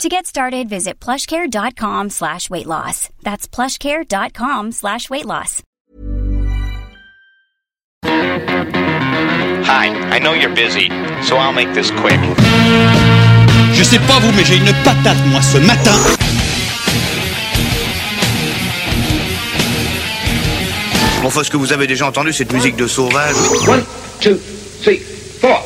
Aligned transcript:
To 0.00 0.08
get 0.08 0.26
started, 0.26 0.68
visit 0.68 0.98
plushcare.com 0.98 2.10
slash 2.10 2.50
weight 2.50 2.66
loss. 2.66 3.08
That's 3.22 3.46
plushcare.com 3.46 4.72
slash 4.72 5.08
weight 5.10 5.26
loss. 5.26 5.62
Hi, 8.04 9.86
I 10.10 10.18
know 10.18 10.32
you're 10.32 10.54
busy, 10.54 10.88
so 11.22 11.36
I'll 11.36 11.52
make 11.52 11.72
this 11.72 11.90
quick. 11.92 12.18
Je 13.74 13.84
sais 13.84 13.98
pas 14.00 14.18
vous, 14.20 14.32
mais 14.32 14.44
j'ai 14.44 14.56
une 14.56 14.72
patate, 14.82 15.24
moi, 15.26 15.40
ce 15.40 15.58
matin. 15.58 15.96
Bon, 21.22 21.28
enfin, 21.28 21.44
ce 21.44 21.50
que 21.50 21.56
vous 21.56 21.72
avez 21.72 21.86
déjà 21.86 22.06
entendu, 22.08 22.32
cette 22.32 22.52
musique 22.52 22.76
de 22.76 22.88
sauvage. 22.88 23.36
One, 23.68 23.84
two, 24.20 24.36
three, 24.82 24.98
four. 25.40 25.62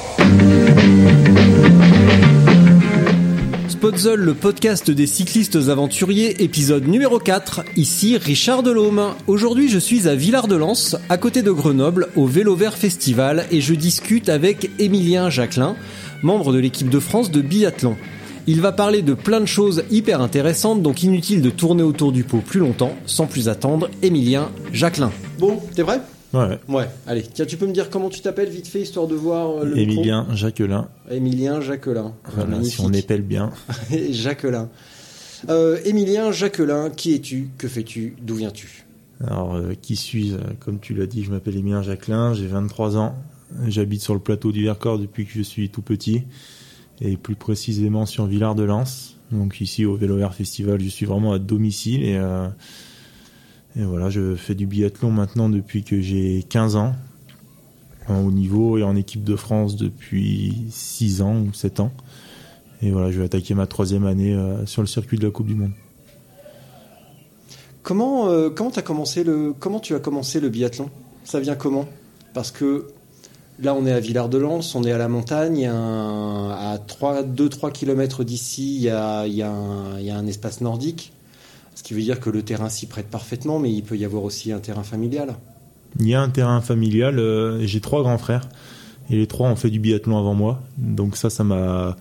Le 3.87 4.35
podcast 4.35 4.91
des 4.91 5.07
cyclistes 5.07 5.55
aventuriers, 5.69 6.43
épisode 6.43 6.89
numéro 6.89 7.21
4. 7.21 7.63
Ici 7.77 8.17
Richard 8.17 8.65
Delhomme. 8.65 9.15
Aujourd'hui, 9.29 9.69
je 9.69 9.79
suis 9.79 10.09
à 10.09 10.17
Villard-de-Lans, 10.17 10.97
à 11.09 11.17
côté 11.17 11.43
de 11.43 11.53
Grenoble, 11.53 12.09
au 12.17 12.27
Vélo 12.27 12.57
Vert 12.57 12.77
Festival, 12.77 13.47
et 13.53 13.61
je 13.61 13.75
discute 13.75 14.29
avec 14.29 14.73
Émilien 14.81 15.31
Jacquelin, 15.31 15.77
membre 16.25 16.53
de 16.53 16.59
l'équipe 16.59 16.91
de 16.91 16.99
France 16.99 17.31
de 17.31 17.41
biathlon. 17.41 17.97
Il 18.49 18.61
va 18.61 18.73
parler 18.73 19.03
de 19.03 19.15
plein 19.15 19.41
de 19.41 19.47
choses 19.47 19.85
hyper 19.89 20.21
intéressantes, 20.21 20.83
donc 20.83 21.05
inutile 21.05 21.41
de 21.41 21.51
tourner 21.51 21.85
autour 21.85 22.11
du 22.11 22.25
pot 22.25 22.43
plus 22.45 22.59
longtemps. 22.59 22.97
Sans 23.07 23.27
plus 23.27 23.49
attendre, 23.49 23.89
Émilien 24.03 24.51
Jacquelin. 24.73 25.13
Bon, 25.39 25.61
t'es 25.77 25.85
prêt? 25.85 26.01
Ouais. 26.37 26.59
Ouais, 26.69 26.89
allez. 27.07 27.23
Tiens, 27.23 27.47
tu 27.47 27.57
peux 27.57 27.67
me 27.67 27.73
dire 27.73 27.91
comment 27.91 28.09
tu 28.09 28.21
t'appelles 28.21 28.49
vite 28.49 28.67
fait, 28.67 28.81
histoire 28.81 29.07
de 29.07 29.15
voir 29.15 29.51
euh, 29.51 29.65
le 29.65 29.79
Émilien 29.79 30.27
Jacquelin. 30.35 30.89
Émilien 31.11 31.61
Jacquelin. 31.61 32.15
Voilà, 32.35 32.63
si 32.63 32.81
on 32.81 32.93
épelle 32.93 33.23
bien. 33.23 33.53
Jacquelin. 34.11 34.69
Euh, 35.49 35.79
Émilien 35.85 36.33
Jacquelin, 36.33 36.91
qui 36.91 37.15
es-tu? 37.15 37.51
Que 37.59 37.69
fais-tu? 37.69 38.17
D'où 38.23 38.37
viens-tu? 38.37 38.87
Alors, 39.25 39.55
euh, 39.55 39.73
qui 39.81 39.97
suis-je? 39.97 40.37
Comme 40.61 40.79
tu 40.79 40.95
l'as 40.95 41.07
dit, 41.07 41.25
je 41.25 41.31
m'appelle 41.31 41.57
Émilien 41.57 41.83
Jacquelin, 41.83 42.35
j'ai 42.35 42.47
23 42.47 42.97
ans. 42.97 43.17
J'habite 43.67 44.03
sur 44.03 44.15
le 44.15 44.21
plateau 44.21 44.53
du 44.53 44.65
Vercors 44.65 44.99
depuis 44.99 45.25
que 45.25 45.33
je 45.33 45.43
suis 45.43 45.71
tout 45.71 45.83
petit. 45.83 46.23
Et 47.01 47.17
plus 47.17 47.37
précisément 47.37 48.07
sur 48.07 48.27
Villard-de-Lans. 48.27 48.85
Donc 49.33 49.61
ici 49.61 49.85
au 49.85 49.97
Vélo 49.97 50.17
Vert 50.17 50.35
Festival, 50.35 50.81
je 50.81 50.89
suis 50.89 51.07
vraiment 51.07 51.33
à 51.33 51.39
domicile. 51.39 52.03
Et, 52.05 52.17
euh, 52.17 52.49
voilà, 53.85 54.09
je 54.09 54.35
fais 54.37 54.55
du 54.55 54.67
biathlon 54.67 55.11
maintenant 55.11 55.51
depuis 55.51 55.85
que 55.85 56.01
j'ai 56.01 56.45
15 56.49 56.77
ans. 56.77 56.95
En 58.09 58.23
haut 58.23 58.31
niveau 58.31 58.79
et 58.79 58.85
en 58.85 58.95
équipe 58.95 59.25
de 59.25 59.35
France 59.35 59.77
depuis 59.77 60.67
6 60.71 61.23
ans 61.23 61.37
ou 61.41 61.53
7 61.53 61.81
ans. 61.81 61.93
Et 62.81 62.91
voilà, 62.91 63.11
je 63.11 63.19
vais 63.19 63.25
attaquer 63.25 63.55
ma 63.55 63.67
troisième 63.67 64.07
année 64.07 64.33
euh, 64.33 64.65
sur 64.65 64.81
le 64.81 64.87
circuit 64.87 65.19
de 65.19 65.25
la 65.25 65.31
Coupe 65.31 65.47
du 65.47 65.55
Monde. 65.55 65.73
Comment 67.83 68.29
euh, 68.29 68.51
t'as 68.51 68.83
commencé 68.83 69.25
le 69.25 69.53
comment 69.59 69.81
tu 69.81 69.95
as 69.95 69.99
commencé 69.99 70.41
le 70.41 70.49
biathlon? 70.49 70.89
Ça 71.25 71.41
vient 71.41 71.55
comment? 71.55 71.87
Parce 72.33 72.51
que 72.51 72.89
là 73.61 73.75
on 73.75 73.87
est 73.87 73.93
à 73.93 74.01
Villard-de-Lans, 74.01 74.61
on 74.75 74.85
est 74.85 74.93
à 74.93 74.99
la 74.99 75.09
montagne, 75.09 75.67
à 75.67 76.79
3 76.87 77.23
2 77.25 77.49
3 77.49 77.71
km 77.71 78.25
d'ici, 78.25 78.77
il 78.77 78.83
y 78.83 78.91
a 78.91 79.23
un 79.23 80.27
espace 80.27 80.61
nordique. 80.61 81.13
Ce 81.77 81.83
qui 81.83 81.93
veut 81.93 82.01
dire 82.01 82.19
que 82.19 82.31
le 82.31 82.43
terrain 82.43 82.71
s'y 82.71 82.87
prête 82.87 83.09
parfaitement, 83.09 83.59
mais 83.59 83.71
il 83.71 83.83
peut 83.83 83.99
y 83.99 84.07
avoir 84.07 84.25
aussi 84.25 84.51
un 84.51 84.59
terrain 84.59 84.83
familial. 84.83 85.37
Il 86.01 86.09
y 86.09 86.15
a 86.15 86.23
un 86.23 86.31
terrain 86.31 86.63
familial. 86.63 87.19
euh, 87.19 87.65
J'ai 87.67 87.81
trois 87.81 88.03
grands 88.03 88.17
frères 88.17 88.49
et 89.11 89.17
les 89.17 89.27
trois 89.27 89.49
ont 89.51 89.57
fait 89.57 89.69
du 89.69 89.79
biathlon 89.79 90.19
avant 90.19 90.35
moi. 90.35 90.63
Donc 90.79 91.17
ça, 91.17 91.29
ça 91.29 91.45
m'a 91.45 91.95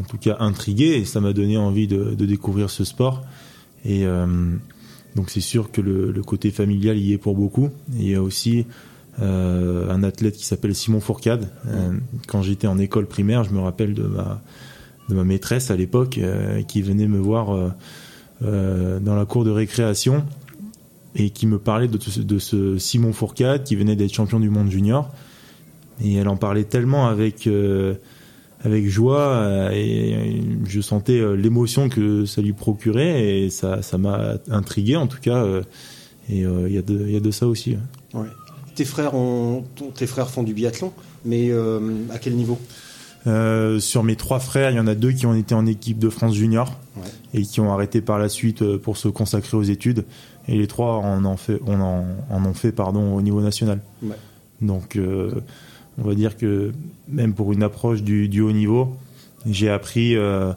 en 0.00 0.02
tout 0.04 0.16
cas 0.16 0.38
intrigué 0.40 0.94
et 0.94 1.04
ça 1.04 1.20
m'a 1.20 1.34
donné 1.34 1.58
envie 1.58 1.86
de, 1.86 2.14
découvrir 2.14 2.70
ce 2.70 2.84
sport. 2.84 3.22
Et 3.84 4.06
euh, 4.06 4.26
donc 5.14 5.28
c'est 5.28 5.42
sûr 5.42 5.70
que 5.70 5.82
le, 5.82 6.22
côté 6.22 6.50
familial 6.50 6.96
y 6.96 7.12
est 7.12 7.18
pour 7.18 7.36
beaucoup. 7.36 7.68
Il 7.92 8.08
y 8.08 8.14
a 8.14 8.22
aussi 8.22 8.64
euh, 9.20 9.90
un 9.90 10.02
athlète 10.04 10.36
qui 10.36 10.46
s'appelle 10.46 10.74
Simon 10.74 11.00
Fourcade. 11.00 11.50
Quand 12.28 12.40
j'étais 12.40 12.66
en 12.66 12.78
école 12.78 13.06
primaire, 13.06 13.44
je 13.44 13.50
me 13.50 13.60
rappelle 13.60 13.92
de 13.92 14.04
ma 14.04 14.40
de 15.08 15.16
ma 15.16 15.24
maîtresse 15.24 15.70
à 15.70 15.76
l'époque 15.76 16.18
qui 16.68 16.80
venait 16.80 17.08
me 17.08 17.18
voir 17.18 17.74
dans 18.42 19.14
la 19.14 19.24
cour 19.24 19.44
de 19.44 19.50
récréation 19.50 20.24
et 21.14 21.30
qui 21.30 21.46
me 21.46 21.58
parlait 21.58 21.88
de, 21.88 21.98
ce- 22.38 22.78
Simon 22.78 23.12
Fourcade 23.12 23.64
qui 23.64 23.76
venait 23.76 23.96
d'être 23.96 24.12
champion 24.14 24.40
du 24.40 24.50
monde 24.50 24.70
junior. 24.70 25.10
Et 26.02 26.14
elle 26.14 26.28
en 26.28 26.36
parlait 26.36 26.64
tellement 26.64 27.06
avec, 27.06 27.46
euh, 27.46 27.94
avec 28.64 28.88
joie 28.88 29.20
euh, 29.20 29.70
et 29.72 30.42
je 30.66 30.80
sentais 30.80 31.20
euh, 31.20 31.34
l'émotion 31.34 31.88
que 31.88 32.24
ça 32.24 32.40
lui 32.40 32.52
procurait 32.54 33.40
et 33.42 33.50
ça 33.50 33.82
ça 33.82 33.98
m'a 33.98 34.34
intrigué 34.50 34.96
en 34.96 35.06
tout 35.06 35.20
cas. 35.20 35.44
euh, 35.44 35.62
et 36.30 36.44
euh, 36.46 36.66
il 36.68 36.74
y, 36.74 36.78
a 36.78 36.82
de- 36.82 37.08
y 37.08 37.16
a 37.16 37.20
de 37.20 37.30
ça 37.30 37.46
aussi. 37.46 37.76
Tes 38.74 38.84
frères 38.86 39.14
ont 39.14 39.64
tes 39.94 40.06
frères 40.06 40.30
font 40.30 40.42
du 40.42 40.54
biathlon, 40.54 40.92
mais 41.26 41.50
euh, 41.50 41.80
à 42.10 42.18
quel 42.18 42.34
niveau? 42.34 42.58
Euh, 43.26 43.78
sur 43.80 44.02
mes 44.02 44.16
trois 44.16 44.40
frères, 44.40 44.70
il 44.70 44.76
y 44.76 44.80
en 44.80 44.86
a 44.86 44.94
deux 44.94 45.12
qui 45.12 45.26
ont 45.26 45.34
été 45.34 45.54
en 45.54 45.66
équipe 45.66 45.98
de 45.98 46.08
France 46.08 46.34
junior 46.34 46.76
Ouais. 46.96 47.08
et 47.32 47.42
qui 47.42 47.60
ont 47.60 47.72
arrêté 47.72 48.02
par 48.02 48.18
la 48.18 48.28
suite 48.28 48.60
euh, 48.62 48.76
pour 48.78 48.96
se 48.98 49.08
consacrer 49.08 49.56
aux 49.56 49.62
études. 49.62 50.04
Et 50.48 50.58
les 50.58 50.66
trois 50.66 50.96
en 50.96 51.24
ont 51.24 51.36
fait, 51.38 51.58
on 51.66 51.80
en, 51.80 52.04
en 52.30 52.44
ont 52.44 52.52
fait 52.52 52.70
pardon, 52.72 53.14
au 53.14 53.22
niveau 53.22 53.40
national. 53.40 53.80
Ouais. 54.02 54.16
Donc, 54.60 54.96
euh, 54.96 55.30
on 55.98 56.02
va 56.06 56.14
dire 56.14 56.36
que 56.36 56.72
même 57.08 57.32
pour 57.32 57.52
une 57.52 57.62
approche 57.62 58.02
du, 58.02 58.28
du 58.28 58.40
haut 58.42 58.52
niveau, 58.52 58.94
j'ai 59.46 59.70
appris 59.70 60.16
euh, 60.16 60.52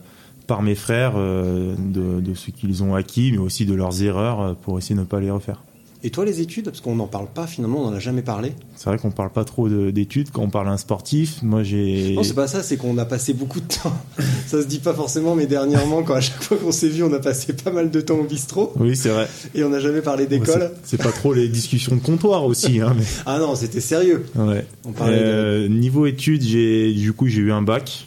par 0.48 0.62
mes 0.62 0.75
frères 0.75 1.14
de, 1.16 2.20
de 2.20 2.34
ce 2.34 2.52
qu'ils 2.52 2.84
ont 2.84 2.96
acquis, 2.96 3.31
mais 3.31 3.38
aussi 3.38 3.66
de 3.66 3.74
leurs 3.74 4.04
erreurs 4.04 4.56
pour 4.58 4.78
essayer 4.78 4.96
de 4.96 5.00
ne 5.02 5.06
pas 5.06 5.20
les 5.20 5.31
refaire. 5.31 5.64
Et 6.03 6.11
toi 6.11 6.23
les 6.25 6.39
études 6.39 6.66
Parce 6.66 6.81
qu'on 6.81 6.95
n'en 6.95 7.07
parle 7.07 7.25
pas 7.33 7.47
finalement, 7.47 7.79
on 7.81 7.89
n'en 7.89 7.95
a 7.95 8.00
jamais 8.00 8.22
parlé. 8.22 8.53
C'est 8.75 8.89
vrai 8.89 8.97
qu'on 9.00 9.09
parle 9.11 9.31
pas 9.31 9.44
trop 9.44 9.67
de- 9.69 9.89
d'études 9.89 10.29
quand 10.31 10.44
on 10.44 10.50
parle 10.50 10.67
à 10.67 10.72
un 10.72 10.78
sportif. 10.78 11.39
Moi, 11.41 11.63
j'ai. 11.63 12.13
Non, 12.16 12.22
c'est 12.23 12.33
pas 12.35 12.47
ça, 12.47 12.61
c'est 12.61 12.78
qu'on 12.78 12.97
a 13.00 13.06
passé 13.06 13.33
beaucoup 13.33 13.59
de 13.59 13.66
temps. 13.67 13.94
Ça 14.47 14.61
se 14.61 14.67
dit 14.67 14.78
pas 14.79 14.94
forcément, 14.94 15.33
mais 15.33 15.47
dernièrement, 15.47 16.03
quand 16.03 16.13
à 16.13 16.22
chaque 16.22 16.44
fois 16.44 16.57
qu'on 16.57 16.72
s'est 16.72 16.89
vu, 16.89 17.01
on 17.03 17.11
a 17.13 17.19
passé 17.19 17.53
pas 17.53 17.72
mal 17.72 17.89
de 17.89 18.01
temps 18.01 18.16
au 18.19 18.23
bistrot 18.23 18.72
Oui, 18.75 18.95
c'est 18.95 19.09
vrai. 19.09 19.28
et 19.56 19.63
on 19.63 19.69
n'a 19.69 19.79
jamais 19.79 20.01
parlé 20.01 20.28
d'école. 20.28 20.72
C'est 20.83 20.97
c'est 20.97 21.03
pas 21.03 21.11
trop 21.11 21.33
les 21.33 21.47
discussions 21.50 21.95
de 21.95 22.01
comptoir 22.01 22.45
aussi. 22.45 22.79
Hein, 22.81 22.94
mais... 22.95 23.03
Ah 23.25 23.39
non, 23.39 23.56
c'était 23.56 23.81
sérieux. 23.81 24.25
Ouais. 24.35 24.66
On 24.88 24.91
parlait 24.91 25.17
Euh, 25.19 25.67
Niveau 25.67 26.06
études, 26.06 26.44
j'ai 26.44 26.94
du 26.94 27.13
coup 27.13 27.27
j'ai 27.27 27.41
eu 27.41 27.51
un 27.51 27.63
bac, 27.63 28.06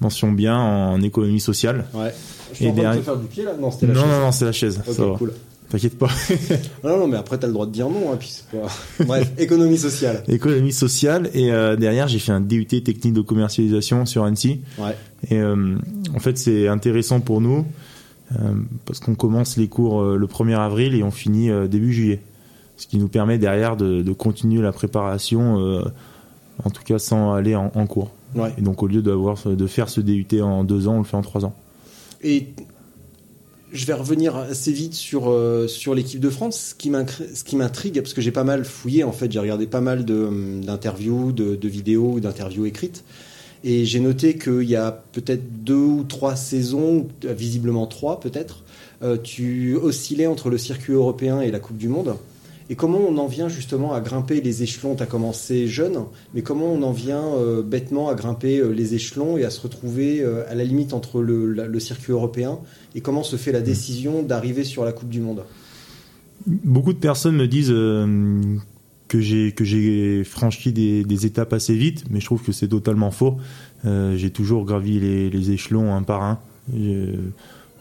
mention 0.00 0.32
bien 0.32 0.56
en 0.58 1.00
économie 1.02 1.40
sociale. 1.40 1.84
Ouais. 1.94 2.12
Je 2.50 2.56
suis 2.56 2.64
Et 2.66 2.70
en 2.70 2.74
train 2.74 2.94
de 2.94 2.98
te 2.98 3.04
faire 3.04 3.16
du 3.16 3.26
pied 3.26 3.44
là 3.44 3.52
Non, 3.60 3.70
c'était 3.70 3.86
Non, 3.86 3.92
la 3.94 4.00
non, 4.00 4.06
chaise. 4.08 4.20
non, 4.20 4.32
c'est 4.32 4.44
la 4.46 4.52
chaise. 4.52 4.80
Ok, 4.88 4.94
ça 4.94 5.06
va. 5.06 5.14
cool. 5.18 5.32
T'inquiète 5.70 5.98
pas. 5.98 6.08
Non, 6.84 6.98
non, 6.98 7.08
mais 7.08 7.16
après, 7.16 7.38
t'as 7.38 7.46
le 7.46 7.52
droit 7.52 7.66
de 7.66 7.72
dire 7.72 7.88
non, 7.90 8.12
hein, 8.12 8.16
puis 8.18 8.42
pas. 8.50 9.04
Bref, 9.04 9.32
économie 9.38 9.76
sociale. 9.76 10.22
économie 10.28 10.72
sociale 10.72 11.30
et 11.34 11.52
euh, 11.52 11.76
derrière 11.76 12.08
j'ai 12.08 12.18
fait 12.18 12.32
un 12.32 12.40
DUT 12.40 12.64
technique 12.66 13.12
de 13.12 13.20
commercialisation 13.20 14.06
sur 14.06 14.24
Annecy. 14.24 14.60
Ouais. 14.78 14.96
Et 15.30 15.38
euh, 15.38 15.76
en 16.14 16.18
fait 16.20 16.38
c'est 16.38 16.68
intéressant 16.68 17.20
pour 17.20 17.40
nous 17.40 17.66
euh, 18.32 18.52
parce 18.86 19.00
qu'on 19.00 19.14
commence 19.14 19.56
les 19.56 19.68
cours 19.68 20.02
le 20.02 20.26
1er 20.26 20.56
avril 20.56 20.94
et 20.94 21.02
on 21.02 21.10
finit 21.10 21.50
début 21.68 21.92
juillet. 21.92 22.20
Ce 22.76 22.86
qui 22.86 22.96
nous 22.98 23.08
permet 23.08 23.38
derrière 23.38 23.76
de, 23.76 24.02
de 24.02 24.12
continuer 24.12 24.62
la 24.62 24.72
préparation, 24.72 25.82
en 26.64 26.70
tout 26.70 26.82
cas 26.84 26.98
sans 26.98 27.32
aller 27.32 27.56
en, 27.56 27.72
en 27.74 27.86
cours. 27.86 28.12
Ouais. 28.36 28.54
Et 28.56 28.62
donc 28.62 28.82
au 28.82 28.86
lieu 28.86 29.02
d'avoir 29.02 29.36
de 29.44 29.66
faire 29.66 29.88
ce 29.88 30.00
DUT 30.00 30.40
en 30.40 30.62
deux 30.64 30.86
ans, 30.86 30.94
on 30.94 30.98
le 30.98 31.04
fait 31.04 31.16
en 31.16 31.22
trois 31.22 31.44
ans. 31.44 31.54
Et 32.22 32.48
je 33.72 33.86
vais 33.86 33.92
revenir 33.92 34.36
assez 34.36 34.72
vite 34.72 34.94
sur, 34.94 35.30
euh, 35.30 35.66
l'équipe 35.94 36.20
de 36.20 36.30
France. 36.30 36.74
Ce 36.78 37.44
qui 37.44 37.56
m'intrigue, 37.56 38.00
parce 38.00 38.14
que 38.14 38.20
j'ai 38.20 38.30
pas 38.30 38.44
mal 38.44 38.64
fouillé, 38.64 39.04
en 39.04 39.12
fait, 39.12 39.30
j'ai 39.30 39.38
regardé 39.38 39.66
pas 39.66 39.80
mal 39.80 40.00
hum, 40.10 40.64
d'interviews, 40.64 41.32
de, 41.32 41.68
vidéos 41.68 42.20
d'interviews 42.20 42.66
écrites. 42.66 43.04
Et 43.64 43.84
j'ai 43.84 44.00
noté 44.00 44.38
qu'il 44.38 44.68
y 44.70 44.76
a 44.76 44.92
peut-être 45.12 45.64
deux 45.64 45.74
ou 45.74 46.04
trois 46.04 46.36
saisons, 46.36 47.08
euh, 47.24 47.32
visiblement 47.32 47.86
trois 47.86 48.20
peut-être, 48.20 48.62
euh, 49.02 49.16
tu 49.16 49.74
oscillais 49.76 50.26
entre 50.26 50.48
le 50.48 50.58
circuit 50.58 50.92
européen 50.92 51.40
et 51.40 51.50
la 51.50 51.58
Coupe 51.58 51.76
du 51.76 51.88
Monde. 51.88 52.16
Et 52.70 52.76
comment 52.76 52.98
on 52.98 53.16
en 53.16 53.26
vient 53.26 53.48
justement 53.48 53.94
à 53.94 54.00
grimper 54.00 54.42
les 54.42 54.62
échelons? 54.62 54.94
Tu 54.94 55.02
as 55.02 55.06
commencé 55.06 55.68
jeune, 55.68 56.04
mais 56.34 56.42
comment 56.42 56.66
on 56.66 56.82
en 56.82 56.92
vient 56.92 57.24
euh, 57.24 57.62
bêtement 57.62 58.10
à 58.10 58.14
grimper 58.14 58.58
euh, 58.58 58.72
les 58.72 58.94
échelons 58.94 59.38
et 59.38 59.44
à 59.44 59.50
se 59.50 59.60
retrouver 59.62 60.20
euh, 60.20 60.44
à 60.50 60.54
la 60.54 60.64
limite 60.64 60.92
entre 60.92 61.22
le, 61.22 61.52
la- 61.52 61.66
le 61.66 61.80
circuit 61.80 62.12
européen? 62.12 62.58
Et 62.94 63.00
comment 63.00 63.22
se 63.22 63.36
fait 63.36 63.52
la 63.52 63.62
décision 63.62 64.22
d'arriver 64.22 64.64
sur 64.64 64.84
la 64.84 64.92
Coupe 64.92 65.08
du 65.08 65.20
Monde? 65.20 65.44
Beaucoup 66.46 66.92
de 66.92 66.98
personnes 66.98 67.36
me 67.36 67.48
disent 67.48 67.70
que 69.08 69.20
j'ai 69.20 69.52
que 69.52 69.64
j'ai 69.64 70.22
franchi 70.24 70.72
des, 70.72 71.04
des, 71.04 71.26
étapes 71.26 71.52
assez 71.52 71.74
vite, 71.74 72.04
mais 72.10 72.20
je 72.20 72.26
trouve 72.26 72.42
que 72.42 72.52
c'est 72.52 72.68
totalement 72.68 73.10
faux. 73.10 73.36
J'ai 73.84 74.30
toujours 74.30 74.64
gravi 74.64 75.00
les, 75.00 75.30
les, 75.30 75.50
échelons 75.50 75.94
un 75.94 76.02
par 76.02 76.22
un. 76.22 76.38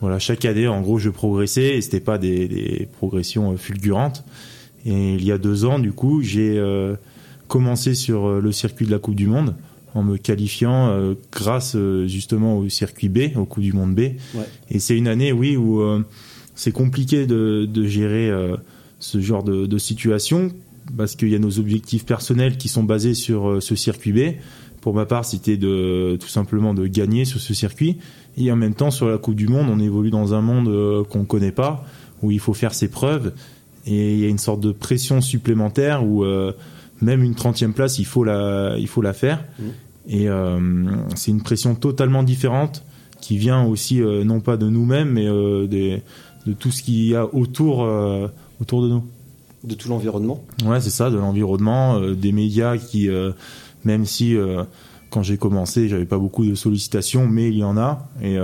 voilà, 0.01 0.19
chaque 0.19 0.43
année, 0.43 0.67
en 0.67 0.81
gros, 0.81 0.97
je 0.97 1.09
progressais 1.09 1.77
et 1.77 1.81
c'était 1.81 1.99
pas 2.01 2.17
des, 2.17 2.47
des, 2.47 2.87
progressions 2.97 3.55
fulgurantes. 3.57 4.25
Et 4.87 5.13
il 5.13 5.23
y 5.23 5.31
a 5.31 5.37
deux 5.37 5.65
ans, 5.65 5.77
du 5.77 5.91
coup, 5.91 6.23
j'ai 6.23 6.57
euh, 6.57 6.95
commencé 7.47 7.93
sur 7.93 8.41
le 8.41 8.51
circuit 8.51 8.87
de 8.87 8.91
la 8.91 8.97
Coupe 8.97 9.15
du 9.15 9.27
Monde 9.27 9.53
en 9.93 10.01
me 10.01 10.17
qualifiant 10.17 10.89
euh, 10.89 11.13
grâce 11.31 11.77
justement 12.05 12.57
au 12.57 12.69
circuit 12.69 13.09
B, 13.09 13.35
au 13.35 13.45
Coupe 13.45 13.63
du 13.63 13.73
Monde 13.73 13.93
B. 13.93 13.99
Ouais. 13.99 14.47
Et 14.71 14.79
c'est 14.79 14.97
une 14.97 15.07
année, 15.07 15.31
oui, 15.31 15.55
où 15.55 15.83
c'est 16.55 16.71
compliqué 16.71 17.27
de, 17.27 17.67
de 17.71 17.85
gérer 17.85 18.31
ce 18.99 19.21
genre 19.21 19.43
de, 19.43 19.67
de 19.67 19.77
situation 19.77 20.51
parce 20.95 21.15
qu'il 21.15 21.29
y 21.29 21.35
a 21.35 21.39
nos 21.39 21.59
objectifs 21.59 22.05
personnels 22.05 22.57
qui 22.57 22.69
sont 22.69 22.83
basés 22.83 23.13
sur 23.13 23.49
euh, 23.49 23.59
ce 23.59 23.75
circuit 23.75 24.13
B. 24.13 24.35
Pour 24.81 24.93
ma 24.93 25.05
part, 25.05 25.25
c'était 25.25 25.57
de 25.57 26.17
tout 26.19 26.27
simplement 26.27 26.73
de 26.73 26.87
gagner 26.87 27.25
sur 27.25 27.39
ce 27.39 27.53
circuit. 27.53 27.97
Et 28.37 28.51
en 28.51 28.55
même 28.55 28.73
temps, 28.73 28.91
sur 28.91 29.09
la 29.09 29.17
Coupe 29.17 29.35
du 29.35 29.47
Monde, 29.47 29.67
on 29.69 29.79
évolue 29.79 30.11
dans 30.11 30.33
un 30.33 30.41
monde 30.41 30.69
euh, 30.69 31.03
qu'on 31.03 31.19
ne 31.19 31.25
connaît 31.25 31.51
pas, 31.51 31.83
où 32.21 32.31
il 32.31 32.39
faut 32.39 32.53
faire 32.53 32.73
ses 32.73 32.87
preuves. 32.87 33.33
Et 33.87 34.13
il 34.13 34.19
y 34.19 34.25
a 34.25 34.27
une 34.27 34.37
sorte 34.37 34.59
de 34.59 34.71
pression 34.71 35.21
supplémentaire 35.21 36.05
où 36.05 36.23
euh, 36.23 36.51
même 37.01 37.23
une 37.23 37.33
30e 37.33 37.71
place, 37.71 37.99
il 37.99 38.05
faut 38.05 38.23
la, 38.23 38.75
il 38.77 38.87
faut 38.87 39.01
la 39.01 39.13
faire. 39.13 39.45
Mmh. 39.57 39.63
Et 40.09 40.29
euh, 40.29 40.59
c'est 41.15 41.31
une 41.31 41.41
pression 41.41 41.75
totalement 41.75 42.23
différente 42.23 42.83
qui 43.21 43.37
vient 43.37 43.63
aussi 43.63 44.01
euh, 44.01 44.23
non 44.23 44.41
pas 44.41 44.57
de 44.57 44.67
nous-mêmes, 44.67 45.11
mais 45.11 45.25
des, 45.67 46.03
de 46.45 46.53
tout 46.53 46.71
ce 46.71 46.83
qu'il 46.83 47.05
y 47.05 47.15
a 47.15 47.25
autour, 47.33 47.79
autour 48.61 48.83
de 48.83 48.89
nous 48.89 49.03
de 49.63 49.73
tout 49.73 49.89
l'environnement. 49.89 50.43
Ouais, 50.65 50.79
c'est 50.79 50.91
ça, 50.91 51.09
de 51.09 51.17
l'environnement, 51.17 51.99
des 52.11 52.31
médias 52.31 52.77
qui, 52.77 53.09
même 53.83 54.05
si 54.05 54.37
quand 55.09 55.23
j'ai 55.23 55.37
commencé, 55.37 55.89
j'avais 55.89 56.05
pas 56.05 56.19
beaucoup 56.19 56.45
de 56.45 56.55
sollicitations, 56.55 57.27
mais 57.27 57.47
il 57.47 57.57
y 57.57 57.63
en 57.63 57.75
a. 57.75 58.07
Et 58.21 58.37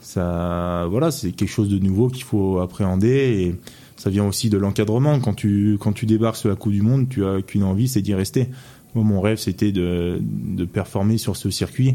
ça, 0.00 0.86
voilà, 0.90 1.10
c'est 1.10 1.32
quelque 1.32 1.50
chose 1.50 1.68
de 1.68 1.78
nouveau 1.78 2.08
qu'il 2.08 2.24
faut 2.24 2.60
appréhender. 2.60 3.08
Et 3.08 3.54
ça 3.98 4.10
vient 4.10 4.24
aussi 4.24 4.48
de 4.48 4.56
l'encadrement. 4.56 5.20
Quand 5.20 5.34
tu, 5.34 5.76
quand 5.80 5.92
tu 5.92 6.06
débarques 6.06 6.36
sur 6.36 6.48
la 6.48 6.54
Coupe 6.54 6.72
du 6.72 6.82
Monde, 6.82 7.08
tu 7.08 7.26
as 7.26 7.42
qu'une 7.42 7.64
envie, 7.64 7.88
c'est 7.88 8.00
d'y 8.00 8.14
rester. 8.14 8.48
Moi, 8.94 9.04
mon 9.04 9.20
rêve, 9.20 9.38
c'était 9.38 9.72
de, 9.72 10.18
de 10.20 10.64
performer 10.64 11.18
sur 11.18 11.36
ce 11.36 11.50
circuit. 11.50 11.94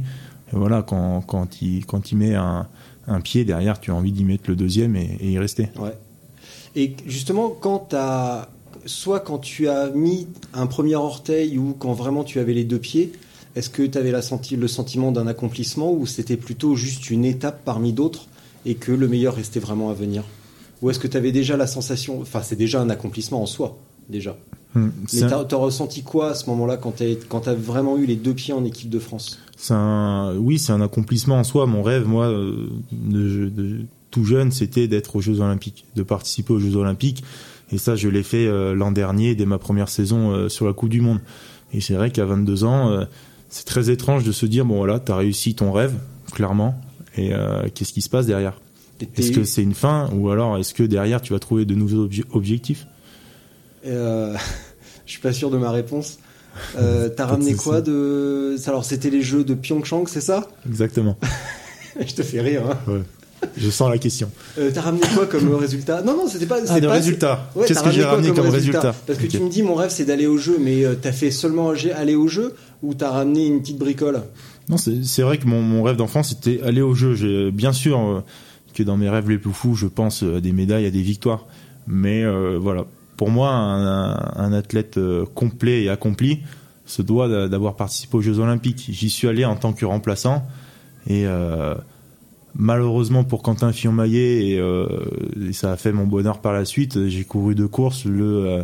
Voilà, 0.51 0.83
quand, 0.83 1.21
quand 1.21 1.61
il, 1.61 1.85
quand 1.85 2.11
il 2.11 2.17
met 2.17 2.35
un, 2.35 2.67
un 3.07 3.21
pied 3.21 3.45
derrière, 3.45 3.79
tu 3.79 3.89
as 3.89 3.95
envie 3.95 4.11
d'y 4.11 4.25
mettre 4.25 4.43
le 4.49 4.55
deuxième 4.55 4.95
et, 4.95 5.17
y 5.21 5.39
rester. 5.39 5.69
Ouais. 5.79 5.97
Et 6.75 6.95
justement, 7.07 7.49
quand 7.49 7.93
as, 7.93 8.49
soit 8.85 9.21
quand 9.21 9.39
tu 9.39 9.67
as 9.67 9.89
mis 9.89 10.27
un 10.53 10.67
premier 10.67 10.95
orteil 10.95 11.57
ou 11.57 11.73
quand 11.79 11.93
vraiment 11.93 12.23
tu 12.23 12.39
avais 12.39 12.53
les 12.53 12.65
deux 12.65 12.79
pieds, 12.79 13.13
est-ce 13.55 13.69
que 13.69 13.83
tu 13.83 13.97
avais 13.97 14.11
la 14.11 14.21
senti 14.21 14.55
le 14.55 14.67
sentiment 14.67 15.11
d'un 15.11 15.27
accomplissement 15.27 15.91
ou 15.93 16.05
c'était 16.05 16.37
plutôt 16.37 16.75
juste 16.75 17.09
une 17.09 17.25
étape 17.25 17.61
parmi 17.63 17.93
d'autres 17.93 18.27
et 18.65 18.75
que 18.75 18.91
le 18.91 19.07
meilleur 19.07 19.35
restait 19.35 19.59
vraiment 19.59 19.89
à 19.89 19.93
venir? 19.93 20.23
Ou 20.83 20.91
est-ce 20.91 20.99
que 20.99 21.07
tu 21.07 21.17
avais 21.17 21.31
déjà 21.31 21.57
la 21.57 21.65
sensation, 21.65 22.21
enfin 22.21 22.41
c'est 22.43 22.55
déjà 22.55 22.79
un 22.79 22.89
accomplissement 22.91 23.41
en 23.41 23.47
soi, 23.47 23.77
déjà 24.09 24.37
Hum, 24.75 24.91
Mais 25.13 25.19
t'as 25.21 25.43
t'as 25.45 25.55
ressenti 25.55 26.01
quoi 26.01 26.31
à 26.31 26.33
ce 26.33 26.49
moment-là 26.49 26.77
quand 26.77 26.95
tu 26.97 27.03
as 27.03 27.53
vraiment 27.53 27.95
eu 27.97 28.05
les 28.07 28.15
deux 28.15 28.33
pieds 28.33 28.53
en 28.53 28.65
équipe 28.65 28.89
de 28.89 28.97
France? 28.97 29.39
C'est 29.55 29.75
un, 29.75 30.35
oui, 30.35 30.57
c'est 30.57 30.71
un 30.71 30.81
accomplissement 30.81 31.37
en 31.37 31.43
soi. 31.43 31.67
Mon 31.67 31.83
rêve, 31.83 32.07
moi, 32.07 32.25
euh, 32.25 32.69
de, 32.91 33.49
de 33.49 33.81
tout 34.09 34.25
jeune, 34.25 34.51
c'était 34.51 34.87
d'être 34.87 35.15
aux 35.15 35.21
Jeux 35.21 35.41
Olympiques, 35.41 35.85
de 35.95 36.03
participer 36.03 36.53
aux 36.53 36.59
Jeux 36.59 36.75
Olympiques. 36.75 37.23
Et 37.71 37.77
ça, 37.77 37.95
je 37.95 38.07
l'ai 38.07 38.23
fait 38.23 38.45
euh, 38.45 38.75
l'an 38.75 38.91
dernier, 38.91 39.35
dès 39.35 39.45
ma 39.45 39.57
première 39.57 39.89
saison 39.89 40.31
euh, 40.31 40.49
sur 40.49 40.65
la 40.67 40.73
Coupe 40.73 40.89
du 40.89 41.01
Monde. 41.01 41.19
Et 41.71 41.81
c'est 41.81 41.95
vrai 41.95 42.11
qu'à 42.11 42.25
22 42.25 42.63
ans, 42.63 42.89
euh, 42.89 43.05
c'est 43.49 43.65
très 43.65 43.89
étrange 43.89 44.23
de 44.23 44.31
se 44.31 44.45
dire, 44.45 44.65
bon 44.65 44.77
voilà, 44.77 44.99
t'as 44.99 45.15
réussi 45.15 45.55
ton 45.55 45.71
rêve, 45.71 45.93
clairement. 46.31 46.79
Et 47.15 47.31
qu'est-ce 47.75 47.93
qui 47.93 48.01
se 48.01 48.09
passe 48.09 48.25
derrière? 48.25 48.59
Est-ce 49.17 49.31
que 49.31 49.43
c'est 49.43 49.63
une 49.63 49.73
fin 49.73 50.09
ou 50.13 50.29
alors 50.29 50.57
est-ce 50.57 50.73
que 50.73 50.83
derrière 50.83 51.21
tu 51.21 51.33
vas 51.33 51.39
trouver 51.39 51.65
de 51.65 51.75
nouveaux 51.75 52.07
obje- 52.07 52.23
objectifs? 52.31 52.87
Euh, 53.85 54.35
je 55.05 55.11
suis 55.11 55.21
pas 55.21 55.33
sûr 55.33 55.49
de 55.49 55.57
ma 55.57 55.71
réponse. 55.71 56.19
Euh, 56.77 57.09
T'as 57.15 57.25
ramené 57.25 57.53
quoi 57.55 57.81
de 57.81 58.55
Alors 58.67 58.85
c'était 58.85 59.09
les 59.09 59.21
Jeux 59.21 59.43
de 59.43 59.53
Pyeongchang, 59.53 60.05
c'est 60.07 60.21
ça? 60.21 60.47
Exactement. 60.67 61.17
Je 61.99 62.13
te 62.13 62.23
fais 62.23 62.41
rire. 62.41 62.63
Hein. 62.69 62.77
Ouais. 62.91 63.01
Je 63.57 63.69
sens 63.69 63.89
la 63.89 63.97
question. 63.97 64.31
Euh, 64.57 64.71
T'as 64.73 64.81
ramené 64.81 65.03
quoi 65.13 65.25
comme 65.25 65.53
résultat? 65.55 66.01
Non, 66.01 66.15
non, 66.15 66.27
c'était 66.29 66.45
pas. 66.45 66.59
Ah, 66.69 66.79
pas- 66.79 66.91
résultat. 66.93 67.51
Ouais, 67.55 67.65
Qu'est-ce 67.67 67.83
que 67.83 67.91
j'ai 67.91 68.03
ramené 68.03 68.31
comme 68.31 68.47
résultat? 68.47 68.95
Parce 69.05 69.19
que 69.19 69.27
tu 69.27 69.39
me 69.39 69.49
dis, 69.49 69.61
mon 69.63 69.75
rêve, 69.75 69.89
c'est 69.91 70.05
d'aller 70.05 70.27
au 70.27 70.37
jeu, 70.37 70.57
mais 70.61 70.85
euh, 70.85 70.95
t'as 70.99 71.11
fait 71.11 71.29
seulement 71.29 71.71
aller 71.95 72.15
au 72.15 72.27
jeu 72.29 72.55
ou 72.81 72.93
t'as 72.93 73.09
ramené 73.11 73.45
une 73.47 73.59
petite 73.61 73.77
bricole? 73.77 74.21
Non, 74.69 74.77
c'est 74.77 75.21
vrai 75.23 75.37
que 75.39 75.45
mon, 75.45 75.61
mon 75.61 75.83
rêve 75.83 75.97
d'enfant, 75.97 76.23
c'était 76.23 76.61
aller 76.63 76.81
au 76.81 76.95
jeu. 76.95 77.15
J'ai 77.15 77.51
bien 77.51 77.73
sûr 77.73 78.23
que 78.73 78.83
dans 78.83 78.97
mes 78.97 79.09
rêves 79.09 79.29
les 79.29 79.37
plus 79.37 79.53
fous, 79.53 79.75
je 79.75 79.87
pense 79.87 80.23
à 80.23 80.41
des 80.41 80.51
médailles, 80.51 80.85
à 80.85 80.91
des 80.91 81.01
victoires. 81.01 81.45
Mais 81.87 82.23
euh, 82.23 82.57
voilà, 82.59 82.85
pour 83.17 83.29
moi, 83.29 83.51
un, 83.51 84.53
athlète 84.53 84.97
euh, 84.97 85.25
complet 85.33 85.83
et 85.83 85.89
accompli 85.89 86.39
se 86.85 87.01
doit 87.01 87.27
d'a- 87.27 87.47
d'avoir 87.47 87.75
participé 87.75 88.17
aux 88.17 88.21
Jeux 88.21 88.39
Olympiques. 88.39 88.87
J'y 88.89 89.09
suis 89.09 89.27
allé 89.27 89.45
en 89.45 89.55
tant 89.55 89.73
que 89.73 89.85
remplaçant 89.85 90.45
et 91.07 91.25
euh, 91.25 91.75
malheureusement 92.55 93.23
pour 93.23 93.41
Quentin 93.41 93.71
Fillon-Maillet 93.71 94.47
et, 94.49 94.59
euh, 94.59 94.87
ça 95.51 95.71
a 95.71 95.77
fait 95.77 95.91
mon 95.91 96.05
bonheur 96.05 96.39
par 96.39 96.53
la 96.53 96.65
suite. 96.65 97.07
J'ai 97.07 97.23
couru 97.23 97.55
deux 97.55 97.67
courses, 97.67 98.03
euh, 98.05 98.63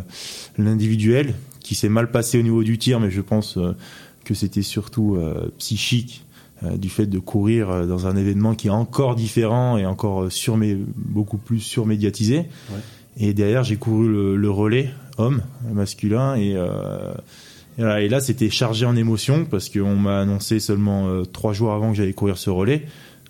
l'individuel 0.58 1.34
qui 1.60 1.74
s'est 1.74 1.88
mal 1.88 2.10
passé 2.10 2.38
au 2.38 2.42
niveau 2.42 2.62
du 2.62 2.78
tir, 2.78 3.00
mais 3.00 3.10
je 3.10 3.20
pense 3.20 3.56
euh, 3.56 3.76
que 4.24 4.34
c'était 4.34 4.62
surtout 4.62 5.16
euh, 5.16 5.50
psychique 5.58 6.24
euh, 6.24 6.29
du 6.62 6.88
fait 6.88 7.06
de 7.06 7.18
courir 7.18 7.70
euh, 7.70 7.86
dans 7.86 8.06
un 8.06 8.16
événement 8.16 8.54
qui 8.54 8.68
est 8.68 8.70
encore 8.70 9.14
différent 9.14 9.78
et 9.78 9.86
encore 9.86 10.24
euh, 10.24 10.76
beaucoup 10.96 11.38
plus 11.38 11.60
surmédiatisé. 11.60 12.38
Ouais. 12.38 12.80
Et 13.16 13.34
derrière, 13.34 13.64
j'ai 13.64 13.76
couru 13.76 14.08
le, 14.10 14.36
le 14.36 14.50
relais 14.50 14.90
homme 15.18 15.42
masculin 15.72 16.36
et, 16.36 16.54
euh, 16.56 18.08
là, 18.08 18.20
c'était 18.20 18.50
chargé 18.50 18.86
en 18.86 18.96
émotions 18.96 19.44
parce 19.44 19.68
qu'on 19.68 19.96
m'a 19.96 20.20
annoncé 20.20 20.60
seulement 20.60 21.08
euh, 21.08 21.24
trois 21.24 21.52
jours 21.52 21.72
avant 21.72 21.90
que 21.90 21.96
j'allais 21.96 22.12
courir 22.12 22.36
ce 22.36 22.50
relais, 22.50 22.86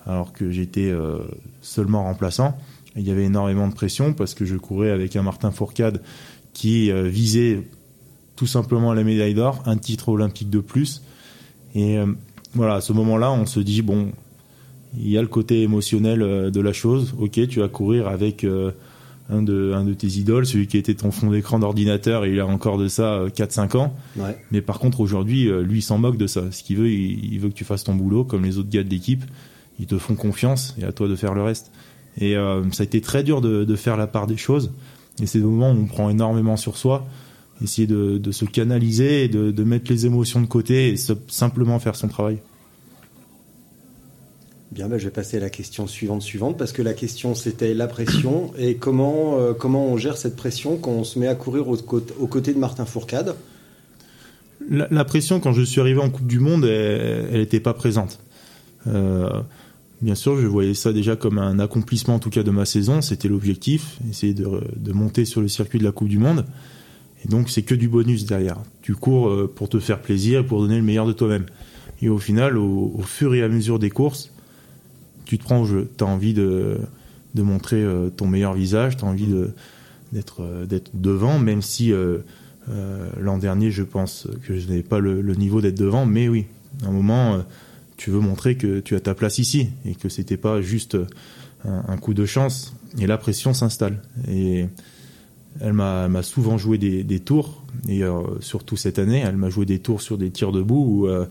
alors 0.07 0.33
que 0.33 0.51
j'étais 0.51 0.91
euh, 0.91 1.19
seulement 1.63 2.05
remplaçant. 2.05 2.57
Il 2.97 3.07
y 3.07 3.11
avait 3.11 3.25
énormément 3.25 3.69
de 3.69 3.75
pression 3.75 4.13
parce 4.13 4.35
que 4.35 4.45
je 4.45 4.57
courais 4.57 4.91
avec 4.91 5.15
un 5.15 5.23
Martin 5.23 5.51
Fourcade 5.53 6.03
qui 6.53 6.91
euh, 6.91 7.05
visait 7.05 7.69
tout 8.35 8.47
simplement 8.47 8.93
la 8.93 9.05
médaille 9.05 9.35
d'or, 9.35 9.63
un 9.67 9.77
titre 9.77 10.09
olympique 10.09 10.51
de 10.51 10.61
plus. 10.61 11.03
Et 11.75 11.99
euh, 11.99 12.07
voilà, 12.55 12.75
à 12.75 12.81
ce 12.81 12.93
moment-là, 12.93 13.31
on 13.33 13.47
se 13.47 13.61
dit 13.61 13.83
bon, 13.83 14.13
il 14.99 15.09
y 15.09 15.19
a 15.19 15.23
le 15.23 15.29
côté 15.29 15.63
émotionnel 15.63 16.23
euh, 16.23 16.51
de 16.51 16.61
la 16.61 16.73
chose. 16.73 17.15
Ok, 17.19 17.47
tu 17.49 17.61
vas 17.61 17.69
courir 17.69 18.09
avec 18.09 18.45
euh, 18.45 18.73
un, 19.31 19.43
de, 19.43 19.73
un 19.75 19.85
de 19.85 19.95
tes 19.95 20.09
idoles, 20.09 20.47
celui 20.47 20.67
qui 20.67 20.77
était 20.77 20.95
ton 20.95 21.11
fond 21.11 21.31
d'écran 21.31 21.59
d'ordinateur, 21.59 22.25
et 22.25 22.33
il 22.33 22.41
a 22.41 22.47
encore 22.47 22.79
de 22.79 22.89
ça 22.89 23.15
euh, 23.15 23.29
4-5 23.29 23.77
ans. 23.77 23.95
Ouais. 24.17 24.37
Mais 24.51 24.61
par 24.61 24.79
contre, 24.79 25.01
aujourd'hui, 25.01 25.49
euh, 25.49 25.63
lui, 25.63 25.79
il 25.79 25.83
s'en 25.83 25.99
moque 25.99 26.17
de 26.17 26.27
ça. 26.27 26.51
Ce 26.51 26.63
qu'il 26.63 26.77
veut, 26.77 26.91
il, 26.91 27.33
il 27.33 27.41
veut 27.41 27.49
que 27.49 27.55
tu 27.55 27.65
fasses 27.65 27.85
ton 27.85 27.95
boulot 27.95 28.25
comme 28.25 28.45
les 28.45 28.59
autres 28.59 28.71
gars 28.71 28.83
de 28.83 28.91
l'équipe. 28.91 29.25
Ils 29.79 29.87
te 29.87 29.99
font 29.99 30.15
confiance 30.15 30.75
et 30.81 30.85
à 30.85 30.93
toi 30.93 31.09
de 31.09 31.17
faire 31.17 31.35
le 31.35 31.43
reste. 31.43 31.71
Et 32.19 32.37
euh, 32.37 32.69
ça 32.73 32.83
a 32.83 32.85
été 32.85 33.01
très 33.01 33.23
dur 33.23 33.41
de, 33.41 33.65
de 33.65 33.77
faire 33.77 33.97
la 33.97 34.07
part 34.07 34.27
des 34.27 34.37
choses. 34.37 34.73
Et 35.23 35.27
c'est 35.27 35.39
des 35.39 35.45
moments 35.45 35.71
où 35.71 35.83
on 35.83 35.87
prend 35.87 36.11
énormément 36.11 36.57
sur 36.57 36.77
soi, 36.77 37.07
essayer 37.63 37.87
de, 37.87 38.19
de 38.19 38.33
se 38.33 38.45
canaliser 38.45 39.25
et 39.25 39.29
de, 39.29 39.51
de 39.51 39.65
mettre 39.65 39.91
les 39.91 40.07
émotions 40.07 40.41
de 40.41 40.47
côté 40.47 40.89
et 40.89 40.97
se- 40.97 41.13
simplement 41.29 41.79
faire 41.79 41.97
son 41.97 42.09
travail. 42.09 42.39
Bien, 44.73 44.89
ben, 44.89 44.99
je 44.99 45.05
vais 45.05 45.11
passer 45.11 45.39
à 45.39 45.41
la 45.41 45.51
question 45.51 45.87
suivante, 45.89 46.23
suivante, 46.23 46.57
parce 46.57 46.73
que 46.73 46.81
la 46.81 46.95
question 46.95 47.35
c'était 47.35 47.75
la 47.75 47.89
pression 47.89 48.53
et 48.57 48.77
comment 48.77 49.39
euh, 49.41 49.53
comment 49.53 49.87
on 49.87 49.97
gère 49.97 50.17
cette 50.17 50.37
pression 50.37 50.77
quand 50.77 50.93
on 50.93 51.03
se 51.05 51.19
met 51.19 51.27
à 51.27 51.35
courir 51.35 51.69
aux, 51.69 51.77
côtés- 51.77 52.15
aux 52.21 52.29
côtés 52.29 52.55
de 52.55 52.59
Martin 52.59 52.85
Fourcade? 52.85 53.35
La, 54.69 54.87
la 54.91 55.05
pression, 55.05 55.41
quand 55.41 55.53
je 55.53 55.63
suis 55.63 55.81
arrivé 55.81 55.99
en 56.01 56.11
Coupe 56.11 56.27
du 56.29 56.39
Monde, 56.39 56.67
elle 56.67 57.41
n'était 57.41 57.61
pas 57.61 57.75
présente. 57.75 58.21
Euh, 58.87 59.29
bien 60.03 60.15
sûr, 60.15 60.39
je 60.41 60.47
voyais 60.47 60.75
ça 60.75 60.93
déjà 60.93 61.17
comme 61.17 61.39
un 61.39 61.59
accomplissement, 61.59 62.15
en 62.15 62.19
tout 62.21 62.31
cas 62.31 62.43
de 62.45 62.51
ma 62.51 62.65
saison. 62.67 63.01
C'était 63.01 63.27
l'objectif, 63.29 63.99
essayer 64.09 64.35
de, 64.35 64.47
de 64.77 64.93
monter 64.93 65.25
sur 65.25 65.41
le 65.41 65.49
circuit 65.49 65.79
de 65.81 65.85
la 65.85 65.93
Coupe 65.93 66.09
du 66.09 66.19
Monde. 66.19 66.45
Et 67.25 67.29
donc, 67.29 67.51
c'est 67.51 67.63
que 67.63 67.75
du 67.75 67.89
bonus 67.89 68.25
derrière. 68.25 68.59
Tu 68.83 68.95
cours 68.95 69.29
euh, 69.29 69.53
pour 69.53 69.69
te 69.69 69.79
faire 69.79 70.01
plaisir, 70.01 70.45
pour 70.45 70.61
donner 70.61 70.77
le 70.77 70.83
meilleur 70.83 71.07
de 71.07 71.13
toi-même. 71.13 71.47
Et 72.03 72.09
au 72.09 72.19
final, 72.19 72.57
au, 72.57 73.03
fur 73.05 73.35
et 73.35 73.43
à 73.43 73.49
mesure 73.49 73.79
des 73.79 73.91
courses, 73.91 74.31
tu 75.27 75.39
te 75.39 75.45
prends 75.45 75.61
au 75.61 75.67
jeu. 75.67 75.91
Tu 75.99 76.05
as 76.05 76.07
envie 76.07 76.33
de, 76.33 76.79
montrer 77.37 77.83
euh, 77.83 78.09
ton 78.09 78.27
meilleur 78.27 78.55
visage, 78.55 78.97
tu 78.97 79.05
as 79.05 79.09
envie 79.09 79.29
euh, 79.33 80.67
d'être 80.67 80.91
devant, 80.95 81.39
même 81.39 81.61
si 81.61 81.93
l'an 83.21 83.39
dernier, 83.39 83.71
je 83.71 83.83
pense 83.83 84.29
que 84.47 84.59
je 84.59 84.69
n'avais 84.69 84.83
pas 84.83 84.99
le, 84.99 85.23
niveau 85.35 85.61
d'être 85.61 85.79
devant, 85.79 86.07
mais 86.07 86.29
oui, 86.29 86.47
à 86.85 86.89
un 86.89 86.93
moment, 86.93 87.45
tu 87.97 88.11
veux 88.11 88.21
montrer 88.21 88.57
que 88.57 88.81
tu 88.81 88.95
as 88.95 89.01
ta 89.01 89.15
place 89.15 89.39
ici 89.39 89.69
et 89.85 89.95
que 89.95 90.09
c'était 90.09 90.37
pas 90.39 90.63
juste 90.63 90.97
un, 91.67 91.83
un 91.87 91.97
coup 91.99 92.15
de 92.15 92.25
chance. 92.25 92.75
Et 92.99 93.07
la 93.07 93.19
pression 93.19 93.53
s'installe. 93.53 94.01
Et 94.29 94.67
elle 95.59 95.73
m'a 95.73 96.23
souvent 96.23 96.59
joué 96.59 96.79
des, 96.79 97.21
tours 97.21 97.65
et 97.89 98.05
euh, 98.05 98.23
surtout 98.41 98.77
cette 98.77 98.99
année, 98.99 99.19
elle 99.19 99.37
m'a 99.37 99.51
joué 99.51 99.67
des 99.67 99.81
tours 99.81 100.01
sur 100.01 100.17
des 100.17 100.31
tirs 100.31 100.53
debout 100.53 100.85
où 100.87 101.09
euh, 101.09 101.27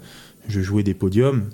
je 0.47 0.61
jouais 0.61 0.83
des 0.83 0.93
podiums 0.93 1.45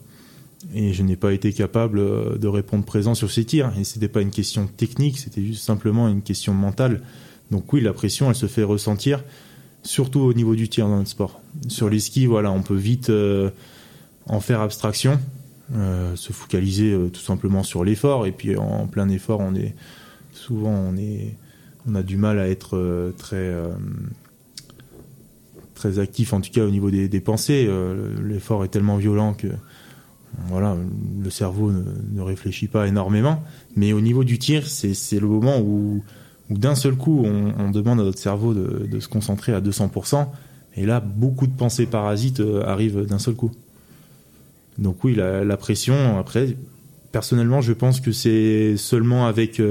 et 0.74 0.94
je 0.94 1.04
n'ai 1.04 1.16
pas 1.16 1.32
été 1.32 1.54
capable 1.54 2.00
euh, 2.00 2.38
de 2.38 2.48
répondre 2.48 2.84
présent 2.84 3.14
sur 3.14 3.32
ces 3.32 3.46
tirs. 3.46 3.72
Et 3.80 3.84
c'était 3.84 4.08
pas 4.08 4.22
une 4.22 4.32
question 4.32 4.68
technique, 4.68 5.20
c'était 5.20 5.44
juste 5.44 5.64
simplement 5.64 6.08
une 6.08 6.24
question 6.24 6.54
mentale. 6.54 7.02
Donc 7.52 7.72
oui, 7.72 7.82
la 7.82 7.94
pression, 7.94 8.30
elle 8.30 8.36
se 8.36 8.48
fait 8.48 8.64
ressentir, 8.64 9.24
surtout 9.84 10.22
au 10.22 10.34
niveau 10.34 10.56
du 10.56 10.68
tir 10.68 10.88
dans 10.88 10.98
notre 10.98 11.10
sport. 11.10 11.42
Sur 11.68 11.90
les 11.90 12.00
skis, 12.00 12.26
voilà, 12.26 12.52
on 12.52 12.64
peut 12.64 12.76
vite 12.76 13.12
en 14.26 14.40
faire 14.40 14.62
abstraction, 14.62 15.20
se 15.72 16.34
focaliser 16.34 16.98
tout 17.14 17.22
simplement 17.22 17.62
sur 17.62 17.84
l'effort. 17.84 18.26
Et 18.26 18.32
puis 18.32 18.58
en 18.58 18.88
plein 18.88 19.08
effort, 19.10 19.42
on 19.42 19.54
est 19.54 19.76
souvent, 20.34 20.74
on 20.74 20.98
est, 20.98 21.36
on 21.88 21.96
a 21.96 22.04
du 22.04 22.18
mal 22.18 22.40
à 22.40 22.48
être 22.48 22.78
euh, 22.78 23.12
très 23.12 23.36
euh, 23.36 23.68
très 25.74 26.00
actif, 26.00 26.34
en 26.34 26.42
tout 26.42 26.52
cas 26.52 26.64
au 26.64 26.70
niveau 26.70 26.90
des, 26.90 27.20
pensées. 27.20 27.66
Euh, 27.68 28.14
L'effort 28.24 28.64
est 28.64 28.70
tellement 28.70 28.98
violent 28.98 29.34
que 29.34 29.48
voilà, 30.48 30.76
le 31.24 31.30
cerveau 31.30 31.72
ne, 31.72 32.22
réfléchit 32.22 32.68
pas 32.68 32.88
énormément. 32.88 33.44
Mais 33.76 33.94
au 33.94 34.02
niveau 34.02 34.24
du 34.24 34.40
tir, 34.40 34.68
c'est 34.68 35.20
le 35.20 35.28
moment 35.28 35.60
où, 35.60 36.04
d'un 36.50 36.76
seul 36.76 36.96
coup, 36.96 37.24
on, 37.26 37.72
demande 37.72 38.00
à 38.00 38.04
notre 38.04 38.20
cerveau 38.20 38.54
de, 38.54 39.00
se 39.00 39.08
concentrer 39.08 39.54
à 39.54 39.62
200%. 39.62 40.28
Et 40.76 40.86
là, 40.86 41.00
beaucoup 41.00 41.48
de 41.48 41.56
pensées 41.56 41.86
parasites 41.86 42.42
arrivent 42.66 43.06
d'un 43.06 43.20
seul 43.20 43.36
coup. 43.36 43.52
Donc 44.78 45.04
oui, 45.06 45.16
la, 45.16 45.58
pression, 45.58 46.18
après, 46.20 46.58
personnellement, 47.14 47.62
je 47.62 47.74
pense 47.74 48.02
que 48.02 48.12
c'est 48.12 48.76
seulement 48.76 49.28
avec 49.28 49.62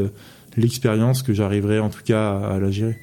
l'expérience 0.57 1.23
que 1.23 1.33
j'arriverai 1.33 1.79
en 1.79 1.91
tout 1.91 2.03
cas 2.05 2.33
à, 2.33 2.55
à 2.55 2.59
la 2.59 2.71
gérer. 2.71 2.97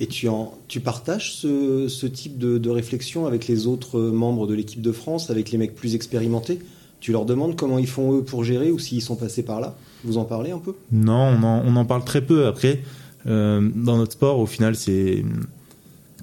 Et 0.00 0.06
tu, 0.06 0.28
en, 0.28 0.54
tu 0.68 0.80
partages 0.80 1.34
ce, 1.34 1.86
ce 1.88 2.06
type 2.06 2.36
de, 2.38 2.58
de 2.58 2.70
réflexion 2.70 3.26
avec 3.26 3.46
les 3.46 3.66
autres 3.66 4.00
membres 4.00 4.46
de 4.46 4.54
l'équipe 4.54 4.82
de 4.82 4.92
France, 4.92 5.30
avec 5.30 5.50
les 5.52 5.58
mecs 5.58 5.74
plus 5.74 5.94
expérimentés? 5.94 6.58
Tu 7.00 7.12
leur 7.12 7.24
demandes 7.26 7.54
comment 7.54 7.78
ils 7.78 7.86
font 7.86 8.16
eux 8.16 8.22
pour 8.22 8.44
gérer 8.44 8.70
ou 8.70 8.78
s'ils 8.78 9.02
sont 9.02 9.16
passés 9.16 9.44
par 9.44 9.60
là? 9.60 9.76
Vous 10.02 10.16
en 10.18 10.24
parlez 10.24 10.50
un 10.50 10.58
peu? 10.58 10.74
Non, 10.90 11.36
on 11.38 11.42
en, 11.42 11.62
on 11.64 11.76
en 11.76 11.84
parle 11.84 12.04
très 12.04 12.22
peu. 12.22 12.46
Après, 12.46 12.82
euh, 13.26 13.70
dans 13.74 13.96
notre 13.98 14.12
sport, 14.12 14.38
au 14.38 14.46
final, 14.46 14.74
c'est 14.74 15.24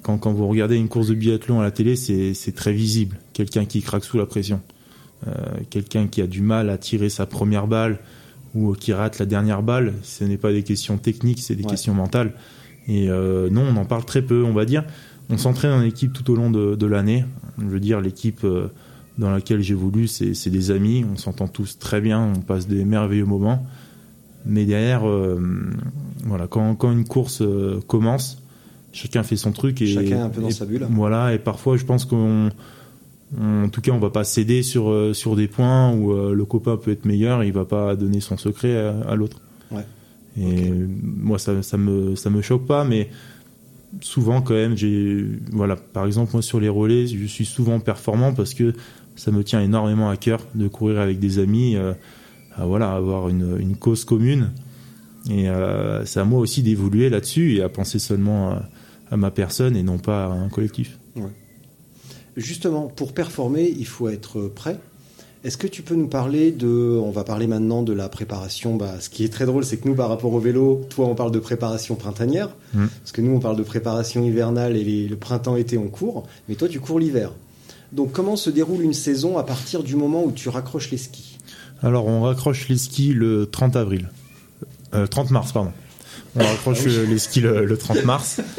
quand, 0.02 0.18
quand 0.18 0.32
vous 0.32 0.48
regardez 0.48 0.76
une 0.76 0.88
course 0.88 1.08
de 1.08 1.14
biathlon 1.14 1.60
à 1.60 1.62
la 1.62 1.70
télé, 1.70 1.96
c'est 1.96 2.34
c'est 2.34 2.52
très 2.52 2.72
visible. 2.72 3.18
Quelqu'un 3.32 3.64
qui 3.64 3.80
craque 3.80 4.04
sous 4.04 4.18
la 4.18 4.26
pression, 4.26 4.60
Euh, 5.28 5.30
quelqu'un 5.70 6.08
qui 6.08 6.20
a 6.20 6.26
du 6.26 6.42
mal 6.42 6.68
à 6.68 6.78
tirer 6.78 7.08
sa 7.08 7.26
première 7.26 7.68
balle 7.68 8.00
ou 8.54 8.72
qui 8.74 8.92
rate 8.92 9.18
la 9.18 9.26
dernière 9.26 9.62
balle. 9.62 9.94
Ce 10.02 10.24
n'est 10.24 10.36
pas 10.36 10.52
des 10.52 10.62
questions 10.62 10.98
techniques, 10.98 11.40
c'est 11.40 11.54
des 11.56 11.64
Ouais. 11.64 11.70
questions 11.70 11.94
mentales. 11.94 12.32
Et 12.88 13.08
euh, 13.08 13.48
non, 13.50 13.62
on 13.62 13.76
en 13.76 13.84
parle 13.84 14.04
très 14.04 14.22
peu. 14.22 14.42
On 14.44 14.52
va 14.52 14.64
dire, 14.64 14.84
on 15.30 15.38
s'entraîne 15.38 15.72
en 15.72 15.82
équipe 15.82 16.12
tout 16.12 16.30
au 16.30 16.36
long 16.36 16.50
de, 16.50 16.74
de 16.74 16.86
l'année. 16.86 17.24
Je 17.58 17.64
veux 17.64 17.80
dire, 17.80 18.00
l'équipe 18.00 18.40
euh, 18.44 18.68
dans 19.18 19.30
laquelle 19.30 19.60
j'évolue, 19.62 20.08
c'est 20.08 20.34
c'est 20.34 20.50
des 20.50 20.70
amis. 20.70 21.04
On 21.10 21.16
s'entend 21.16 21.48
tous 21.48 21.78
très 21.78 22.00
bien. 22.00 22.20
On 22.36 22.40
passe 22.40 22.66
des 22.66 22.84
merveilleux 22.84 23.24
moments. 23.26 23.64
Mais 24.44 24.64
derrière, 24.64 25.08
euh, 25.08 25.40
voilà, 26.24 26.46
quand, 26.48 26.74
quand 26.74 26.90
une 26.90 27.04
course 27.04 27.42
euh, 27.42 27.80
commence, 27.86 28.42
chacun 28.92 29.22
fait 29.22 29.36
son 29.36 29.52
truc 29.52 29.80
et 29.80 29.86
Chacun 29.86 30.24
un 30.24 30.28
peu 30.28 30.40
dans 30.42 30.48
et- 30.48 30.52
sa 30.52 30.66
bulle. 30.66 30.84
Voilà, 30.90 31.32
et 31.32 31.38
parfois, 31.38 31.76
je 31.76 31.84
pense 31.84 32.04
qu'on, 32.04 32.48
on- 32.48 32.50
en 33.40 33.68
tout 33.68 33.80
cas, 33.80 33.92
on 33.92 33.98
va 33.98 34.10
pas 34.10 34.24
céder 34.24 34.62
sur 34.62 34.90
euh, 34.90 35.14
sur 35.14 35.36
des 35.36 35.48
points 35.48 35.92
où 35.92 36.12
euh, 36.12 36.34
le 36.34 36.44
copain 36.44 36.76
peut 36.76 36.90
être 36.90 37.04
meilleur, 37.04 37.42
et 37.42 37.46
il 37.46 37.52
va 37.52 37.64
pas 37.64 37.96
donner 37.96 38.20
son 38.20 38.36
secret 38.36 38.76
à, 38.76 39.00
à 39.08 39.14
l'autre. 39.14 39.40
Ouais. 39.70 39.86
Et 40.38 40.70
moi, 40.70 41.38
ça, 41.38 41.62
ça 41.62 41.76
me 41.76 42.14
ça 42.16 42.30
me 42.30 42.42
choque 42.42 42.66
pas, 42.66 42.84
mais 42.84 43.08
souvent 44.00 44.40
quand 44.42 44.54
même, 44.54 44.76
j'ai 44.76 45.26
voilà, 45.50 45.76
par 45.76 46.06
exemple 46.06 46.30
moi 46.32 46.42
sur 46.42 46.60
les 46.60 46.68
relais, 46.68 47.06
je 47.06 47.26
suis 47.26 47.44
souvent 47.44 47.80
performant 47.80 48.32
parce 48.32 48.54
que 48.54 48.74
ça 49.16 49.30
me 49.30 49.44
tient 49.44 49.60
énormément 49.60 50.08
à 50.08 50.16
cœur 50.16 50.46
de 50.54 50.68
courir 50.68 51.00
avec 51.00 51.18
des 51.18 51.38
amis, 51.38 51.76
euh, 51.76 51.92
à, 52.56 52.64
voilà, 52.64 52.92
avoir 52.92 53.28
une, 53.28 53.56
une 53.58 53.76
cause 53.76 54.04
commune. 54.04 54.50
Et 55.30 55.48
euh, 55.48 56.04
c'est 56.04 56.20
à 56.20 56.24
moi 56.24 56.40
aussi 56.40 56.62
d'évoluer 56.62 57.10
là-dessus 57.10 57.56
et 57.56 57.62
à 57.62 57.68
penser 57.68 57.98
seulement 57.98 58.50
à, 58.50 58.62
à 59.10 59.16
ma 59.16 59.30
personne 59.30 59.76
et 59.76 59.82
non 59.82 59.98
pas 59.98 60.24
à 60.24 60.30
un 60.30 60.48
collectif. 60.48 60.98
Justement, 62.36 62.86
pour 62.86 63.12
performer, 63.12 63.74
il 63.78 63.86
faut 63.86 64.08
être 64.08 64.42
prêt. 64.42 64.78
Est-ce 65.44 65.56
que 65.56 65.66
tu 65.66 65.82
peux 65.82 65.96
nous 65.96 66.06
parler 66.06 66.52
de... 66.52 66.68
On 67.04 67.10
va 67.10 67.24
parler 67.24 67.46
maintenant 67.48 67.82
de 67.82 67.92
la 67.92 68.08
préparation. 68.08 68.76
Bah, 68.76 68.94
ce 69.00 69.08
qui 69.10 69.24
est 69.24 69.28
très 69.28 69.44
drôle, 69.44 69.64
c'est 69.64 69.76
que 69.76 69.88
nous, 69.88 69.94
par 69.96 70.08
rapport 70.08 70.32
au 70.32 70.38
vélo, 70.38 70.86
toi, 70.88 71.06
on 71.08 71.14
parle 71.16 71.32
de 71.32 71.40
préparation 71.40 71.96
printanière. 71.96 72.50
Mm. 72.74 72.86
Parce 73.00 73.10
que 73.12 73.20
nous, 73.20 73.32
on 73.34 73.40
parle 73.40 73.56
de 73.56 73.64
préparation 73.64 74.24
hivernale 74.24 74.76
et 74.76 74.84
les- 74.84 75.08
le 75.08 75.16
printemps-été, 75.16 75.76
on 75.78 75.88
court. 75.88 76.26
Mais 76.48 76.54
toi, 76.54 76.68
tu 76.68 76.78
cours 76.78 77.00
l'hiver. 77.00 77.32
Donc, 77.90 78.12
comment 78.12 78.36
se 78.36 78.50
déroule 78.50 78.82
une 78.82 78.94
saison 78.94 79.36
à 79.36 79.42
partir 79.42 79.82
du 79.82 79.96
moment 79.96 80.24
où 80.24 80.30
tu 80.30 80.48
raccroches 80.48 80.90
les 80.92 80.98
skis? 80.98 81.38
Alors 81.82 82.06
on 82.06 82.22
raccroche 82.22 82.68
les 82.68 82.78
skis 82.78 83.12
le 83.12 83.46
30 83.46 83.74
avril. 83.74 84.08
Euh, 84.94 85.08
30 85.08 85.32
mars, 85.32 85.50
pardon. 85.52 85.72
On 86.36 86.38
raccroche 86.44 86.78
Ah 86.82 86.86
oui. 86.86 86.94
euh, 86.96 87.06
les 87.06 87.18
skis 87.18 87.40
le, 87.40 87.64
le 87.66 87.76
30 87.76 88.04
mars. 88.04 88.40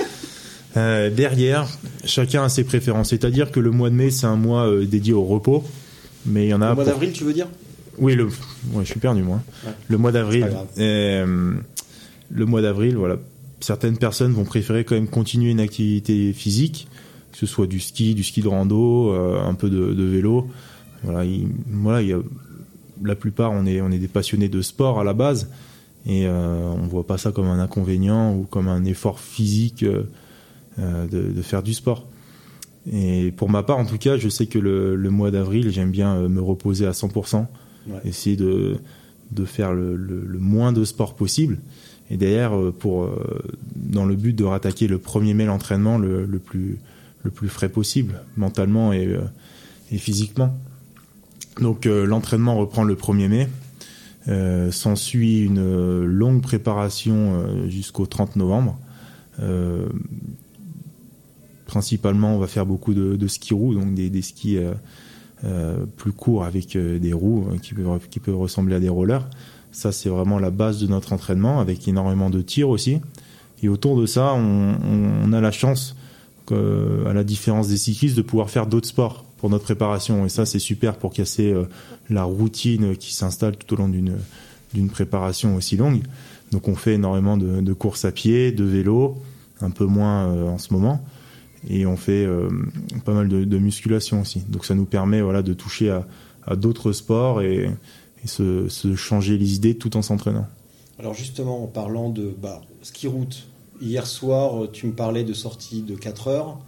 Euh, 0.75 1.09
derrière, 1.09 1.67
chacun 2.03 2.43
a 2.43 2.49
ses 2.49 2.63
préférences. 2.63 3.09
C'est-à-dire 3.09 3.51
que 3.51 3.59
le 3.59 3.71
mois 3.71 3.89
de 3.89 3.95
mai, 3.95 4.09
c'est 4.11 4.25
un 4.25 4.35
mois 4.35 4.67
euh, 4.67 4.85
dédié 4.85 5.13
au 5.13 5.23
repos. 5.23 5.63
Mais 6.25 6.45
il 6.47 6.49
y 6.49 6.53
en 6.53 6.61
a 6.61 6.69
Le 6.69 6.75
mois 6.75 6.83
pour- 6.83 6.93
d'avril, 6.93 7.11
tu 7.11 7.23
veux 7.23 7.33
dire? 7.33 7.47
Oui, 7.99 8.15
le. 8.15 8.25
Ouais, 8.25 8.83
je 8.83 8.85
suis 8.85 8.99
perdu 8.99 9.21
moi. 9.21 9.39
Ouais. 9.65 9.71
Le 9.87 9.97
mois 9.97 10.11
d'avril. 10.11 10.47
euh, 10.79 11.53
le 12.31 12.45
mois 12.45 12.61
d'avril, 12.61 12.95
voilà. 12.95 13.17
Certaines 13.59 13.97
personnes 13.97 14.31
vont 14.33 14.45
préférer 14.45 14.83
quand 14.83 14.95
même 14.95 15.07
continuer 15.07 15.51
une 15.51 15.59
activité 15.59 16.33
physique, 16.33 16.87
que 17.31 17.37
ce 17.37 17.45
soit 17.45 17.67
du 17.67 17.79
ski, 17.79 18.15
du 18.15 18.23
ski 18.23 18.41
de 18.41 18.47
rando, 18.47 19.13
un 19.13 19.53
peu 19.53 19.69
de, 19.69 19.93
de 19.93 20.03
vélo. 20.03 20.47
Voilà, 21.03 21.23
il, 21.23 21.47
voilà, 21.69 22.01
il 22.01 22.07
y 22.09 22.13
a, 22.13 22.17
la 23.03 23.15
plupart, 23.15 23.51
on 23.51 23.65
est, 23.65 23.79
on 23.79 23.91
est 23.91 23.99
des 23.99 24.07
passionnés 24.09 24.49
de 24.49 24.61
sport 24.61 24.99
à 24.99 25.03
la 25.05 25.13
base, 25.13 25.49
et 26.07 26.27
on 26.27 26.87
voit 26.89 27.05
pas 27.07 27.17
ça 27.17 27.31
comme 27.31 27.45
un 27.47 27.59
inconvénient 27.59 28.33
ou 28.35 28.43
comme 28.49 28.67
un 28.67 28.83
effort 28.85 29.19
physique 29.19 29.85
de, 30.77 31.31
de 31.31 31.41
faire 31.41 31.63
du 31.63 31.73
sport. 31.73 32.05
Et 32.91 33.31
pour 33.37 33.49
ma 33.49 33.63
part, 33.63 33.77
en 33.77 33.85
tout 33.85 33.97
cas, 33.97 34.17
je 34.17 34.27
sais 34.27 34.45
que 34.47 34.59
le, 34.59 34.95
le 34.95 35.09
mois 35.09 35.31
d'avril, 35.31 35.69
j'aime 35.71 35.91
bien 35.91 36.15
euh, 36.15 36.29
me 36.29 36.41
reposer 36.41 36.85
à 36.85 36.91
100%, 36.91 37.45
Ouais. 37.87 37.99
essayer 38.05 38.35
de, 38.37 38.77
de 39.31 39.43
faire 39.45 39.73
le, 39.73 39.95
le- 39.97 40.23
le 40.25 40.39
moins 40.39 40.71
de 40.73 40.85
sport 40.85 41.15
possible. 41.15 41.59
Et 42.09 42.15
derrière, 42.17 42.57
euh, 42.57 42.71
pour, 42.77 43.03
euh, 43.03 43.41
dans 43.75 44.05
le 44.05 44.15
but 44.15 44.33
de 44.33 44.43
rattaquer 44.45 44.87
le 44.87 44.97
1er 44.99 45.33
mai 45.33 45.45
l'entraînement 45.45 45.97
le, 45.97 46.25
le, 46.25 46.39
plus, 46.39 46.77
le 47.23 47.29
plus 47.31 47.49
frais 47.49 47.67
possible, 47.69 48.21
mentalement 48.37 48.93
et, 48.93 49.05
euh, 49.07 49.21
et 49.91 49.97
physiquement. 49.97 50.57
Donc 51.61 51.85
euh, 51.85 52.05
l'entraînement 52.05 52.55
reprend 52.57 52.83
le 52.83 52.95
1er 52.95 53.27
mai. 53.29 53.49
Euh, 54.29 54.71
S'ensuit 54.71 55.41
une 55.41 55.59
euh, 55.59 56.05
longue 56.05 56.41
préparation 56.41 57.15
euh, 57.35 57.69
jusqu'au 57.69 58.05
30 58.05 58.37
novembre. 58.37 58.79
Euh, 59.41 59.87
principalement, 61.73 62.35
on 62.35 62.37
va 62.37 62.45
faire 62.45 62.67
beaucoup 62.67 62.93
de, 62.93 63.15
de 63.15 63.27
ski 63.27 63.55
roues, 63.55 63.73
donc 63.73 63.95
des, 63.95 64.21
skis 64.21 64.57
euh, 64.57 64.73
euh, 65.43 65.85
plus 65.97 66.11
courts 66.11 66.45
avec 66.45 66.75
euh, 66.75 66.99
des 66.99 67.13
roues 67.13 67.47
qui 67.63 67.73
peuvent, 68.19 68.37
ressembler 68.37 68.75
à 68.75 68.79
des 68.79 68.89
rollers. 68.89 69.27
Ça, 69.71 69.91
c'est 69.91 70.07
vraiment 70.07 70.37
la 70.37 70.51
base 70.51 70.79
de 70.79 70.85
notre 70.85 71.13
entraînement, 71.13 71.59
avec 71.59 71.87
énormément 71.87 72.29
de 72.29 72.43
tirs 72.43 72.69
aussi. 72.69 72.99
Et 73.63 73.69
autour 73.69 73.99
de 73.99 74.05
ça, 74.05 74.35
on, 74.35 75.33
a 75.33 75.41
la 75.41 75.49
chance, 75.51 75.95
à 76.51 77.11
la 77.11 77.23
différence 77.23 77.69
des 77.69 77.77
cyclistes, 77.77 78.15
de 78.15 78.21
pouvoir 78.21 78.51
faire 78.51 78.67
d'autres 78.67 78.89
sports 78.89 79.25
pour 79.37 79.49
notre 79.49 79.63
préparation. 79.63 80.27
Et 80.27 80.29
ça, 80.29 80.45
c'est 80.45 80.59
super 80.59 80.95
pour 80.97 81.11
casser 81.11 81.55
la 82.07 82.23
routine 82.23 82.95
qui 82.97 83.15
s'installe 83.15 83.57
tout 83.57 83.73
au 83.73 83.77
long 83.77 83.89
d'une 83.89 84.89
préparation 84.89 85.55
aussi 85.55 85.75
longue. 85.75 86.03
Donc, 86.51 86.67
on 86.67 86.75
fait 86.75 86.93
énormément 86.93 87.35
de, 87.35 87.73
courses 87.73 88.05
à 88.05 88.11
pied, 88.11 88.51
de 88.51 88.63
vélo, 88.63 89.17
un 89.61 89.71
peu 89.71 89.85
moins 89.85 90.27
en 90.27 90.59
ce 90.59 90.71
moment. 90.71 91.03
Et 91.69 91.85
on 91.85 91.97
fait 91.97 92.25
euh, 92.25 92.49
pas 93.05 93.13
mal 93.13 93.27
de, 93.29 93.43
de 93.45 93.57
musculation 93.57 94.21
aussi. 94.21 94.41
Donc, 94.49 94.65
ça 94.65 94.75
nous 94.75 94.85
permet 94.85 95.21
voilà, 95.21 95.41
de 95.41 95.53
toucher 95.53 95.89
à, 95.89 96.05
à 96.45 96.55
d'autres 96.55 96.91
sports 96.91 97.41
et, 97.41 97.69
et 98.23 98.27
se, 98.27 98.67
se 98.69 98.95
changer 98.95 99.37
les 99.37 99.55
idées 99.55 99.75
tout 99.75 99.95
en 99.97 100.01
s'entraînant. 100.01 100.47
Alors 100.99 101.13
justement, 101.13 101.63
en 101.63 101.67
parlant 101.67 102.09
de 102.09 102.33
bah, 102.39 102.61
ski 102.81 103.07
route, 103.07 103.47
hier 103.81 104.05
soir, 104.05 104.71
tu 104.71 104.87
me 104.87 104.93
parlais 104.93 105.23
de 105.23 105.33
sortie 105.33 105.81
de 105.81 105.95
4 105.95 106.27
heures, 106.27 106.59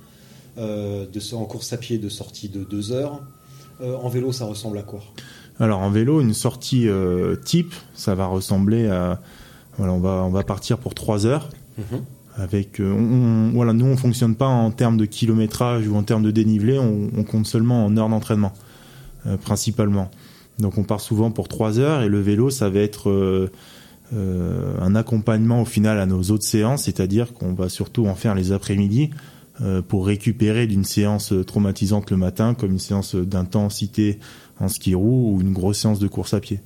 euh, 0.57 1.05
de, 1.05 1.35
en 1.35 1.45
course 1.45 1.71
à 1.73 1.77
pied 1.77 1.97
de 1.97 2.09
sortie 2.09 2.49
de 2.49 2.63
2 2.63 2.91
heures. 2.91 3.21
Euh, 3.81 3.95
en 3.95 4.09
vélo, 4.09 4.31
ça 4.31 4.45
ressemble 4.45 4.77
à 4.77 4.83
quoi? 4.83 5.01
Alors 5.59 5.79
en 5.79 5.89
vélo, 5.89 6.21
une 6.21 6.33
sortie 6.33 6.87
euh, 6.87 7.35
type, 7.35 7.73
ça 7.93 8.15
va 8.15 8.25
ressembler 8.25 8.87
à 8.87 9.21
voilà, 9.77 9.93
on 9.93 9.99
va 9.99 10.23
on 10.23 10.29
va 10.29 10.43
partir 10.43 10.77
pour 10.77 10.95
3 10.95 11.25
heures 11.25 11.49
avec 12.35 12.79
euh, 12.79 12.91
on, 12.93 13.49
on- 13.49 13.51
voilà, 13.51 13.73
nous 13.73 13.85
on 13.85 13.97
fonctionne 13.97 14.35
pas 14.35 14.47
en 14.47 14.71
termes 14.71 14.97
de 14.97 15.05
kilométrage 15.05 15.87
ou 15.87 15.95
en 15.95 16.03
termes 16.03 16.23
de 16.23 16.31
dénivelé, 16.31 16.77
on, 16.79 17.09
on 17.17 17.23
compte 17.23 17.47
seulement 17.47 17.85
en 17.85 17.95
heures 17.97 18.09
d'entraînement 18.09 18.53
euh, 19.25 19.37
principalement. 19.37 20.11
Donc 20.59 20.77
on 20.77 20.83
part 20.83 21.01
souvent 21.01 21.31
pour 21.31 21.47
3 21.47 21.79
heures 21.79 22.01
et 22.01 22.09
le 22.09 22.19
vélo 22.21 22.49
ça 22.49 22.69
va 22.69 22.79
être 22.79 23.09
euh, 23.09 23.51
euh, 24.13 24.75
un 24.81 24.95
accompagnement 24.95 25.61
au 25.61 25.65
final 25.65 25.99
à 25.99 26.05
nos 26.05 26.21
autres 26.31 26.43
séances, 26.45 26.83
c'est-à-dire 26.83 27.33
qu'on 27.33 27.53
va 27.53 27.69
surtout 27.69 28.05
en 28.07 28.15
faire 28.15 28.35
les 28.35 28.51
après-midi 28.51 29.09
euh, 29.61 29.81
pour 29.81 30.05
récupérer 30.05 30.67
d'une 30.67 30.83
séance 30.83 31.33
traumatisante 31.47 32.11
le 32.11 32.17
matin, 32.17 32.53
comme 32.53 32.71
une 32.71 32.79
séance 32.79 33.15
d'intensité 33.15 34.19
en 34.59 34.67
ski 34.67 34.93
roue 34.95 35.33
ou 35.35 35.41
une 35.41 35.53
grosse 35.53 35.79
séance 35.79 35.99
de 35.99 36.07
course 36.07 36.33
à 36.33 36.39
pied. 36.39 36.59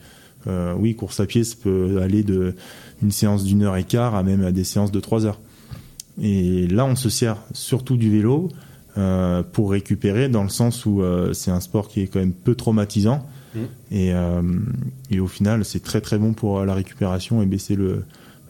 Euh, 0.48 0.74
oui, 0.78 0.96
course 0.96 1.20
à 1.20 1.26
pied, 1.26 1.44
ça 1.44 1.56
peut 1.62 2.00
aller 2.02 2.24
de 2.24 2.56
une 3.02 3.12
séance 3.12 3.44
d'une 3.44 3.62
heure 3.64 3.78
et 3.78 3.84
quart 3.84 4.16
à 4.16 4.24
même 4.24 4.44
à 4.44 4.52
des 4.52 4.64
séances 4.64 4.92
de 4.92 5.00
trois 5.00 5.26
heures. 5.26 5.40
Et 6.22 6.68
là, 6.68 6.86
on 6.86 6.96
se 6.96 7.10
sert 7.10 7.38
surtout 7.54 7.98
du 7.98 8.12
vélo 8.12 8.50
euh, 8.98 9.44
pour 9.44 9.72
récupérer, 9.72 10.30
dans 10.30 10.44
le 10.44 10.50
sens 10.50 10.86
où 10.86 11.02
euh, 11.02 11.34
c'est 11.34 11.52
un 11.52 11.62
sport 11.62 11.88
qui 11.88 12.02
est 12.02 12.08
quand 12.08 12.20
même 12.20 12.34
peu 12.34 12.56
traumatisant. 12.56 13.26
Mmh. 13.56 13.60
Et, 13.92 14.14
euh, 14.14 14.42
et 15.10 15.20
au 15.20 15.28
final, 15.28 15.66
c'est 15.66 15.82
très 15.82 16.02
très 16.02 16.18
bon 16.18 16.34
pour 16.34 16.66
la 16.66 16.74
récupération 16.74 17.42
et 17.42 17.46
baisser 17.46 17.76
le, 17.76 18.04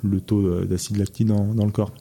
le 0.04 0.20
taux 0.22 0.66
d'acide 0.66 0.98
lactique 0.98 1.28
dans, 1.28 1.54
dans 1.54 1.66
le 1.66 1.72
corps. 1.72 1.92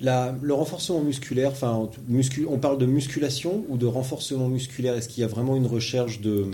La- 0.00 0.34
le 0.42 0.52
renforcement 0.54 1.02
musculaire, 1.02 1.50
enfin, 1.52 1.88
muscu- 2.10 2.46
on 2.48 2.58
parle 2.58 2.78
de 2.78 2.86
musculation 2.86 3.64
ou 3.68 3.76
de 3.76 3.86
renforcement 3.86 4.48
musculaire? 4.48 4.94
Est-ce 4.94 5.08
qu'il 5.08 5.20
y 5.20 5.24
a 5.24 5.28
vraiment 5.28 5.56
une 5.56 5.66
recherche 5.66 6.20
de 6.20 6.46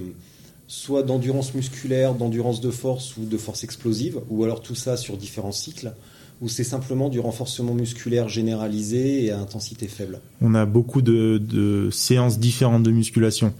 soit 0.69 1.03
d'endurance 1.03 1.55
musculaire, 1.55 2.15
d'endurance 2.15 2.61
de 2.61 2.71
force 2.71 3.17
ou 3.17 3.25
de 3.25 3.37
force 3.37 3.65
explosive, 3.65 4.21
ou 4.29 4.45
alors 4.45 4.63
tout 4.63 4.77
ça 4.77 4.97
sur 4.97 5.17
différents 5.17 5.51
cycles, 5.53 5.93
ou 6.41 6.49
c'est 6.49 6.65
simplement 6.65 7.09
du 7.09 7.21
renforcement 7.21 7.75
musculaire 7.75 8.29
généralisé 8.29 9.25
et 9.25 9.31
à 9.31 9.39
intensité 9.39 9.89
faible 9.89 10.21
On 10.41 10.55
a 10.55 10.65
beaucoup 10.65 11.03
de, 11.03 11.89
séances 11.93 12.39
différentes 12.39 12.83
de 12.83 12.91
musculation. 12.91 13.53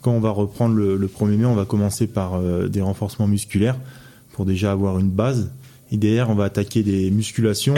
Quand 0.00 0.12
on 0.12 0.20
va 0.20 0.30
reprendre 0.30 0.76
le, 0.76 0.96
le 0.96 1.06
1er 1.08 1.36
mai, 1.36 1.46
on 1.46 1.54
va 1.54 1.64
commencer 1.64 2.06
par 2.06 2.34
euh, 2.34 2.68
des 2.68 2.80
renforcements 2.80 3.26
musculaires 3.26 3.76
pour 4.32 4.44
déjà 4.44 4.70
avoir 4.70 4.98
une 5.00 5.10
base. 5.10 5.50
Et 5.90 5.96
derrière, 5.96 6.30
on 6.30 6.34
va 6.34 6.44
attaquer 6.44 6.84
des 6.84 7.10
musculations 7.10 7.74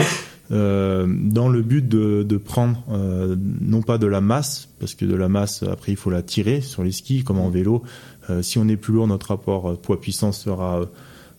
euh, 0.51 1.07
dans 1.07 1.49
le 1.49 1.63
but 1.63 1.87
de, 1.87 2.37
prendre 2.37 2.83
euh, 2.91 3.35
non 3.61 3.81
pas 3.81 3.97
de 3.97 4.05
la 4.05 4.21
masse, 4.21 4.67
parce 4.79 4.93
que 4.93 5.05
de 5.05 5.15
la 5.15 5.29
masse, 5.29 5.63
après, 5.63 5.93
il 5.93 5.95
faut 5.95 6.11
la 6.11 6.21
tirer 6.21 6.61
sur 6.61 6.83
les 6.83 6.91
skis, 6.91 7.23
comme 7.23 7.39
en 7.39 7.49
vélo. 7.49 7.81
Si 8.41 8.59
on 8.59 8.67
est 8.69 8.77
plus 8.77 8.93
lourd, 8.93 9.07
notre 9.07 9.29
rapport 9.29 9.77
poids-puissance 9.77 10.39
sera 10.39 10.85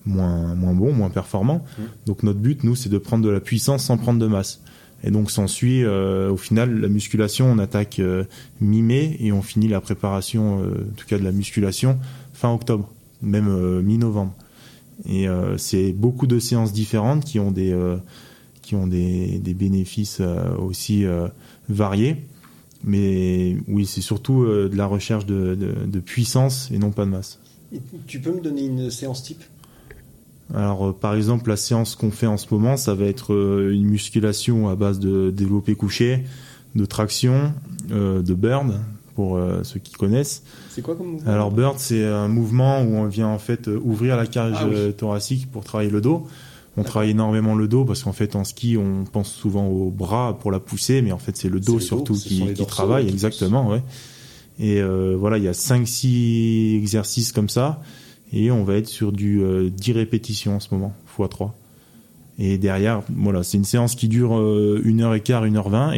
moins, 0.06 0.54
moins 0.54 0.75
bon, 0.75 0.92
moins 0.92 1.11
performant. 1.11 1.64
Donc 2.06 2.23
notre 2.23 2.38
but, 2.40 2.64
nous, 2.64 2.75
c'est 2.75 2.88
de 2.88 2.99
prendre 2.99 3.25
de 3.25 3.30
la 3.30 3.40
puissance 3.40 3.85
sans 3.85 3.97
prendre 3.97 4.18
de 4.18 4.26
masse. 4.26 4.61
Et 5.04 5.11
donc 5.11 5.30
s'ensuit 5.30 5.82
euh, 5.82 6.30
au 6.30 6.37
final 6.37 6.80
la 6.80 6.88
musculation, 6.88 7.50
on 7.50 7.59
attaque 7.59 7.99
euh, 7.99 8.25
mi-mai 8.61 9.16
et 9.18 9.32
on 9.32 9.42
finit 9.42 9.66
la 9.66 9.80
préparation, 9.80 10.62
euh, 10.62 10.87
en 10.90 10.94
tout 10.94 11.06
cas 11.06 11.18
de 11.18 11.25
la 11.25 11.32
musculation, 11.32 11.99
fin 12.32 12.52
octobre, 12.52 12.88
même 13.21 13.49
euh, 13.49 13.82
mi-novembre. 13.82 14.32
Et 15.09 15.28
euh, 15.28 15.59
c'est 15.59 15.92
beaucoup 15.92 16.28
de 16.28 16.38
séances 16.38 16.73
différentes 16.73 17.25
qui 17.25 17.40
ont 17.40 17.50
des, 17.50 17.73
euh, 17.73 17.97
qui 18.62 18.76
ont 18.76 18.87
des, 18.87 19.40
des 19.40 19.54
bénéfices 19.54 20.18
euh, 20.21 20.54
aussi 20.56 21.04
euh, 21.04 21.26
variés. 21.68 22.25
Mais 22.85 23.56
oui, 23.66 23.87
c'est 23.87 24.00
surtout 24.02 24.42
euh, 24.42 24.68
de 24.68 24.76
la 24.76 24.87
recherche 24.87 25.26
de, 25.26 25.56
de, 25.56 25.75
de 25.85 26.00
puissance 26.00 26.71
et 26.73 26.78
non 26.78 26.90
pas 26.92 27.04
de 27.04 27.11
masse. 27.11 27.40
Tu 28.06 28.21
peux 28.21 28.32
me 28.32 28.40
donner 28.40 28.66
une 28.66 28.90
séance 28.90 29.25
type? 29.25 29.42
Alors, 30.54 30.88
euh, 30.88 30.92
par 30.92 31.14
exemple, 31.14 31.49
la 31.49 31.56
séance 31.56 31.97
qu'on 31.97 32.11
fait 32.11 32.26
en 32.26 32.37
ce 32.37 32.47
moment, 32.50 32.76
ça 32.76 32.94
va 32.94 33.06
être 33.06 33.32
euh, 33.32 33.73
une 33.73 33.85
musculation 33.85 34.68
à 34.68 34.76
base 34.76 34.99
de 34.99 35.30
développé 35.30 35.75
couché, 35.75 36.25
de 36.75 36.85
traction, 36.85 37.52
euh, 37.90 38.23
de 38.23 38.35
burn, 38.35 38.80
pour 39.14 39.38
ceux 39.62 39.78
qui 39.78 39.92
connaissent. 39.92 40.42
C'est 40.71 40.80
quoi 40.80 40.97
comme 40.97 41.12
mouvement? 41.12 41.30
Alors, 41.30 41.50
burn, 41.50 41.75
c'est 41.76 42.02
un 42.02 42.28
mouvement 42.28 42.80
où 42.80 42.94
on 42.94 43.04
vient 43.06 43.28
en 43.28 43.38
fait 43.38 43.68
ouvrir 43.68 44.16
la 44.16 44.26
cage 44.26 44.56
Ah 44.59 44.66
oui. 44.66 44.94
thoracique 44.94 45.50
pour 45.50 45.64
travailler 45.64 45.90
le 45.90 46.00
dos. 46.00 46.26
On 46.78 46.82
travaille 46.82 47.11
énormément 47.11 47.54
le 47.54 47.68
dos 47.68 47.85
parce 47.85 48.02
qu'en 48.04 48.14
fait, 48.14 48.37
en 48.37 48.44
ski, 48.44 48.78
on 48.78 49.04
pense 49.04 49.30
souvent 49.30 49.66
au 49.66 49.90
bras 49.90 50.38
pour 50.40 50.50
la 50.50 50.61
pousser, 50.61 51.02
mais 51.02 51.12
en 51.12 51.18
fait, 51.18 51.37
c'est 51.37 51.50
le 51.50 51.61
dos 51.61 51.78
surtout 51.78 52.14
qui, 52.14 52.54
qui 52.54 52.64
travaille. 52.64 53.06
Exactement, 53.06 53.68
ouais. 53.68 53.82
Et 54.59 54.82
voilà, 54.82 55.37
il 55.37 55.44
y 55.44 55.49
a 55.49 55.52
5-6 55.52 56.79
exercices 56.79 57.33
comme 57.33 57.50
ça. 57.50 57.83
Et 58.33 58.51
on 58.51 58.64
va 58.64 58.75
être 58.77 58.88
sur 58.88 59.12
du 59.12 59.42
euh, 59.42 59.68
10 59.71 59.92
répétitions 59.92 60.57
en 60.57 60.61
ce 60.61 60.68
moment, 60.73 60.95
x 61.18 61.29
3. 61.29 61.55
Et 62.38 62.57
derrière, 62.57 63.03
voilà, 63.14 63.42
c'est 63.42 63.59
une 63.59 63.64
séance 63.64 63.95
qui 63.95 64.09
dure 64.09 64.38
euh, 64.38 64.81
une 64.85 65.03
heure 65.03 65.14
et 65.14 65.21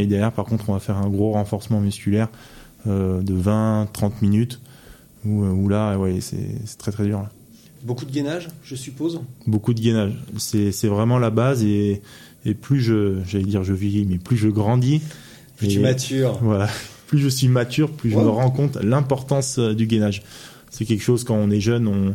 derrière, 0.07 0.33
par 0.33 0.45
contre, 0.45 0.69
on 0.69 0.73
va 0.73 0.81
faire 0.81 0.97
un 0.97 1.09
gros 1.09 1.33
renforcement 1.33 1.81
musculaire 1.81 2.29
euh, 2.87 3.23
de 3.23 3.35
20, 3.35 3.89
30 3.93 4.21
minutes. 4.23 4.61
Où, 5.25 5.45
où 5.45 5.69
là, 5.69 5.97
ouais, 5.97 6.21
c'est 6.21 6.77
très 6.77 6.93
très 6.93 7.05
dur. 7.05 7.21
là. 7.21 7.31
Beaucoup 7.85 8.05
de 8.05 8.11
gainage, 8.11 8.49
je 8.63 8.75
suppose? 8.75 9.21
Beaucoup 9.47 9.75
de 9.75 9.81
gainage. 9.81 10.13
C'est 10.39 10.87
vraiment 10.89 11.19
la 11.19 11.31
base. 11.31 11.63
Et, 11.63 12.03
et 12.45 12.55
plus 12.55 12.81
je, 12.81 13.19
j'allais 13.27 13.45
dire 13.45 13.63
je 13.63 13.73
vieillis, 13.73 14.07
mais 14.07 14.19
plus 14.19 14.37
je 14.37 14.49
grandis. 14.49 15.01
Plus 15.57 15.69
tu 15.69 15.81
matures. 15.81 16.39
voilà. 16.43 16.69
Plus 17.07 17.19
je 17.19 17.29
suis 17.29 17.49
mature, 17.49 17.91
plus 17.91 18.11
je 18.11 18.17
me 18.17 18.29
rends 18.29 18.51
compte 18.51 18.77
l'importance 18.83 19.59
euh, 19.59 19.75
du 19.75 19.87
gainage. 19.87 20.23
C'est 20.75 20.85
quelque 20.85 21.03
chose 21.03 21.23
quand 21.25 21.37
on 21.37 21.51
est 21.51 21.61
jeune, 21.61 21.87
on, 21.89 22.15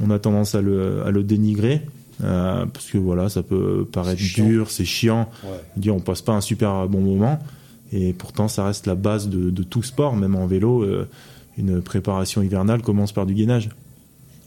on 0.00 0.10
a 0.10 0.18
tendance 0.18 0.54
à 0.54 0.60
le, 0.62 1.02
à 1.04 1.10
le 1.10 1.22
dénigrer. 1.22 1.82
euh, 2.24 2.64
parce 2.66 2.86
que 2.86 2.96
voilà, 2.98 3.28
ça 3.28 3.42
peut 3.42 3.86
paraître 3.90 4.22
dur, 4.22 4.70
c'est 4.70 4.84
chiant. 4.86 5.28
Ouais. 5.44 5.50
Dire 5.76 5.94
on 5.94 6.00
passe 6.00 6.22
pas 6.22 6.32
un 6.32 6.40
super 6.40 6.88
bon 6.88 7.00
moment. 7.00 7.38
Et 7.92 8.14
pourtant, 8.14 8.48
ça 8.48 8.64
reste 8.64 8.86
la 8.86 8.94
base 8.94 9.28
de, 9.28 9.50
de 9.50 9.62
tout 9.62 9.82
sport, 9.82 10.16
même 10.16 10.34
en 10.36 10.46
vélo. 10.46 10.82
euh, 10.82 11.06
une 11.58 11.82
préparation 11.82 12.40
hivernale 12.42 12.80
commence 12.80 13.12
par 13.12 13.26
du 13.26 13.34
gainage. 13.34 13.68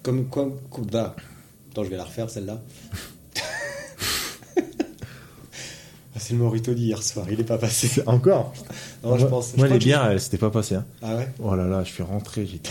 Comme 0.01 0.25
quoi 0.25 0.49
comme- 0.71 0.85
bah, 0.87 1.15
Attends, 1.71 1.83
je 1.83 1.89
vais 1.91 1.97
la 1.97 2.03
refaire 2.05 2.29
celle-là. 2.31 2.63
C'est 6.17 6.33
le 6.33 6.39
Morito 6.39 6.73
d'hier 6.73 7.03
soir, 7.03 7.27
il 7.29 7.39
est 7.39 7.43
pas 7.43 7.57
passé. 7.59 8.01
Encore 8.07 8.53
Non, 9.03 9.17
je 9.17 9.25
pense. 9.27 9.51
je 9.51 9.57
Moi, 9.57 9.65
crois 9.67 9.77
les 9.77 9.83
bières, 9.85 10.05
elles, 10.09 10.39
pas 10.39 10.49
passé. 10.49 10.75
hein. 10.75 10.85
Ah 11.03 11.15
ouais? 11.17 11.27
Oh 11.43 11.53
là 11.55 11.67
là, 11.67 11.83
je 11.83 11.91
suis 11.91 12.01
rentré, 12.03 12.47
j'étais 12.47 12.69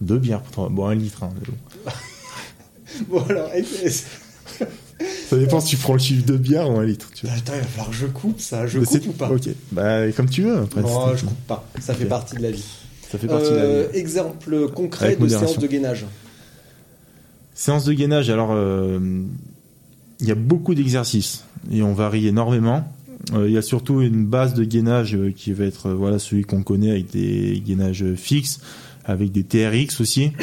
deux 0.00 0.18
bières 0.18 0.42
pourtant. 0.42 0.70
Bon, 0.70 0.86
un 0.86 0.94
litre. 0.94 1.22
hein, 1.24 1.30
mais 1.34 1.46
bon. 1.46 1.90
Bon 3.08 3.22
alors, 3.28 3.50
Ça 5.28 5.36
dépend 5.36 5.60
si 5.60 5.70
tu 5.70 5.76
prends 5.76 5.92
le 5.92 5.98
chiffre 5.98 6.24
de 6.24 6.36
bière 6.36 6.70
ou 6.70 6.78
un 6.78 6.84
litre. 6.84 7.10
Tu 7.14 7.26
vois. 7.26 7.34
attends, 7.34 7.52
il 7.54 7.60
va 7.60 7.66
falloir 7.66 7.90
que 7.90 7.96
je 7.96 8.06
coupe 8.06 8.40
ça. 8.40 8.66
Je 8.66 8.78
Mais 8.78 8.86
coupe 8.86 9.02
c'est- 9.02 9.08
ou 9.08 9.12
pas 9.12 9.30
Ok. 9.30 9.48
Bah, 9.72 10.10
comme 10.12 10.28
tu 10.30 10.42
veux. 10.42 10.56
Après, 10.58 10.80
Non, 10.82 11.14
je 11.16 11.24
coupe 11.26 11.46
pas. 11.46 11.68
Ça 11.80 11.92
fait 11.94 12.06
partie 12.06 12.36
de 12.36 12.42
la 12.42 12.50
vie. 12.50 12.64
Ça 13.10 13.18
fait 13.18 13.26
partie 13.26 13.50
de 13.50 13.54
la 13.56 13.62
Euh, 13.62 13.88
vie. 13.92 13.98
exemple 13.98 14.68
concret 14.70 15.06
Avec 15.06 15.18
de 15.18 15.24
modération. 15.24 15.48
séance 15.48 15.62
de 15.62 15.66
gainage. 15.68 16.06
Séance 17.54 17.84
de 17.84 17.92
gainage, 17.92 18.30
alors, 18.30 18.50
euh, 18.52 18.98
il 20.20 20.26
y 20.26 20.30
a 20.30 20.34
beaucoup 20.34 20.74
d'exercices 20.74 21.44
et 21.70 21.82
on 21.82 21.92
varie 21.94 22.26
énormément. 22.28 22.86
Euh, 23.34 23.48
Il 23.48 23.52
y 23.54 23.58
a 23.58 23.62
surtout 23.62 24.00
une 24.02 24.24
base 24.26 24.54
de 24.54 24.62
gainage 24.64 25.14
euh, 25.16 25.32
qui 25.34 25.52
va 25.52 25.64
être 25.64 25.86
euh, 25.88 25.94
voilà 25.94 26.18
celui 26.18 26.44
qu'on 26.44 26.62
connaît 26.62 26.90
avec 26.90 27.10
des 27.10 27.60
gainages 27.64 28.04
fixes, 28.14 28.60
avec 29.06 29.32
des 29.32 29.44
TRX 29.44 30.00
aussi. 30.00 30.32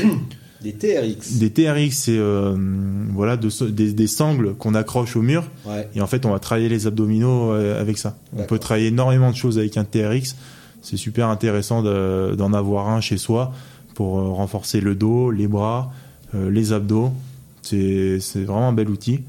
Des 0.64 0.72
TRX. 0.72 1.40
Des 1.40 1.50
TRX, 1.52 1.92
c'est 1.94 2.18
euh, 2.18 2.56
voilà 3.12 3.36
de 3.36 3.50
des, 3.70 3.92
des 3.92 4.08
sangles 4.08 4.54
qu'on 4.56 4.76
accroche 4.76 5.18
au 5.18 5.22
mur 5.22 5.44
Ouais. 5.66 5.90
et 5.94 6.00
en 6.00 6.08
fait 6.08 6.26
on 6.26 6.32
va 6.32 6.40
travailler 6.40 6.70
les 6.70 6.88
abdominaux 6.88 7.52
euh, 7.52 7.82
avec 7.82 7.98
ça. 7.98 8.16
On 8.34 8.44
peut 8.46 8.60
travailler 8.60 8.88
énormément 8.88 9.30
de 9.30 9.36
choses 9.36 9.58
avec 9.58 9.76
un 9.76 9.84
TRX. 9.84 10.38
C'est 10.82 10.96
super 10.96 11.28
intéressant 11.28 11.84
de- 11.84 12.34
d'en 12.38 12.54
avoir 12.54 12.88
un 12.88 13.02
chez 13.02 13.18
soi 13.18 13.52
pour 13.94 14.18
euh, 14.20 14.30
renforcer 14.30 14.80
le 14.80 14.96
dos, 14.96 15.32
les 15.32 15.50
bras, 15.50 15.92
euh, 16.34 16.50
les 16.50 16.72
abdos. 16.72 17.12
C'est 17.62 18.20
vraiment 18.36 18.70
un 18.70 18.74
bel 18.74 18.90
outil. 18.90 19.20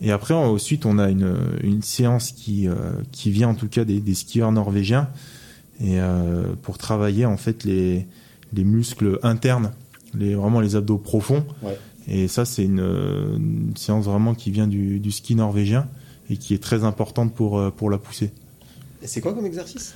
Et 0.00 0.10
après, 0.10 0.32
on- 0.32 0.54
ensuite, 0.54 0.86
on 0.86 0.98
a 0.98 1.10
une, 1.10 1.34
une 1.62 1.82
séance 1.82 2.30
qui, 2.32 2.66
euh, 2.66 2.74
qui 3.12 3.30
vient 3.30 3.48
en 3.48 3.54
tout 3.54 3.68
cas 3.68 3.84
des, 3.84 4.00
des 4.00 4.14
skieurs 4.14 4.52
norvégiens 4.52 5.08
et 5.84 5.98
pour 6.62 6.78
travailler 6.78 7.26
en 7.26 7.36
fait 7.36 7.64
les, 7.64 8.06
les 8.52 8.64
muscles 8.64 9.18
internes, 9.22 9.72
les, 10.14 10.34
vraiment 10.34 10.60
les 10.60 10.76
abdos 10.76 10.98
profonds. 10.98 11.44
Ouais. 11.62 11.78
Et 12.08 12.28
ça, 12.28 12.44
c'est 12.44 12.64
une, 12.64 12.80
une 12.80 13.72
séance 13.76 14.06
vraiment 14.06 14.34
qui 14.34 14.50
vient 14.50 14.66
du, 14.66 14.98
du 15.00 15.10
ski 15.12 15.34
norvégien 15.34 15.86
et 16.30 16.36
qui 16.36 16.54
est 16.54 16.62
très 16.62 16.84
importante 16.84 17.34
pour, 17.34 17.58
euh, 17.58 17.70
pour 17.70 17.90
la 17.90 17.98
pousser. 17.98 18.32
Et 19.02 19.06
c'est 19.06 19.20
quoi 19.20 19.34
comme 19.34 19.46
exercice? 19.46 19.94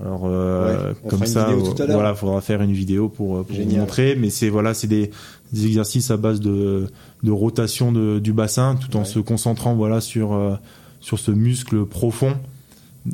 Alors 0.00 0.22
euh, 0.24 0.92
Ouais, 0.92 1.08
comme 1.08 1.24
ça, 1.26 1.48
voilà, 1.88 2.14
faudra 2.16 2.40
faire 2.40 2.60
une 2.62 2.72
vidéo 2.72 3.08
pour, 3.08 3.36
euh, 3.38 3.42
pour 3.44 3.56
vous 3.56 3.76
montrer. 3.76 4.16
Mais 4.16 4.30
c'est 4.30 4.48
voilà, 4.48 4.74
c'est 4.74 4.88
des, 4.88 5.10
des 5.52 5.66
exercices 5.66 6.10
à 6.10 6.16
base 6.16 6.40
de, 6.40 6.88
de 7.22 7.30
rotation 7.30 7.92
de, 7.92 8.18
du 8.18 8.32
bassin, 8.32 8.74
tout 8.74 8.96
en 8.96 9.00
Ouais. 9.00 9.04
se 9.04 9.20
concentrant 9.20 9.74
voilà 9.76 10.00
sur 10.00 10.58
sur 11.00 11.20
ce 11.20 11.30
muscle 11.30 11.84
profond. 11.86 12.34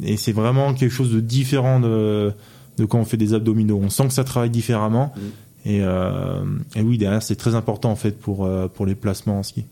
Et 0.03 0.17
c'est 0.17 0.33
vraiment 0.33 0.73
quelque 0.73 0.93
chose 0.93 1.13
de 1.13 1.21
différent 1.21 1.79
de, 1.79 2.33
de 2.79 2.85
quand 2.85 2.99
on 2.99 3.05
fait 3.05 3.17
des 3.17 3.35
abdominaux. 3.35 3.81
On 3.83 3.91
sent 3.91 4.09
que 4.09 4.15
ça 4.15 4.25
travaille 4.25 4.51
différemment. 4.51 5.13
Mm. 5.17 5.21
Et, 5.65 5.81
euh, 5.83 6.45
et 6.75 6.83
oui, 6.83 6.99
derrière, 6.99 7.23
c'est 7.23 7.37
très 7.37 7.55
important 7.55 7.91
en 7.91 7.97
fait 7.97 8.19
pour 8.19 8.45
euh, 8.45 8.69
pour 8.69 8.87
les 8.87 8.95
placements 8.95 9.39
en 9.39 9.43
ski. 9.43 9.65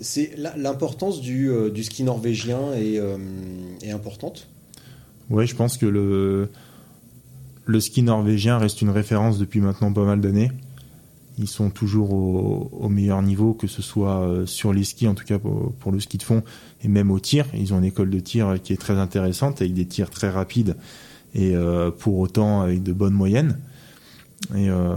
C'est 0.00 0.34
l'importance 0.56 1.20
du, 1.20 1.50
euh, 1.50 1.70
du 1.70 1.84
ski 1.84 2.04
norvégien 2.04 2.72
est, 2.72 2.98
euh, 2.98 3.18
est 3.82 3.90
importante? 3.90 4.48
Ouais, 5.28 5.46
je 5.46 5.54
pense 5.54 5.76
que 5.76 5.84
le, 5.84 6.48
le 7.66 7.80
ski 7.80 8.02
norvégien 8.02 8.56
reste 8.56 8.80
une 8.80 8.88
référence 8.90 9.38
depuis 9.38 9.60
maintenant 9.60 9.92
pas 9.92 10.04
mal 10.04 10.20
d'années. 10.20 10.50
ils 11.38 11.48
sont 11.48 11.68
toujours 11.68 12.12
au, 12.14 12.70
au 12.72 12.88
meilleur 12.88 13.20
niveau, 13.20 13.52
que 13.52 13.66
ce 13.66 13.82
soit 13.82 14.26
sur 14.46 14.72
les 14.72 14.84
skis, 14.84 15.06
en 15.06 15.14
tout 15.14 15.26
cas 15.26 15.38
pour, 15.38 15.72
pour, 15.74 15.92
le 15.92 16.00
ski 16.00 16.16
de 16.16 16.22
fond, 16.22 16.42
et 16.82 16.88
même 16.88 17.10
au 17.10 17.20
tir. 17.20 17.46
Ils 17.52 17.74
ont 17.74 17.78
une 17.78 17.84
école 17.84 18.08
de 18.08 18.20
tir 18.20 18.56
qui 18.62 18.72
est 18.72 18.80
très 18.80 18.98
intéressante, 18.98 19.60
avec 19.60 19.74
des 19.74 19.84
tirs 19.84 20.08
très 20.08 20.30
rapides, 20.30 20.76
et 21.34 21.54
euh, 21.54 21.90
pour 21.90 22.18
autant 22.18 22.62
avec 22.62 22.82
de 22.82 22.92
bonnes 22.92 23.14
moyennes. 23.14 23.58
Et 24.56 24.70
euh, 24.70 24.94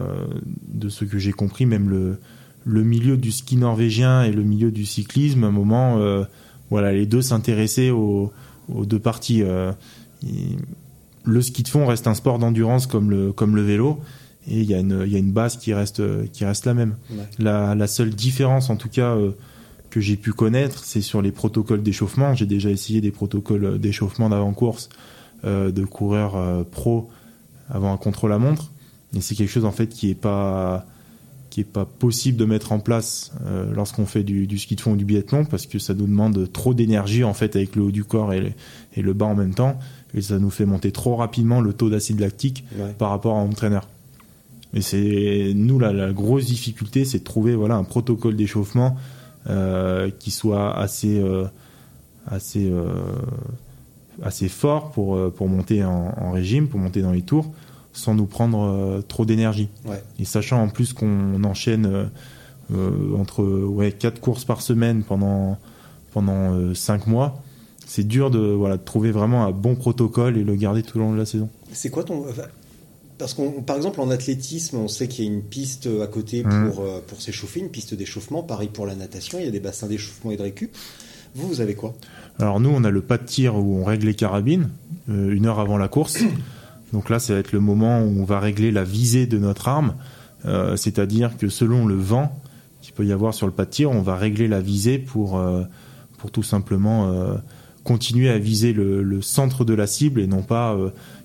de 0.68 0.90
ce 0.90 1.06
que 1.06 1.20
j'ai 1.20 1.34
compris, 1.34 1.66
même 1.66 1.90
le, 1.90 2.18
le 2.64 2.84
milieu 2.84 3.18
du 3.18 3.32
ski 3.32 3.58
norvégien 3.58 4.24
et 4.24 4.32
le 4.32 4.44
milieu 4.44 4.72
du 4.72 4.86
cyclisme, 4.86 5.44
à 5.44 5.48
un 5.48 5.52
moment, 5.52 5.98
euh, 5.98 6.24
voilà, 6.70 6.94
les 6.94 7.06
deux 7.06 7.22
s'intéressaient 7.22 7.90
aux, 7.90 8.32
aux, 8.74 8.86
deux 8.86 9.00
parties. 9.00 9.44
Euh, 9.44 9.72
le 11.26 11.42
ski 11.42 11.64
de 11.64 11.68
fond 11.68 11.86
reste 11.86 12.08
un 12.08 12.14
sport 12.14 12.40
d'endurance 12.40 12.88
comme 12.88 13.12
le, 13.12 13.34
comme 13.34 13.56
le 13.56 13.62
vélo, 13.64 14.00
et 14.48 14.60
il 14.60 14.66
y, 14.66 14.74
a 14.74 14.80
une, 14.80 15.06
y 15.08 15.16
a 15.16 15.20
une 15.20 15.32
base 15.32 15.58
qui 15.58 15.74
reste, 15.74 16.02
qui 16.32 16.46
reste 16.46 16.66
la 16.66 16.74
même. 16.74 16.96
Ouais. 17.12 17.18
La, 17.40 17.76
la 17.76 17.88
seule 17.88 18.12
différence, 18.12 18.70
en 18.70 18.78
tout 18.78 18.90
cas, 18.90 19.16
euh, 19.16 19.32
que 19.90 20.00
j'ai 20.00 20.16
pu 20.16 20.32
connaître, 20.32 20.84
c'est 20.86 21.02
sur 21.02 21.22
les 21.22 21.32
protocoles 21.32 21.84
d'échauffement. 21.84 22.34
J'ai 22.34 22.46
déjà 22.46 22.70
essayé 22.70 23.02
des 23.02 23.12
protocoles 23.12 23.78
d'échauffement 23.78 24.30
d'avant-course 24.30 24.90
de 25.44 25.86
coureurs 25.86 26.36
euh, 26.36 26.64
pro 26.64 27.10
avant 27.70 27.94
un 27.94 27.98
contre-la-montre, 27.98 28.72
et 29.16 29.22
c'est 29.22 29.36
quelque 29.36 29.50
chose 29.50 29.66
en 29.66 29.72
fait 29.72 29.88
qui 29.88 30.10
est 30.10 30.16
pas 30.16 30.86
qui 31.50 31.62
est 31.62 31.66
pas 31.66 31.86
possible 31.86 32.36
de 32.38 32.46
mettre 32.46 32.72
en 32.72 32.80
place 32.80 33.32
euh, 33.46 33.72
lorsqu'on 33.76 34.08
fait 34.08 34.24
du, 34.24 34.48
du, 34.48 34.58
ski 34.58 34.76
de 34.76 34.82
fond 34.82 34.94
ou 34.94 34.96
du 34.96 35.06
biathlon 35.06 35.46
parce 35.46 35.68
que 35.68 35.78
ça 35.78 35.94
nous 35.94 36.08
demande 36.08 36.52
trop 36.52 36.74
d'énergie 36.74 37.24
en 37.24 37.36
fait 37.36 37.56
avec 37.56 37.76
le 37.76 37.84
haut 37.84 37.92
du 37.92 38.04
corps 38.04 38.34
et 38.34 38.40
le, 38.42 38.52
et 38.96 39.04
le 39.04 39.14
bas 39.14 39.28
en 39.28 39.36
même 39.36 39.54
temps 39.54 39.78
et 40.16 40.22
ça 40.22 40.40
nous 40.40 40.50
fait 40.50 40.66
monter 40.66 40.92
trop 40.92 41.16
rapidement 41.16 41.62
le 41.62 41.72
taux 41.74 41.92
d'acide 41.92 42.20
lactique 42.20 42.64
Ouais. 42.76 42.96
par 42.98 43.12
rapport 43.12 43.38
à 43.38 43.42
un 43.42 43.46
entraîneur. 43.46 43.88
Et 44.74 44.82
c'est 44.82 45.52
nous 45.54 45.78
la, 45.78 45.94
la 45.94 46.12
grosse 46.12 46.46
difficulté, 46.48 47.06
c'est 47.06 47.20
de 47.20 47.24
trouver 47.24 47.56
voilà 47.56 47.76
un 47.76 47.84
protocole 47.84 48.36
d'échauffement 48.36 48.98
euh, 49.48 50.10
qui 50.18 50.32
soit 50.32 50.76
assez 50.76 51.20
euh, 51.20 51.46
assez 52.26 52.66
euh, 52.68 52.88
assez 54.22 54.50
fort 54.50 54.92
pour 54.92 55.16
euh, 55.16 55.34
pour 55.36 55.48
monter 55.48 55.84
en, 55.84 56.14
en 56.20 56.32
régime, 56.32 56.68
pour 56.68 56.80
monter 56.80 57.02
dans 57.02 57.12
les 57.12 57.22
tours, 57.24 57.52
sans 57.94 58.14
nous 58.14 58.26
prendre 58.26 58.62
euh, 58.64 59.02
trop 59.02 59.26
d'énergie. 59.26 59.70
Ouais. 59.86 60.04
Et 60.20 60.26
sachant 60.26 60.62
en 60.62 60.70
plus 60.70 60.94
qu'on 60.94 61.44
enchaîne 61.44 62.10
euh, 62.74 63.18
entre 63.18 63.44
ouais 63.44 63.92
quatre 63.92 64.20
courses 64.22 64.46
par 64.46 64.62
semaine 64.62 65.04
pendant 65.04 65.58
pendant 66.14 66.54
euh, 66.54 66.74
cinq 66.74 67.08
mois, 67.08 67.42
c'est 67.86 68.08
dur 68.08 68.30
de 68.32 68.40
voilà 68.40 68.78
de 68.78 68.84
trouver 68.84 69.12
vraiment 69.12 69.46
un 69.46 69.52
bon 69.52 69.76
protocole 69.76 70.38
et 70.38 70.44
le 70.44 70.56
garder 70.56 70.84
tout 70.84 70.98
au 70.98 71.02
long 71.02 71.14
de 71.14 71.18
la 71.18 71.26
saison. 71.26 71.50
C'est 71.72 71.90
quoi 71.90 72.04
ton. 72.04 72.26
Parce 73.20 73.36
qu'on, 73.36 73.62
par 73.62 73.78
exemple, 73.78 74.02
en 74.02 74.10
athlétisme, 74.10 74.78
on 74.78 74.88
sait 74.88 75.08
qu'il 75.08 75.24
y 75.24 75.28
a 75.28 75.32
une 75.32 75.44
piste 75.44 75.88
à 76.02 76.08
côté 76.08 76.44
Mhm. 76.44 76.72
pour, 76.72 76.84
euh, 76.84 77.00
pour 77.06 77.22
s'échauffer, 77.22 77.60
une 77.60 77.70
piste 77.70 77.94
d'échauffement. 77.94 78.42
Pareil 78.42 78.70
pour 78.74 78.86
la 78.88 78.96
natation, 78.96 79.38
il 79.40 79.46
y 79.46 79.48
a 79.48 79.52
des 79.52 79.60
bassins 79.60 79.88
d'échauffement 79.88 80.32
et 80.32 80.36
de 80.36 80.42
récup. 80.42 80.76
Vous, 81.36 81.48
vous 81.48 81.62
avez 81.62 81.76
quoi? 81.76 81.94
Alors 82.40 82.60
nous, 82.60 82.70
on 82.70 82.84
a 82.84 82.90
le 82.90 83.02
pas 83.02 83.18
de 83.18 83.24
tir 83.24 83.56
où 83.56 83.80
on 83.80 83.84
règle 83.84 84.08
les 84.08 84.14
carabines 84.14 84.70
euh, 85.10 85.32
une 85.34 85.46
heure 85.46 85.60
avant 85.60 85.78
la 85.78 85.88
course. 85.88 86.24
Donc 86.94 87.10
là, 87.10 87.20
ça 87.20 87.34
va 87.34 87.40
être 87.40 87.52
le 87.52 87.60
moment 87.60 88.02
où 88.02 88.22
on 88.22 88.24
va 88.24 88.40
régler 88.40 88.72
la 88.72 88.84
visée 88.84 89.26
de 89.26 89.38
notre 89.38 89.68
arme. 89.68 89.96
Euh, 90.46 90.76
C'est-à-dire 90.76 91.38
que 91.38 91.50
selon 91.50 91.86
le 91.86 91.96
vent 91.96 92.40
qu'il 92.82 92.94
peut 92.94 93.06
y 93.06 93.12
avoir 93.12 93.34
sur 93.34 93.48
le 93.48 93.54
pas 93.54 93.66
de 93.66 93.70
tir, 93.70 93.92
on 93.92 94.02
va 94.02 94.16
régler 94.16 94.48
la 94.48 94.62
visée 94.62 95.00
pour, 95.00 95.38
euh, 95.38 95.64
pour 96.18 96.32
tout 96.32 96.44
simplement 96.44 97.14
continuer 97.84 98.30
à 98.30 98.38
viser 98.38 98.74
le, 98.74 99.04
le 99.04 99.22
centre 99.22 99.66
de 99.66 99.74
la 99.74 99.88
cible 99.88 100.20
et 100.20 100.28
non 100.28 100.42
pas, 100.42 100.78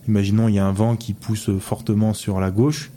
imaginons, 0.07 0.49
il 0.49 0.55
y 0.55 0.59
a 0.59 0.67
un 0.67 0.73
vent 0.73 0.97
qui 0.97 1.13
pousse 1.15 1.51
fortement 1.59 2.15
sur 2.15 2.41
la 2.41 2.51
gauche. 2.51 2.91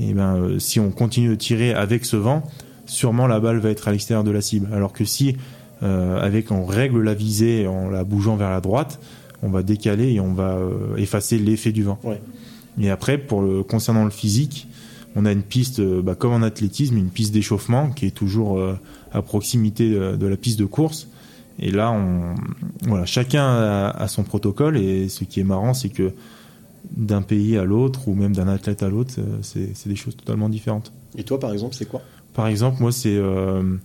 Et 0.00 0.12
ben, 0.12 0.36
euh, 0.36 0.58
si 0.58 0.80
on 0.80 0.90
continue 0.90 1.28
de 1.28 1.34
tirer 1.34 1.72
avec 1.72 2.04
ce 2.04 2.16
vent, 2.16 2.42
sûrement 2.86 3.26
la 3.26 3.40
balle 3.40 3.58
va 3.58 3.70
être 3.70 3.88
à 3.88 3.92
l'extérieur 3.92 4.24
de 4.24 4.30
la 4.30 4.40
cible. 4.40 4.68
Alors 4.72 4.92
que 4.92 5.04
si 5.04 5.36
avec 5.84 6.50
on 6.50 6.64
règle 6.64 7.02
la 7.02 7.14
visée 7.14 7.66
en 7.66 7.90
la 7.90 8.04
bougeant 8.04 8.36
vers 8.36 8.50
la 8.50 8.60
droite, 8.60 9.00
on 9.42 9.50
va 9.50 9.62
décaler 9.62 10.12
et 10.12 10.20
on 10.20 10.32
va 10.32 10.56
euh, 10.56 10.96
effacer 10.96 11.38
l'effet 11.38 11.72
du 11.72 11.82
vent. 11.82 11.98
Ouais. 12.02 12.20
Et 12.80 12.90
après, 12.90 13.18
pour 13.18 13.42
le 13.42 13.62
concernant 13.62 14.04
le 14.04 14.10
physique, 14.10 14.68
on 15.16 15.26
a 15.26 15.32
une 15.32 15.42
piste, 15.42 15.80
euh, 15.80 16.02
bah, 16.02 16.14
comme 16.14 16.32
en 16.32 16.42
athlétisme, 16.42 16.96
une 16.96 17.10
piste 17.10 17.32
d'échauffement 17.32 17.90
qui 17.90 18.06
est 18.06 18.10
toujours 18.10 18.58
euh, 18.58 18.78
à 19.12 19.22
proximité 19.22 19.90
de, 19.90 20.16
de 20.16 20.26
la 20.26 20.36
piste 20.36 20.58
de 20.58 20.64
course. 20.64 21.08
Et 21.58 21.70
là, 21.70 21.92
on, 21.92 22.34
voilà, 22.88 23.06
chacun 23.06 23.44
a, 23.44 23.90
a 23.90 24.08
son 24.08 24.24
protocole. 24.24 24.76
Et 24.76 25.08
ce 25.08 25.24
qui 25.24 25.40
est 25.40 25.44
marrant, 25.44 25.74
c'est 25.74 25.90
que 25.90 26.12
d'un 26.96 27.22
pays 27.22 27.56
à 27.56 27.64
l'autre, 27.64 28.08
ou 28.08 28.14
même 28.14 28.34
d'un 28.34 28.48
athlète 28.48 28.82
à 28.82 28.88
l'autre, 28.88 29.14
euh, 29.18 29.38
c'est 29.42 29.88
des 29.88 29.96
choses 29.96 30.16
totalement 30.16 30.48
différentes. 30.48 30.92
Et 31.16 31.22
toi, 31.22 31.38
par 31.38 31.52
exemple, 31.52 31.74
c'est 31.74 31.88
quoi? 31.88 32.02
Par 32.32 32.48
exemple, 32.48 32.78
moi, 32.80 32.90
c'est. 32.90 33.14
euh, 33.14 33.76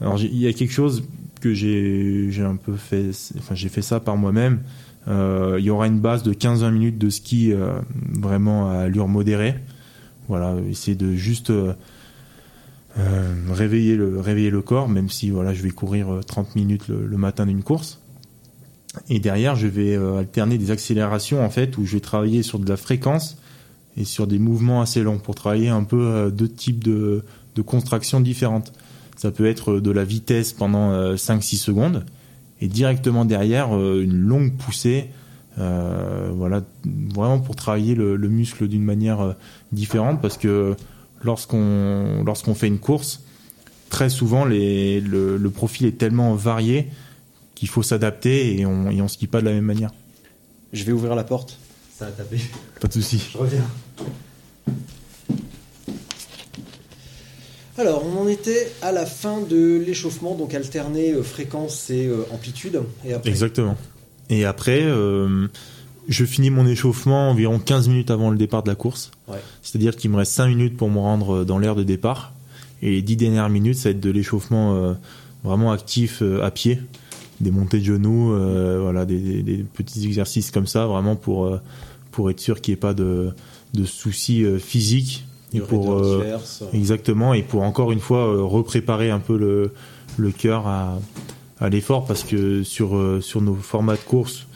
alors, 0.00 0.18
il 0.20 0.36
y 0.36 0.48
a 0.48 0.52
quelque 0.52 0.72
chose 0.72 1.04
que 1.40 1.54
j'ai 1.54 2.42
un 2.42 2.56
peu 2.56 2.74
fait. 2.74 3.10
Enfin, 3.38 3.54
j'ai 3.54 3.68
fait 3.68 3.82
ça 3.82 4.00
par 4.00 4.16
moi-même. 4.16 4.60
Euh, 5.08 5.56
il 5.58 5.64
y 5.64 5.70
aura 5.70 5.86
une 5.86 6.00
base 6.00 6.22
de 6.22 6.32
15-20 6.32 6.70
minutes 6.72 6.98
de 6.98 7.10
ski 7.10 7.52
euh, 7.52 7.78
vraiment 8.12 8.70
à 8.70 8.78
allure 8.78 9.08
modérée. 9.08 9.54
Voilà, 10.28 10.56
essayer 10.68 10.96
de 10.96 11.14
juste 11.14 11.50
euh, 11.50 11.74
réveiller, 13.50 13.94
le, 13.96 14.18
réveiller 14.18 14.50
le 14.50 14.62
corps, 14.62 14.88
même 14.88 15.08
si 15.08 15.30
voilà, 15.30 15.54
je 15.54 15.62
vais 15.62 15.70
courir 15.70 16.12
euh, 16.12 16.22
30 16.22 16.56
minutes 16.56 16.88
le, 16.88 17.16
matin 17.16 17.46
d'une 17.46 17.62
course. 17.62 18.00
Et 19.08 19.20
derrière, 19.20 19.54
je 19.56 19.66
vais 19.66 19.94
alterner 19.94 20.56
des 20.56 20.70
accélérations 20.70 21.44
en 21.44 21.50
fait, 21.50 21.76
où 21.76 21.84
je 21.84 21.92
vais 21.94 22.00
travailler 22.00 22.42
sur 22.42 22.58
de 22.58 22.66
la 22.66 22.78
fréquence 22.78 23.36
et 23.98 24.04
sur 24.04 24.26
des 24.26 24.38
mouvements 24.38 24.80
assez 24.80 25.02
longs 25.02 25.18
pour 25.18 25.34
travailler 25.34 25.68
un 25.68 25.84
peu 25.84 26.32
deux 26.34 26.48
types 26.48 26.82
de, 26.82 27.22
de 27.56 27.62
contractions 27.62 28.20
différentes. 28.20 28.72
Ça 29.16 29.30
peut 29.30 29.46
être 29.46 29.80
de 29.80 29.90
la 29.90 30.04
vitesse 30.04 30.52
pendant 30.52 30.92
euh, 30.92 31.16
5-6 31.16 31.56
secondes 31.56 32.04
et 32.60 32.68
directement 32.68 33.24
derrière 33.24 33.76
euh, 33.76 34.02
une 34.02 34.16
longue 34.16 34.56
poussée, 34.56 35.10
euh, 35.58 36.30
voilà, 36.34 36.62
vraiment 36.84 37.38
pour 37.38 37.56
travailler 37.56 37.94
le, 37.94 38.16
le 38.16 38.28
muscle 38.28 38.68
d'une 38.68 38.84
manière 38.84 39.20
euh, 39.20 39.32
différente 39.72 40.20
parce 40.20 40.36
que 40.36 40.74
lorsqu'on 41.22 42.22
lorsqu'on 42.24 42.54
fait 42.54 42.66
une 42.66 42.78
course, 42.78 43.24
très 43.88 44.10
souvent 44.10 44.44
les, 44.44 45.00
le, 45.00 45.36
le 45.36 45.50
profil 45.50 45.86
est 45.86 45.98
tellement 45.98 46.34
varié 46.34 46.88
qu'il 47.54 47.68
faut 47.68 47.82
s'adapter 47.82 48.58
et 48.58 48.66
on 48.66 48.90
et 48.90 49.00
on 49.00 49.08
skie 49.08 49.26
pas 49.26 49.40
de 49.40 49.46
la 49.46 49.52
même 49.52 49.64
manière. 49.64 49.92
Je 50.72 50.84
vais 50.84 50.92
ouvrir 50.92 51.14
la 51.14 51.24
porte. 51.24 51.58
Ça 51.98 52.06
a 52.06 52.10
tapé. 52.10 52.38
Pas 52.80 52.88
de 52.88 52.92
souci. 52.92 53.30
Je 53.32 53.38
reviens. 53.38 53.64
Alors, 57.78 58.04
on 58.06 58.22
en 58.22 58.28
était 58.28 58.70
à 58.82 58.90
la 58.92 59.04
fin 59.06 59.40
de 59.42 59.76
l'échauffement, 59.86 60.34
donc 60.34 60.54
alterner 60.54 61.12
euh, 61.12 61.22
fréquence 61.22 61.90
et 61.90 62.06
euh, 62.06 62.24
amplitude. 62.32 62.80
Et 63.04 63.12
après, 63.12 63.28
Exactement. 63.30 63.76
Et 64.30 64.44
après, 64.46 64.80
euh, 64.82 65.46
je 66.08 66.24
finis 66.24 66.50
mon 66.50 66.66
échauffement 66.66 67.30
environ 67.30 67.58
15 67.58 67.88
minutes 67.88 68.10
avant 68.10 68.30
le 68.30 68.38
départ 68.38 68.62
de 68.62 68.68
la 68.68 68.74
course. 68.76 69.10
Ouais. 69.28 69.36
C'est-à-dire 69.62 69.94
qu'il 69.96 70.10
me 70.10 70.16
reste 70.16 70.32
5 70.32 70.48
minutes 70.48 70.76
pour 70.76 70.88
me 70.90 70.98
rendre 70.98 71.44
dans 71.44 71.58
l'aire 71.58 71.74
de 71.76 71.82
départ. 71.82 72.32
Et 72.82 72.90
les 72.90 73.02
10 73.02 73.16
dernières 73.16 73.48
minutes, 73.50 73.76
ça 73.76 73.88
va 73.88 73.90
être 73.90 74.00
de 74.00 74.10
l'échauffement 74.10 74.94
vraiment 75.44 75.72
actif 75.72 76.22
à 76.42 76.50
pied. 76.50 76.78
Des 77.40 77.50
montées 77.50 77.78
de 77.80 77.84
genoux, 77.84 78.34
voilà, 78.80 79.04
des, 79.06 79.18
des- 79.18 79.42
des 79.42 79.56
petits 79.62 80.04
exercices 80.06 80.50
comme 80.50 80.66
ça, 80.66 80.86
vraiment 80.86 81.16
pour, 81.16 81.50
pour 82.10 82.30
être 82.30 82.40
sûr 82.40 82.60
qu'il 82.60 82.72
n'y 82.72 82.78
ait 82.78 82.80
pas 82.80 82.94
de, 82.94 83.30
de 83.74 83.84
soucis 83.84 84.44
physiques. 84.58 85.25
Et 85.52 85.60
pour, 85.60 85.92
euh. 85.94 86.38
Exactement, 86.72 87.34
et 87.34 87.42
pour 87.42 87.62
encore 87.62 87.92
une 87.92 88.00
fois 88.00 88.26
euh, 88.26 88.42
repréparer 88.42 89.10
un 89.10 89.20
peu 89.20 89.36
le, 89.36 89.72
le 90.16 90.30
cœur 90.32 90.66
à, 90.66 90.98
à 91.60 91.68
l'effort, 91.68 92.04
parce 92.06 92.24
que 92.24 92.62
sur, 92.62 92.96
euh, 92.96 93.20
sur 93.20 93.40
nos 93.40 93.54
formats 93.54 93.96
de 93.96 94.00
course 94.00 94.46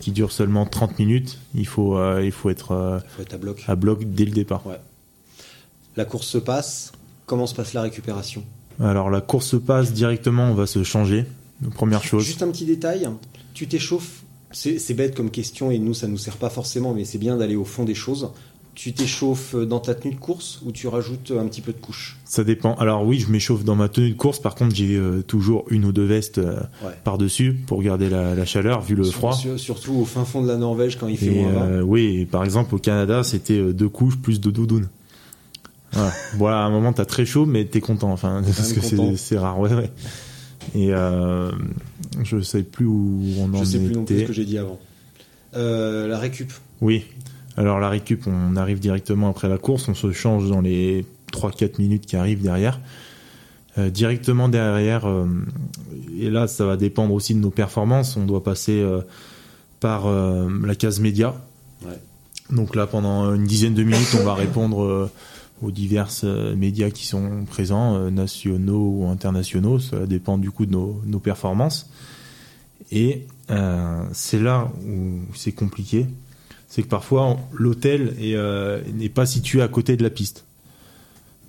qui 0.00 0.12
durent 0.12 0.32
seulement 0.32 0.66
30 0.66 0.98
minutes, 0.98 1.38
il 1.54 1.66
faut, 1.66 1.98
il 2.20 2.32
faut 2.32 2.50
être 2.50 3.00
faut 3.16 3.22
être 3.22 3.32
à 3.32 3.38
bloc. 3.38 3.64
à 3.66 3.74
bloc 3.76 4.04
dès 4.04 4.26
le 4.26 4.30
départ. 4.30 4.66
Ouais. 4.66 4.78
La 5.96 6.04
course 6.04 6.26
se 6.26 6.36
passe. 6.36 6.92
Comment 7.24 7.46
se 7.46 7.54
passe 7.54 7.72
la 7.72 7.80
récupération? 7.80 8.44
Alors 8.78 9.08
la 9.08 9.22
course 9.22 9.46
se 9.46 9.56
passe 9.56 9.94
directement, 9.94 10.50
on 10.50 10.54
va 10.54 10.66
se 10.66 10.82
changer, 10.84 11.24
première 11.74 12.02
chose. 12.04 12.24
Juste 12.24 12.42
un 12.42 12.50
petit 12.50 12.66
détail. 12.66 13.08
Tu 13.54 13.68
t'échauffes. 13.68 14.22
C'est 14.52 14.78
c'est 14.78 14.94
bête 14.94 15.14
comme 15.14 15.30
question 15.30 15.70
et 15.70 15.78
nous, 15.78 15.94
ça 15.94 16.08
nous 16.08 16.18
sert 16.18 16.36
pas 16.36 16.50
forcément, 16.50 16.92
mais 16.92 17.04
c'est 17.04 17.18
bien 17.18 17.36
d'aller 17.36 17.56
au 17.56 17.64
fond 17.64 17.84
des 17.84 17.94
choses. 17.94 18.30
Tu 18.82 18.94
t'échauffes 18.94 19.54
dans 19.54 19.78
ta 19.78 19.94
tenue 19.94 20.14
de 20.14 20.18
course 20.18 20.60
ou 20.64 20.72
tu 20.72 20.88
rajoutes 20.88 21.34
un 21.38 21.46
petit 21.48 21.60
peu 21.60 21.72
de 21.72 21.76
couche 21.76 22.16
Ça 22.24 22.44
dépend. 22.44 22.72
Alors 22.76 23.04
oui, 23.04 23.18
je 23.20 23.30
m'échauffe 23.30 23.62
dans 23.62 23.74
ma 23.76 23.90
tenue 23.90 24.08
de 24.12 24.16
course, 24.16 24.38
par 24.40 24.54
contre 24.54 24.74
j'ai 24.74 24.96
euh, 24.96 25.20
toujours 25.20 25.66
une 25.68 25.84
ou 25.84 25.92
deux 25.92 26.06
vestes 26.06 26.38
euh, 26.38 26.60
Ouais. 26.82 26.92
par-dessus 27.04 27.52
pour 27.66 27.82
garder 27.82 28.08
la, 28.08 28.34
la 28.34 28.44
chaleur 28.46 28.80
vu 28.80 28.94
le 28.94 29.04
Sur- 29.04 29.12
froid. 29.12 29.32
sur- 29.34 29.60
surtout 29.60 29.92
au 29.96 30.06
fin 30.06 30.24
fond 30.24 30.40
de 30.40 30.48
la 30.48 30.56
Norvège 30.56 30.96
quand 30.96 31.08
il 31.08 31.18
fait 31.18 31.26
Et 31.26 31.42
moins 31.42 31.52
20. 31.52 31.60
euh, 31.66 31.82
oui, 31.82 32.24
par 32.24 32.42
exemple 32.42 32.74
au 32.74 32.78
Canada, 32.78 33.22
c'était 33.22 33.60
deux 33.74 33.90
couches 33.90 34.16
plus 34.16 34.40
deux 34.40 34.50
doudounes. 34.52 34.88
Voilà. 35.92 36.12
voilà, 36.38 36.56
à 36.62 36.64
un 36.64 36.70
moment 36.70 36.94
t'as 36.94 37.04
très 37.04 37.26
chaud, 37.26 37.44
mais 37.44 37.66
t'es 37.66 37.80
content. 37.82 38.10
Enfin, 38.10 38.40
parce 38.42 38.72
que 38.72 38.80
c'est 39.16 39.36
rare, 39.38 39.58
ouais, 39.60 39.74
ouais. 39.74 39.90
Et 40.74 40.88
je 42.24 42.40
sais 42.40 42.62
plus 42.62 42.86
où 42.86 43.20
on 43.40 43.52
en 43.52 43.58
Je 43.58 43.64
sais 43.64 43.78
plus 43.78 43.92
non 43.94 44.04
plus 44.06 44.14
était. 44.14 44.22
ce 44.24 44.28
que 44.28 44.32
j'ai 44.32 44.46
dit 44.46 44.56
avant. 44.56 44.78
La 45.52 46.18
récup. 46.18 46.50
Oui. 46.80 47.04
Alors 47.60 47.78
la 47.78 47.90
récup, 47.90 48.26
on 48.26 48.56
arrive 48.56 48.80
directement 48.80 49.28
après 49.28 49.46
la 49.46 49.58
course, 49.58 49.86
on 49.86 49.94
se 49.94 50.12
change 50.12 50.48
dans 50.48 50.62
les 50.62 51.04
3-4 51.30 51.78
minutes 51.78 52.06
qui 52.06 52.16
arrivent 52.16 52.40
derrière. 52.40 52.80
Euh, 53.76 53.90
directement 53.90 54.48
derrière, 54.48 55.06
euh, 55.06 55.26
et 56.18 56.30
là 56.30 56.46
ça 56.46 56.64
va 56.64 56.78
dépendre 56.78 57.12
aussi 57.12 57.34
de 57.34 57.38
nos 57.38 57.50
performances, 57.50 58.16
on 58.16 58.24
doit 58.24 58.42
passer 58.42 58.80
euh, 58.80 59.02
par 59.78 60.06
la 60.08 60.74
case 60.74 61.00
média. 61.00 61.34
Ouais. 61.84 61.98
Donc 62.48 62.74
là 62.74 62.86
pendant 62.86 63.34
une 63.34 63.44
dizaine 63.44 63.74
de 63.74 63.82
minutes 63.82 64.16
on 64.18 64.24
va 64.24 64.32
répondre 64.32 65.10
aux 65.60 65.70
divers 65.70 66.08
médias 66.56 66.88
qui 66.88 67.06
sont 67.06 67.44
présents, 67.44 68.10
nationaux 68.10 69.00
ou 69.00 69.06
internationaux, 69.06 69.80
ça 69.80 70.06
dépend 70.06 70.38
du 70.38 70.50
coup 70.50 70.64
de 70.64 70.72
nos, 70.72 71.02
nos 71.04 71.18
performances. 71.18 71.90
Et 72.90 73.26
c'est 74.12 74.40
là 74.40 74.72
où 74.86 75.20
c'est 75.34 75.52
compliqué, 75.52 76.06
c'est 76.70 76.82
que 76.82 76.88
parfois 76.88 77.36
l'hôtel 77.52 78.14
euh, 78.20 78.80
n'est 78.94 79.08
pas 79.10 79.26
situé 79.26 79.60
à 79.60 79.68
côté 79.68 79.96
de 79.98 80.02
la 80.02 80.08
piste. 80.08 80.46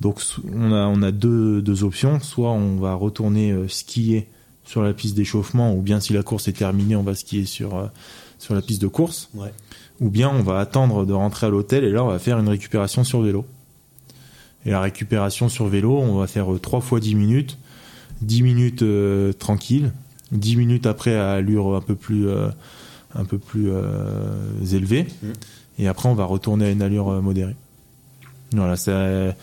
Donc 0.02 0.20
on 0.52 0.74
a, 0.74 0.88
on 0.88 1.02
a 1.04 1.12
deux, 1.12 1.62
deux 1.62 1.84
options, 1.84 2.20
soit 2.20 2.52
on 2.52 2.78
va 2.78 2.96
retourner 2.96 3.52
euh, 3.52 3.68
skier 3.70 4.28
sur 4.66 4.82
la 4.82 4.94
piste 4.94 5.16
d'échauffement, 5.16 5.74
ou 5.76 5.82
bien 5.82 6.00
si 6.00 6.12
la 6.14 6.24
course 6.24 6.48
est 6.48 6.54
terminée, 6.54 6.96
on 6.96 7.04
va 7.04 7.14
skier 7.14 7.46
sur, 7.46 7.78
euh, 7.78 7.86
sur 8.40 8.56
la 8.56 8.62
piste 8.62 8.82
de 8.82 8.88
course, 8.88 9.30
Ouais. 9.36 9.54
ou 10.00 10.10
bien 10.10 10.30
on 10.30 10.42
va 10.42 10.60
attendre 10.60 11.06
de 11.06 11.14
rentrer 11.14 11.48
à 11.48 11.50
l'hôtel 11.50 11.84
et 11.84 11.92
là 11.92 12.04
on 12.04 12.08
va 12.08 12.18
faire 12.20 12.40
une 12.40 12.50
récupération 12.50 13.04
sur 13.04 13.22
vélo. 13.22 13.46
Et 14.66 14.72
la 14.72 14.82
récupération 14.82 15.50
sur 15.50 15.68
vélo, 15.68 15.98
on 16.00 16.18
va 16.18 16.28
faire 16.28 16.48
3 16.60 16.82
fois 16.82 17.00
10 17.00 17.16
minutes, 17.16 17.58
10 18.22 18.42
minutes 18.44 18.82
euh, 18.84 19.34
tranquille, 19.34 19.92
10 20.32 20.56
minutes 20.56 20.86
après 20.88 21.16
à 21.16 21.32
allure 21.32 21.76
un 21.76 21.82
peu 21.82 21.96
plus, 21.96 22.28
euh, 22.28 22.48
un 23.16 23.26
peu 23.26 23.38
plus 23.38 23.70
euh, 23.72 23.84
élevée, 24.72 25.08
Mhm. 25.24 25.34
et 25.80 25.88
après 25.88 26.10
on 26.10 26.14
va 26.16 26.26
retourner 26.26 26.66
à 26.66 26.70
une 26.72 26.82
allure 26.82 27.10
euh, 27.10 27.22
modérée. 27.22 27.56
Voilà, 28.54 28.76
ça, 28.76 29.34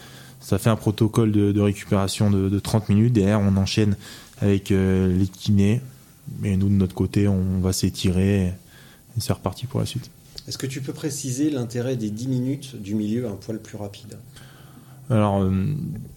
ça 0.41 0.59
fait 0.59 0.71
un 0.71 0.77
protocole 0.77 1.33
de, 1.33 1.53
de 1.53 1.61
récupération 1.61 2.31
de, 2.31 2.49
de 2.49 2.59
30 2.59 2.89
minutes. 2.91 3.13
Derrière, 3.15 3.41
on 3.41 3.57
enchaîne 3.57 3.97
avec 4.41 4.71
euh, 4.71 5.17
les 5.17 5.27
kinés, 5.27 5.81
et 6.45 6.57
nous 6.57 6.69
de 6.69 6.75
notre 6.75 6.95
côté, 6.95 7.27
on 7.29 7.59
va 7.61 7.73
s'étirer, 7.73 8.47
et 8.49 8.53
c'est 9.21 9.33
reparti 9.33 9.67
pour 9.67 9.81
la 9.81 9.87
suite. 9.87 10.11
Est-ce 10.47 10.59
que 10.59 10.67
tu 10.67 10.81
peux 10.81 10.93
préciser 10.93 11.51
l'intérêt 11.51 11.97
des 11.97 12.11
10 12.11 12.29
minutes 12.29 12.81
du 12.81 12.95
milieu 12.95 13.27
un 13.29 13.33
poil 13.35 13.59
plus 13.61 13.77
rapide? 13.79 14.17
Alors, 15.11 15.43
euh, 15.43 15.51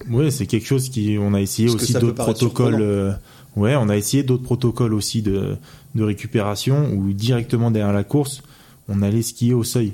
ouais, 0.10 0.32
c'est 0.32 0.46
quelque 0.48 0.68
chose 0.68 0.90
qui, 0.90 1.18
on 1.20 1.34
a 1.34 1.40
essayé 1.42 1.70
Parce 1.70 1.84
aussi 1.84 1.94
d'autres 1.94 2.14
protocoles. 2.14 2.82
euh, 2.82 3.12
ouais, 3.56 3.76
on 3.76 3.90
a 3.90 3.98
essayé 3.98 4.24
d'autres 4.24 4.44
protocoles 4.44 4.94
aussi 4.94 5.22
de, 5.22 5.58
de 5.96 6.04
récupération 6.04 6.92
où 6.94 7.12
directement 7.14 7.72
derrière 7.72 7.94
la 7.94 8.04
course, 8.04 8.44
on 8.88 9.02
allait 9.02 9.22
skier 9.22 9.54
au 9.54 9.64
seuil. 9.64 9.94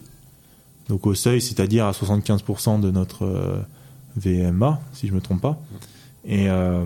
Donc 0.90 1.06
au 1.06 1.14
seuil, 1.14 1.42
c'est-à-dire 1.42 1.86
à 1.86 1.92
75% 1.92 2.80
de 2.80 2.92
notre 2.92 3.26
euh, 3.26 3.60
VMA, 4.16 4.80
si 4.94 5.08
je 5.08 5.14
me 5.14 5.22
trompe 5.22 5.42
pas. 5.42 5.62
Et 6.26 6.50
euh, 6.50 6.86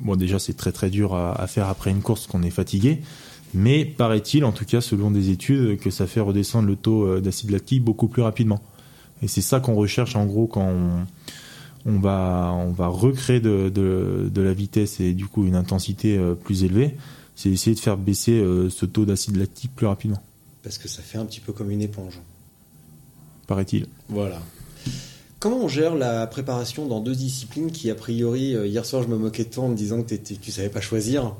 bon, 0.00 0.16
déjà, 0.16 0.38
c'est 0.38 0.56
très 0.56 0.72
très 0.72 0.90
dur 0.90 1.14
à, 1.14 1.40
à 1.40 1.46
faire 1.46 1.68
après 1.68 1.90
une 1.90 2.02
course 2.02 2.26
qu'on 2.26 2.42
est 2.42 2.50
fatigué. 2.50 3.02
Mais 3.54 3.84
paraît-il, 3.84 4.44
en 4.44 4.52
tout 4.52 4.64
cas 4.64 4.80
selon 4.80 5.10
des 5.10 5.30
études, 5.30 5.78
que 5.78 5.90
ça 5.90 6.06
fait 6.06 6.20
redescendre 6.20 6.68
le 6.68 6.76
taux 6.76 7.04
euh, 7.06 7.20
d'acide 7.20 7.50
lactique 7.50 7.82
beaucoup 7.82 8.08
plus 8.08 8.22
rapidement. 8.22 8.62
Et 9.22 9.28
c'est 9.28 9.42
ça 9.42 9.60
qu'on 9.60 9.74
recherche 9.74 10.16
en 10.16 10.24
gros 10.26 10.46
quand 10.46 10.66
on, 10.66 11.06
on 11.86 11.98
va, 11.98 12.52
on 12.56 12.70
va 12.72 12.86
recréer 12.88 13.40
de, 13.40 13.68
de, 13.68 14.28
de 14.32 14.42
la 14.42 14.52
vitesse 14.52 15.00
et 15.00 15.12
du 15.12 15.26
coup 15.26 15.44
une 15.46 15.56
intensité 15.56 16.16
euh, 16.16 16.34
plus 16.34 16.64
élevée. 16.64 16.96
C'est 17.34 17.48
essayer 17.50 17.74
de 17.74 17.80
faire 17.80 17.96
baisser 17.96 18.32
euh, 18.40 18.68
ce 18.70 18.84
taux 18.86 19.04
d'acide 19.04 19.36
lactique 19.36 19.70
plus 19.74 19.86
rapidement, 19.86 20.22
Parce 20.62 20.78
que 20.78 20.86
ça 20.88 21.02
fait 21.02 21.18
un 21.18 21.24
petit 21.24 21.40
peu 21.40 21.52
comme 21.52 21.70
une 21.70 21.80
éponge. 21.82 22.20
paraît-il. 23.46 23.86
Voilà. 24.08 24.40
Comment 25.40 25.58
on 25.64 25.68
gère 25.68 25.94
la 25.96 26.26
préparation 26.28 26.86
dans 26.86 27.00
deux 27.00 27.14
disciplines 27.16 27.72
qui, 27.72 27.90
a 27.90 27.94
priori, 27.96 28.54
euh, 28.54 28.66
hier 28.66 28.84
soir, 28.86 29.02
je 29.02 29.08
me 29.08 29.16
moquais 29.16 29.44
de 29.44 29.48
toi 29.50 29.64
en 29.64 29.68
me 29.68 29.74
disant 29.76 30.02
que 30.02 30.14
tu 30.14 30.50
savais 30.52 30.68
pas 30.68 30.80
choisir? 30.80 31.24
À 31.24 31.34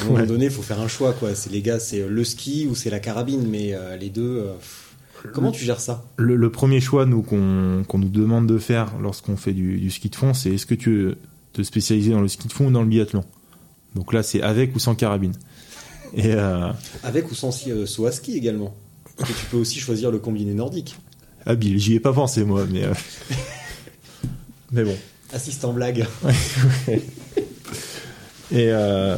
un 0.00 0.04
moment 0.06 0.16
Ouais. 0.20 0.26
donné, 0.26 0.46
il 0.46 0.50
faut 0.50 0.62
faire 0.62 0.80
un 0.80 0.88
choix, 0.88 1.12
quoi. 1.12 1.34
C'est 1.34 1.50
les 1.50 1.60
gars, 1.60 1.78
c'est 1.78 2.06
le 2.08 2.24
ski 2.24 2.66
ou 2.70 2.74
c'est 2.74 2.88
la 2.88 3.00
carabine, 3.00 3.46
mais 3.46 3.74
euh, 3.74 3.96
les 3.98 4.08
deux. 4.08 4.38
euh, 4.38 4.54
pff. 4.54 4.83
Comment 5.32 5.50
tu 5.52 5.64
gères 5.64 5.80
ça 5.80 6.04
Le, 6.16 6.36
le 6.36 6.50
premier 6.50 6.80
choix 6.80 7.06
nous 7.06 7.22
qu'on 7.22 7.84
nous 7.98 8.08
demande 8.08 8.46
de 8.46 8.58
faire 8.58 8.92
lorsqu'on 9.02 9.36
fait 9.36 9.52
du, 9.52 9.78
du 9.78 9.90
ski 9.90 10.10
de 10.10 10.16
fond, 10.16 10.34
c'est 10.34 10.50
est-ce 10.54 10.66
que 10.66 10.74
tu 10.74 10.90
veux 10.96 11.16
te 11.52 11.62
spécialiser 11.62 12.10
dans 12.12 12.20
le 12.20 12.28
ski 12.28 12.46
de 12.48 12.52
fond 12.52 12.66
ou 12.66 12.70
dans 12.70 12.82
le 12.82 12.88
biathlon? 12.88 13.24
Donc 13.94 14.12
là, 14.12 14.22
c'est 14.22 14.42
avec 14.42 14.74
ou 14.76 14.78
sans 14.78 14.94
carabine. 14.94 15.32
Et 16.14 16.32
euh, 16.34 16.68
Avec 17.02 17.30
ou 17.30 17.34
sans 17.34 17.50
si- 17.52 17.72
euh, 17.72 17.86
saut 17.86 18.06
à 18.06 18.12
ski 18.12 18.36
également. 18.36 18.74
Tu 19.24 19.32
peux 19.50 19.56
aussi 19.56 19.78
choisir 19.78 20.10
le 20.10 20.18
combiné 20.18 20.52
nordique. 20.54 20.96
habile, 21.46 21.78
j'y 21.78 21.94
ai 21.94 22.00
pas 22.00 22.12
pensé 22.12 22.44
moi, 22.44 22.64
mais 22.70 22.84
euh, 22.84 22.92
mais 24.72 24.84
bon. 24.84 24.96
Assistant 25.32 25.72
blague. 25.72 26.06
Et 28.52 28.68
euh, 28.70 29.16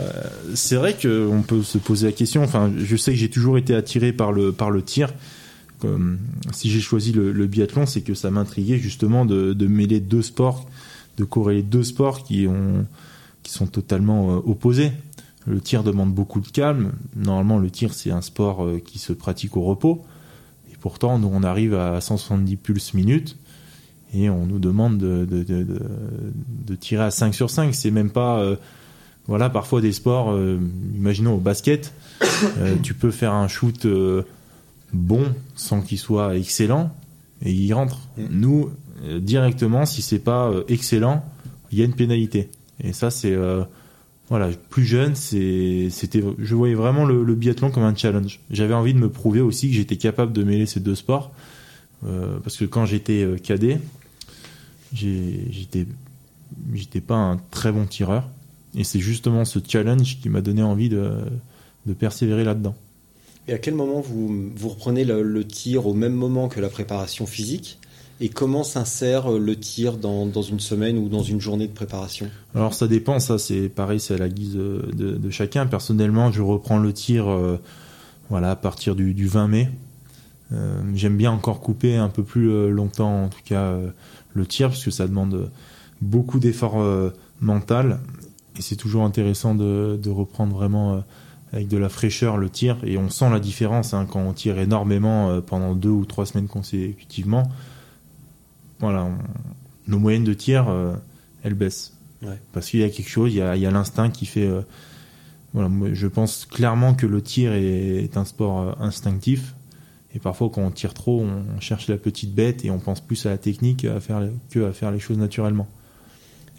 c'est 0.55 0.77
vrai 0.77 0.95
qu'on 1.01 1.43
peut 1.47 1.63
se 1.63 1.79
poser 1.79 2.07
la 2.07 2.13
question. 2.13 2.43
Enfin, 2.43 2.73
je 2.79 2.97
sais 2.97 3.11
que 3.13 3.19
j'ai 3.19 3.29
toujours 3.29 3.59
été 3.59 3.75
attiré 3.75 4.13
par 4.13 4.33
le 4.33 4.53
par 4.53 4.71
le 4.71 4.83
tir. 4.83 5.13
Comme, 5.81 6.19
si 6.53 6.71
j'ai 6.71 6.81
choisi 6.81 7.13
le, 7.13 7.47
biathlon, 7.47 7.87
c'est 7.87 8.01
que 8.01 8.15
ça 8.15 8.31
m'intriguait 8.31 8.79
justement 8.79 9.25
de, 9.25 9.67
mêler 9.67 10.01
deux 10.01 10.23
sports, 10.23 10.69
de 11.17 11.25
corréler 11.25 11.63
deux 11.63 11.85
sports 11.85 12.23
qui 12.23 12.47
ont 12.47 12.87
qui 13.43 13.53
sont 13.53 13.69
totalement 13.69 14.33
euh, 14.33 14.41
opposés. 14.45 14.91
Le 15.47 15.61
tir 15.61 15.85
demande 15.85 16.13
beaucoup 16.13 16.41
de 16.41 16.49
calme. 16.49 16.91
Normalement, 17.15 17.59
le 17.59 17.71
tir 17.71 17.95
c'est 17.95 18.11
un 18.11 18.21
sport 18.21 18.65
euh, 18.65 18.81
qui 18.85 18.99
se 18.99 19.13
pratique 19.13 19.57
au 19.57 19.63
repos. 19.63 20.05
Et 20.73 20.77
pourtant, 20.81 21.21
nous 21.21 21.31
on 21.33 21.45
arrive 21.45 21.75
à 21.75 22.01
170 22.01 22.57
pulses 22.57 22.93
minutes 22.93 23.37
et 24.13 24.29
on 24.31 24.47
nous 24.47 24.59
demande 24.59 24.99
de, 24.99 26.75
tirer 26.75 27.05
à 27.05 27.11
5 27.13 27.35
sur 27.37 27.51
5. 27.51 27.73
C'est 27.73 27.93
même 27.93 28.11
pas 28.11 28.41
euh, 28.41 28.57
voilà, 29.29 29.51
parfois 29.51 29.81
des 29.81 29.93
sports, 29.93 30.31
euh, 30.31 30.59
imaginons 30.95 31.35
au 31.35 31.41
basket, 31.41 31.93
euh, 32.59 32.77
tu 32.83 32.95
peux 32.95 33.11
faire 33.11 33.33
un 33.33 33.49
shoot 33.49 33.85
euh, 33.85 34.23
bon 34.97 35.35
sans 35.55 35.81
qu'il 35.81 35.99
soit 35.99 36.37
excellent 36.37 36.91
et 37.45 37.53
il 37.53 37.73
rentre. 37.73 38.01
Mm. 38.17 38.27
Nous, 38.31 38.71
euh, 39.05 39.21
directement, 39.21 39.87
si 39.87 40.03
c'est 40.03 40.19
pas 40.19 40.49
euh, 40.49 40.65
excellent, 40.69 41.25
il 41.71 41.79
y 41.79 41.83
a 41.83 41.85
une 41.85 41.95
pénalité. 41.95 42.51
Et 42.83 42.93
ça, 42.93 43.11
c'est 43.11 43.33
euh, 43.33 43.63
voilà, 44.29 44.49
plus 44.71 44.85
jeune, 44.85 45.15
c'était, 45.15 46.25
je 46.39 46.55
voyais 46.55 46.75
vraiment 46.75 47.05
le, 47.05 47.23
le 47.23 47.35
biathlon 47.35 47.71
comme 47.71 47.85
un 47.85 47.95
challenge. 47.95 48.41
J'avais 48.51 48.75
envie 48.75 48.95
de 48.95 48.99
me 48.99 49.09
prouver 49.09 49.41
aussi 49.41 49.69
que 49.69 49.75
j'étais 49.75 49.97
capable 49.97 50.33
de 50.33 50.43
mêler 50.43 50.67
ces 50.67 50.81
deux 50.81 50.97
sports, 50.97 51.33
parce 52.43 52.57
que 52.57 52.65
quand 52.65 52.87
j'étais 52.87 53.25
cadet, 53.41 53.81
j'étais, 54.93 55.87
j'étais 56.75 57.01
pas 57.01 57.15
un 57.15 57.37
très 57.53 57.71
bon 57.71 57.87
tireur. 57.87 58.29
Et 58.75 58.83
c'est 58.83 58.99
justement 58.99 59.45
ce 59.45 59.61
challenge 59.67 60.19
qui 60.21 60.29
m'a 60.29 60.41
donné 60.41 60.63
envie 60.63 60.89
de, 60.89 61.13
de 61.87 61.95
persévérer 61.95 62.43
là-dedans. 62.43 62.75
Et 63.49 63.53
à 63.53 63.59
quel 63.59 63.75
moment 63.75 64.01
vous, 64.01 64.51
vous 64.55 64.69
reprenez 64.69 65.05
le, 65.05 65.45
tir 65.45 65.87
au 65.87 65.95
même 65.95 66.15
moment 66.15 66.49
que 66.49 66.61
la 66.61 66.69
préparation 66.69 67.27
physique? 67.27 67.79
Et 68.19 68.31
comment 68.31 68.65
s'insère 68.65 69.31
euh, 69.31 69.39
le 69.39 69.57
tir 69.57 69.99
dans, 69.99 70.25
dans 70.25 70.41
une 70.41 70.59
semaine 70.59 70.97
ou 70.97 71.11
dans 71.11 71.23
une 71.23 71.39
journée 71.39 71.67
de 71.67 71.73
préparation? 71.73 72.31
Alors 72.55 72.73
ça 72.73 72.89
dépend, 72.89 73.21
ça 73.21 73.37
c'est 73.39 73.69
pareil, 73.69 74.01
c'est 74.01 74.15
à 74.15 74.19
la 74.19 74.31
guise 74.31 74.55
de, 74.55 74.91
de- 74.95 75.31
chacun. 75.31 75.67
Personnellement, 75.67 76.33
je 76.33 76.41
reprends 76.41 76.79
le 76.79 76.95
tir 76.95 77.29
euh, 77.29 77.59
voilà, 78.31 78.53
à 78.53 78.57
partir 78.57 78.95
du, 78.97 79.13
du 79.13 79.27
20 79.27 79.49
mai. 79.49 79.71
Euh, 80.53 80.81
J'aime 80.95 81.17
bien 81.17 81.31
encore 81.31 81.61
couper 81.61 81.97
un 81.97 82.09
peu 82.09 82.23
plus 82.23 82.51
euh, 82.51 82.71
longtemps, 82.71 83.25
en 83.25 83.29
tout 83.29 83.43
cas, 83.45 83.65
euh, 83.65 83.91
le 84.33 84.47
tir, 84.47 84.69
parce 84.69 84.85
que 84.85 84.91
ça 84.91 85.07
demande 85.07 85.51
beaucoup 86.01 86.39
d'efforts 86.39 86.81
euh, 86.81 87.11
mental. 87.41 88.01
Et 88.59 88.63
c'est 88.63 88.77
toujours 88.77 89.05
intéressant 89.05 89.55
de, 89.55 90.09
reprendre 90.09 90.57
vraiment 90.57 90.95
euh, 90.95 91.01
avec 91.53 91.69
de 91.69 91.77
la 91.77 91.89
fraîcheur 91.89 92.37
le 92.37 92.51
tir. 92.51 92.77
Et 92.85 92.99
on 92.99 93.09
sent 93.11 93.31
la 93.31 93.41
différence 93.41 93.95
hein, 93.95 94.07
quand 94.11 94.21
on 94.21 94.33
tire 94.33 94.59
énormément 94.59 95.31
euh, 95.31 95.41
pendant 95.41 95.75
deux 95.75 95.89
ou 95.91 96.05
trois 96.05 96.27
semaines 96.27 96.49
consécutivement. 96.49 97.45
Voilà, 98.81 99.05
on- 99.05 99.17
nos 99.89 99.99
moyennes 99.99 100.25
de 100.25 100.35
tir, 100.35 100.69
euh, 100.69 100.95
elles 101.43 101.55
baissent. 101.55 101.93
Ouais. 102.23 102.39
Parce 102.53 102.71
qu'il 102.71 102.81
y 102.81 102.85
a 102.85 102.89
quelque 102.91 103.09
chose, 103.09 103.33
il 103.33 103.37
y 103.37 103.41
a, 103.41 103.71
l'instinct 103.71 104.11
qui 104.11 104.27
fait. 104.27 104.47
euh, 104.47 104.63
voilà, 105.55 105.71
je 105.93 106.07
pense 106.07 106.45
clairement 106.45 106.95
que 106.95 107.07
le 107.07 107.23
tir 107.23 107.53
est, 107.53 108.03
est 108.05 108.17
un 108.17 108.25
sport 108.25 108.61
euh, 108.61 108.73
instinctif. 108.81 109.55
Et 110.15 110.19
parfois, 110.19 110.51
quand 110.53 110.63
on 110.63 110.71
tire 110.71 110.95
trop, 110.95 111.21
on, 111.23 111.61
cherche 111.61 111.89
la 111.89 111.97
petite 111.99 112.35
bête 112.35 112.65
et 112.65 112.71
on 112.71 112.79
pense 112.79 113.01
plus 113.01 113.27
à 113.27 113.31
la 113.31 113.39
technique 113.39 113.85
à 113.85 114.01
faire, 114.01 114.21
les- 114.21 114.31
que 114.51 114.69
à 114.69 114.73
faire 114.73 114.91
les 114.91 114.99
choses 114.99 115.19
naturellement. 115.19 115.69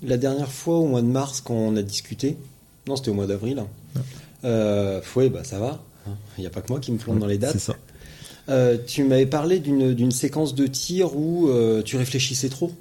La 0.03 0.17
dernière 0.17 0.51
fois, 0.51 0.75
au 0.77 0.87
mois 0.87 1.01
de 1.01 1.07
mars, 1.07 1.41
quand 1.41 1.55
on 1.55 1.75
a 1.75 1.81
discuté, 1.81 2.37
non, 2.87 2.95
c'était 2.95 3.09
au 3.09 3.15
mois 3.15 3.25
d'avril. 3.27 3.63
Euh, 4.43 5.01
ouais, 5.15 5.29
bah 5.29 5.43
ça 5.43 5.59
va. 5.59 5.83
Il 6.37 6.41
n'y 6.41 6.47
a 6.47 6.49
pas 6.49 6.61
que 6.61 6.71
moi 6.71 6.79
qui 6.79 6.91
me 6.91 6.97
plombe 6.97 7.19
dans 7.19 7.27
les 7.27 7.37
dates. 7.37 7.57
Ça. 7.57 7.75
Euh, 8.49 8.77
tu 8.85 9.03
m'avais 9.03 9.25
parlé 9.25 9.59
d'une 9.59 10.11
séquence 10.11 10.55
de 10.55 10.67
tir 10.67 11.15
où 11.15 11.49
euh, 11.49 11.81
tu 11.83 11.97
réfléchissais 11.97 12.49
trop. 12.49 12.71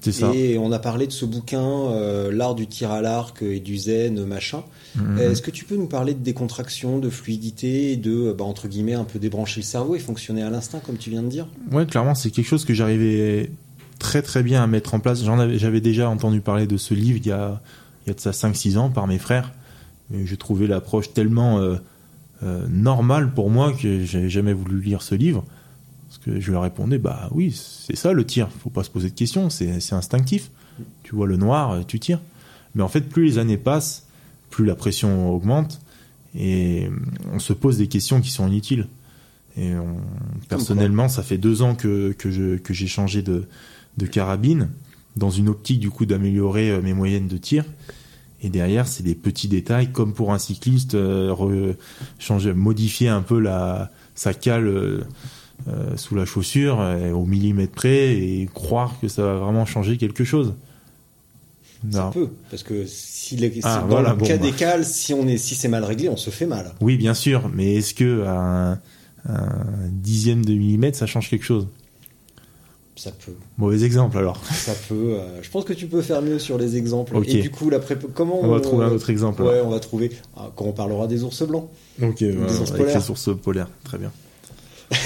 C'est 0.00 0.12
ça. 0.12 0.32
Et 0.32 0.56
on 0.58 0.70
a 0.70 0.78
parlé 0.78 1.08
de 1.08 1.12
ce 1.12 1.24
bouquin, 1.24 1.66
euh, 1.66 2.30
L'art 2.30 2.54
du 2.54 2.68
tir 2.68 2.92
à 2.92 3.00
l'arc 3.00 3.42
et 3.42 3.58
du 3.58 3.76
zen, 3.76 4.24
machin. 4.24 4.62
Mhm. 4.94 5.18
Est-ce 5.18 5.42
que 5.42 5.50
tu 5.50 5.64
peux 5.64 5.74
nous 5.74 5.88
parler 5.88 6.14
de 6.14 6.22
décontraction, 6.22 7.00
de 7.00 7.10
fluidité 7.10 7.92
et 7.92 7.96
de, 7.96 8.32
bah, 8.32 8.44
entre 8.44 8.68
guillemets, 8.68 8.94
un 8.94 9.04
peu 9.04 9.18
débrancher 9.18 9.60
le 9.60 9.64
cerveau 9.66 9.96
et 9.96 9.98
fonctionner 9.98 10.42
à 10.42 10.50
l'instinct, 10.50 10.78
comme 10.78 10.96
tu 10.96 11.10
viens 11.10 11.22
de 11.22 11.28
dire? 11.28 11.48
Ouais, 11.72 11.86
clairement, 11.86 12.14
c'est 12.14 12.30
quelque 12.30 12.46
chose 12.46 12.64
que 12.64 12.74
j'arrivais 12.74 13.50
très 13.98 14.22
très 14.22 14.44
bien 14.44 14.62
à 14.62 14.68
mettre 14.68 14.94
en 14.94 15.00
place. 15.00 15.24
J'avais 15.24 15.80
déjà 15.80 16.08
entendu 16.08 16.40
parler 16.40 16.68
de 16.68 16.76
ce 16.76 16.94
livre 16.94 17.18
il 17.20 17.26
y 17.26 17.32
a, 17.32 17.60
il 18.04 18.10
y 18.10 18.12
a 18.12 18.14
de 18.14 18.20
ça 18.20 18.30
5-6 18.30 18.78
ans 18.78 18.90
par 18.90 19.08
mes 19.08 19.18
frères. 19.18 19.52
Mais 20.10 20.26
je 20.26 20.34
trouvais 20.34 20.66
l'approche 20.66 21.12
tellement 21.12 21.58
euh, 21.58 21.76
euh, 22.42 22.66
normale 22.68 23.32
pour 23.32 23.50
moi 23.50 23.72
que 23.72 24.04
j'avais 24.04 24.30
jamais 24.30 24.52
voulu 24.52 24.80
lire 24.80 25.02
ce 25.02 25.14
livre. 25.14 25.44
Parce 26.08 26.18
que 26.18 26.40
je 26.40 26.52
leur 26.52 26.62
répondais, 26.62 26.98
bah 26.98 27.28
oui, 27.32 27.52
c'est 27.52 27.96
ça 27.96 28.12
le 28.12 28.24
tir. 28.24 28.48
Faut 28.62 28.70
pas 28.70 28.84
se 28.84 28.90
poser 28.90 29.10
de 29.10 29.14
questions, 29.14 29.50
c'est, 29.50 29.92
instinctif. 29.92 30.50
Tu 31.02 31.14
vois 31.14 31.26
le 31.26 31.36
noir, 31.36 31.84
tu 31.86 31.98
tires. 31.98 32.20
Mais 32.74 32.82
en 32.82 32.88
fait, 32.88 33.02
plus 33.02 33.24
les 33.24 33.38
années 33.38 33.56
passent, 33.56 34.06
plus 34.50 34.64
la 34.64 34.74
pression 34.74 35.34
augmente 35.34 35.80
et 36.38 36.88
on 37.32 37.38
se 37.38 37.52
pose 37.52 37.78
des 37.78 37.88
questions 37.88 38.20
qui 38.20 38.30
sont 38.30 38.46
inutiles. 38.46 38.86
Et 39.56 39.74
on- 39.74 40.00
personnellement, 40.48 41.08
ça 41.08 41.22
fait 41.22 41.38
deux 41.38 41.62
ans 41.62 41.74
que, 41.74 42.12
que, 42.12 42.30
j'ai 42.30 42.86
changé 42.86 43.22
de, 43.22 43.44
de 43.96 44.06
carabine 44.06 44.68
dans 45.16 45.30
une 45.30 45.48
optique 45.48 45.80
du 45.80 45.88
coup 45.88 46.04
d'améliorer 46.04 46.70
euh, 46.70 46.82
mes 46.82 46.92
moyennes 46.92 47.26
de 47.26 47.38
tir. 47.38 47.64
Et 48.42 48.48
derrière, 48.50 48.86
c'est 48.86 49.02
des 49.02 49.14
petits 49.14 49.48
détails, 49.48 49.90
comme 49.92 50.12
pour 50.12 50.32
un 50.32 50.38
cycliste, 50.38 50.94
euh, 50.94 51.30
re- 51.32 51.74
changer, 52.18 52.52
modifier 52.52 53.08
un 53.08 53.22
peu 53.22 53.38
la, 53.40 53.90
sa 54.14 54.34
cale 54.34 54.66
euh, 54.66 55.00
euh, 55.68 55.96
sous 55.96 56.14
la 56.14 56.26
chaussure 56.26 56.78
au 57.14 57.24
millimètre 57.24 57.72
près 57.72 58.12
et 58.14 58.48
croire 58.52 58.94
que 59.00 59.08
ça 59.08 59.22
va 59.22 59.34
vraiment 59.36 59.64
changer 59.64 59.96
quelque 59.96 60.22
chose. 60.24 60.54
Ça 61.90 62.04
Non. 62.04 62.10
peut, 62.10 62.28
parce 62.50 62.62
que 62.62 62.84
si 62.86 63.36
les, 63.36 63.52
Ah, 63.62 63.80
dans 63.80 63.86
voilà, 63.86 64.10
le 64.10 64.16
bon, 64.16 64.26
cas 64.26 64.36
bah. 64.38 64.42
des 64.44 64.52
cales, 64.52 64.84
si 64.84 65.14
on 65.14 65.26
est, 65.28 65.38
si 65.38 65.54
c'est 65.54 65.68
mal 65.68 65.84
réglé, 65.84 66.08
on 66.08 66.16
se 66.16 66.30
fait 66.30 66.46
mal. 66.46 66.72
Oui, 66.80 66.96
bien 66.96 67.14
sûr, 67.14 67.50
mais 67.54 67.74
est-ce 67.76 67.94
que 67.94 68.22
à 68.24 68.32
un, 68.38 68.72
un 69.28 69.88
dixième 69.90 70.44
de 70.44 70.52
millimètre, 70.52 70.96
ça 70.98 71.06
change 71.06 71.30
quelque 71.30 71.44
chose? 71.44 71.68
Ça 72.98 73.10
peut, 73.12 73.32
Mauvais 73.58 73.84
exemple 73.84 74.16
alors. 74.16 74.42
ça 74.46 74.72
peut. 74.88 74.94
euh, 75.18 75.42
je 75.42 75.50
pense 75.50 75.64
que 75.64 75.74
tu 75.74 75.86
peux 75.86 76.00
faire 76.00 76.22
mieux 76.22 76.38
sur 76.38 76.56
les 76.56 76.76
exemples. 76.78 77.14
Et 77.26 77.42
du 77.42 77.50
coup, 77.50 77.68
la 77.68 77.78
prépa- 77.78 78.08
comment 78.14 78.40
On 78.42 78.48
va 78.48 78.60
trouver 78.60 78.86
un 78.86 78.90
autre 78.90 79.10
exemple. 79.10 79.42
Ouais, 79.42 79.60
on 79.62 79.68
va 79.68 79.80
trouver 79.80 80.10
ah, 80.36 80.50
quand 80.56 80.64
on 80.64 80.72
parlera 80.72 81.06
des 81.06 81.22
ours 81.22 81.42
blancs. 81.46 81.68
Ok, 82.02 82.18
Des 82.20 82.34
ours 82.34 82.70
avec 82.70 82.84
polaires. 82.84 82.98
les 82.98 83.10
ours 83.10 83.28
polaires, 83.42 83.68
très 83.84 83.98
bien. 83.98 84.10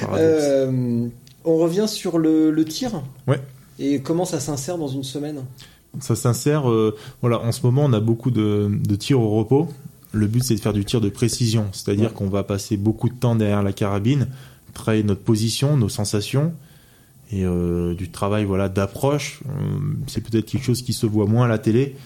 Paradoxe. 0.00 0.42
Euh, 0.44 1.08
on 1.44 1.56
revient 1.56 1.86
sur 1.88 2.18
le, 2.18 2.50
le 2.50 2.64
tir. 2.64 3.02
Ouais. 3.26 3.40
Et 3.78 4.00
comment 4.00 4.24
ça 4.24 4.40
s'insère 4.40 4.78
dans 4.78 4.88
une 4.88 5.04
semaine? 5.04 5.42
Ça 6.00 6.16
s'insère. 6.16 6.68
euh, 6.70 6.96
voilà, 7.22 7.40
en 7.40 7.52
ce 7.52 7.62
moment, 7.62 7.84
on 7.84 7.92
a 7.92 8.00
beaucoup 8.00 8.30
de, 8.30 8.68
de 8.70 8.96
tirs 8.96 9.20
au 9.20 9.30
repos. 9.38 9.68
Le 10.12 10.26
but, 10.26 10.42
c'est 10.42 10.54
de 10.54 10.60
faire 10.60 10.72
du 10.72 10.84
tir 10.84 11.00
de 11.00 11.08
précision, 11.08 11.66
c'est-à-dire 11.72 12.08
Ouais. 12.08 12.14
qu'on 12.14 12.28
va 12.28 12.42
passer 12.42 12.76
beaucoup 12.76 13.08
de 13.08 13.14
temps 13.14 13.36
derrière 13.36 13.62
la 13.62 13.72
carabine, 13.72 14.28
travailler 14.74 15.02
notre 15.02 15.20
position, 15.22 15.76
nos 15.76 15.88
sensations, 15.88 16.52
et 17.32 17.44
euh, 17.44 17.94
du 17.94 18.10
travail 18.10 18.44
voilà 18.44 18.68
d'approche. 18.68 19.40
Euh, 19.48 19.52
C'est 20.06 20.20
peut-être 20.22 20.46
quelque 20.46 20.64
chose 20.64 20.82
qui 20.82 20.92
se 20.92 21.06
voit 21.06 21.26
moins 21.26 21.46
à 21.46 21.48
la 21.48 21.58
télé, 21.58 21.96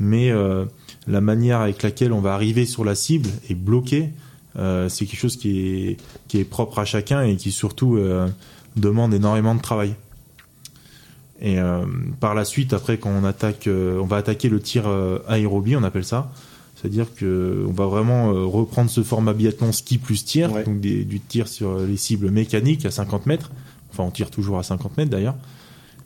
mais 0.00 0.30
euh, 0.30 0.64
la 1.06 1.20
manière 1.20 1.60
avec 1.60 1.82
laquelle 1.82 2.12
on 2.12 2.20
va 2.20 2.34
arriver 2.34 2.66
sur 2.66 2.84
la 2.84 2.94
cible 2.94 3.28
et 3.48 3.54
bloquer, 3.54 4.10
euh, 4.56 4.88
c'est 4.88 5.06
quelque 5.06 5.20
chose 5.20 5.36
qui 5.36 5.58
est, 5.90 5.96
qui 6.28 6.38
est 6.38 6.44
propre 6.44 6.78
à 6.80 6.84
chacun 6.84 7.22
et 7.22 7.36
qui 7.36 7.50
surtout 7.52 7.98
demande 8.76 9.14
énormément 9.14 9.54
de 9.54 9.60
travail. 9.62 9.94
Et 11.42 11.56
par 12.20 12.34
la 12.34 12.44
suite, 12.44 12.72
après, 12.72 12.96
quand 12.96 13.10
on 13.10 13.24
attaque, 13.24 13.68
on 13.68 14.04
va 14.06 14.16
attaquer 14.16 14.48
le 14.48 14.60
tir 14.60 14.84
aérobie, 15.28 15.76
on 15.76 15.82
appelle 15.82 16.04
ça. 16.04 16.32
C'est-à-dire 16.76 17.06
que 17.14 17.64
on 17.68 17.72
va 17.72 17.86
vraiment 17.86 18.32
reprendre 18.48 18.88
ce 18.90 19.02
format 19.02 19.32
biathlon 19.32 19.72
ski 19.72 19.98
plus 19.98 20.24
tir, 20.24 20.52
Ouais. 20.52 20.64
donc 20.64 20.80
des- 20.80 21.04
du 21.04 21.18
tir 21.20 21.48
sur 21.48 21.78
les 21.78 21.96
cibles 21.96 22.30
mécaniques 22.30 22.86
à 22.86 22.90
50 22.90 23.26
mètres. 23.26 23.50
Enfin, 23.94 24.04
on 24.04 24.10
tire 24.10 24.30
toujours 24.30 24.58
à 24.58 24.62
50 24.64 24.96
mètres 24.96 25.10
d'ailleurs. 25.10 25.36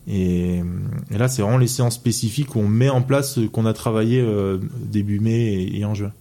Et, 0.07 0.61
là, 1.11 1.29
c'est 1.29 1.42
vraiment 1.42 1.59
les 1.59 1.66
séances 1.66 1.94
spécifiques 1.96 2.55
où 2.55 2.61
on 2.61 2.68
met 2.68 2.88
en 2.88 3.03
place 3.03 3.35
ce 3.35 3.40
qu'on 3.40 3.66
a 3.66 3.72
travaillé 3.74 4.20
euh, 4.20 4.59
début 4.83 5.20
mai 5.20 5.68
et, 5.74 5.85
en 5.85 5.94
juin. 5.94 6.12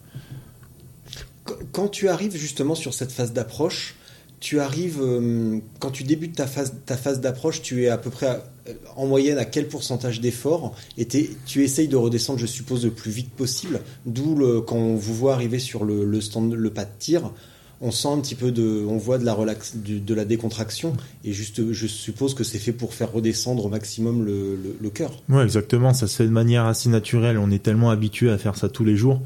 Qu- 1.46 1.54
Quand 1.72 1.88
tu 1.88 2.10
arrives 2.10 2.36
justement 2.36 2.76
sur 2.76 2.94
cette 2.94 3.12
phase 3.12 3.32
d'approche, 3.34 3.96
tu 4.40 4.60
arrives 4.60 5.00
euh, 5.02 5.60
quand 5.80 5.92
tu 5.92 6.04
débutes 6.04 6.36
ta 6.36 6.48
phase 6.48 6.74
ta 6.86 6.96
phase 6.98 7.22
d'approche, 7.22 7.62
tu 7.62 7.84
es 7.86 7.88
à 7.88 7.98
peu 7.98 8.10
près 8.10 8.42
euh, 8.68 8.74
en 8.96 9.08
moyenne 9.08 9.38
à 9.38 9.46
quel 9.46 9.68
pourcentage 9.68 10.20
d'effort 10.22 10.76
et 10.98 11.08
tu 11.08 11.64
essayes 11.64 11.88
de 11.88 11.96
redescendre, 11.96 12.40
je 12.40 12.46
suppose, 12.46 12.84
le 12.86 12.92
plus 12.92 13.12
vite 13.12 13.32
possible. 13.32 13.80
D'où 14.06 14.62
quand 14.68 14.76
on 14.76 14.96
vous 14.96 15.16
voit 15.16 15.34
arriver 15.34 15.60
sur 15.60 15.86
le, 15.86 16.06
le 16.06 16.70
pas 16.70 16.86
de 16.86 16.92
tir, 17.00 17.32
on 17.82 17.92
sent 17.92 18.08
un 18.08 18.20
petit 18.20 18.36
peu 18.36 18.52
de, 18.52 18.86
on 18.88 18.98
voit 18.98 19.18
de 19.18 19.26
la 19.26 19.36
de 19.36 20.14
la 20.14 20.26
décontraction 20.26 20.94
et 21.24 21.32
juste, 21.32 21.72
je 21.72 21.88
suppose 21.88 22.34
que 22.34 22.44
c'est 22.44 22.58
fait 22.58 22.72
pour 22.72 22.94
faire 22.94 23.12
redescendre 23.12 23.66
au 23.66 23.70
maximum 23.70 24.26
le, 24.26 24.90
cœur. 24.90 25.12
Ouais, 25.30 25.44
exactement. 25.44 25.94
Ça 25.94 26.08
se 26.08 26.16
fait 26.16 26.26
de 26.26 26.32
manière 26.32 26.66
assez 26.66 26.90
naturelle. 26.90 27.38
On 27.38 27.52
est 27.52 27.62
tellement 27.62 27.90
habitué 27.90 28.32
à 28.32 28.38
faire 28.38 28.56
ça 28.56 28.70
tous 28.70 28.86
les 28.86 28.96
jours 28.96 29.22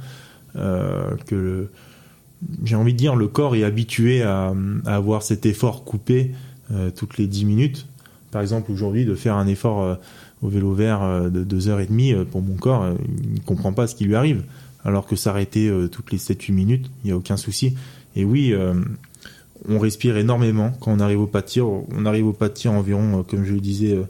euh, 0.56 1.16
que 1.28 1.70
j'ai 2.64 2.76
envie 2.76 2.94
de 2.94 2.98
dire 2.98 3.16
le 3.16 3.28
corps 3.28 3.56
est 3.56 3.64
habitué 3.64 4.24
à, 4.24 4.54
avoir 4.86 5.24
cet 5.24 5.46
effort 5.46 5.84
coupé 5.84 6.32
euh, 6.72 6.92
toutes 6.92 7.18
les 7.18 7.28
10 7.28 7.46
minutes. 7.46 7.88
Par 8.32 8.42
exemple, 8.42 8.72
aujourd'hui, 8.72 9.06
de 9.06 9.16
faire 9.16 9.36
un 9.36 9.48
effort 9.48 9.82
euh, 9.82 9.96
au 10.42 10.50
vélo 10.50 10.74
vert 10.74 11.30
de 11.30 11.44
2 11.44 11.70
heures 11.70 11.80
et 11.80 11.86
demie 11.86 12.14
euh, 12.14 12.26
pour 12.26 12.42
mon 12.42 12.56
corps, 12.56 12.86
il 13.24 13.34
ne 13.34 13.40
comprend 13.40 13.74
pas 13.74 13.88
ce 13.88 13.96
qui 13.96 14.06
lui 14.06 14.16
arrive. 14.16 14.44
Alors 14.84 15.06
que 15.06 15.16
s'arrêter 15.16 15.72
toutes 15.92 16.12
les 16.12 16.18
7-8 16.18 16.52
minutes, 16.54 16.90
il 17.04 17.08
n'y 17.08 17.12
a 17.12 17.16
aucun 17.16 17.38
souci. 17.38 17.76
Et 18.16 18.26
oui, 18.26 18.54
euh, 18.54 18.74
on 19.68 19.80
respire 19.80 20.18
énormément 20.18 20.72
quand 20.80 20.92
on 20.92 21.00
arrive 21.00 21.22
au 21.22 21.28
pas 21.28 21.42
de 21.42 21.48
tir. 21.48 21.68
On 21.68 22.06
arrive 22.06 22.28
au 22.28 22.34
pas 22.34 22.50
de 22.50 22.54
tir 22.54 22.72
environ, 22.72 23.20
euh, 23.20 23.24
comme 23.24 23.46
je 23.46 23.54
le 23.54 23.62
disais, 23.62 23.94
euh, 23.94 24.04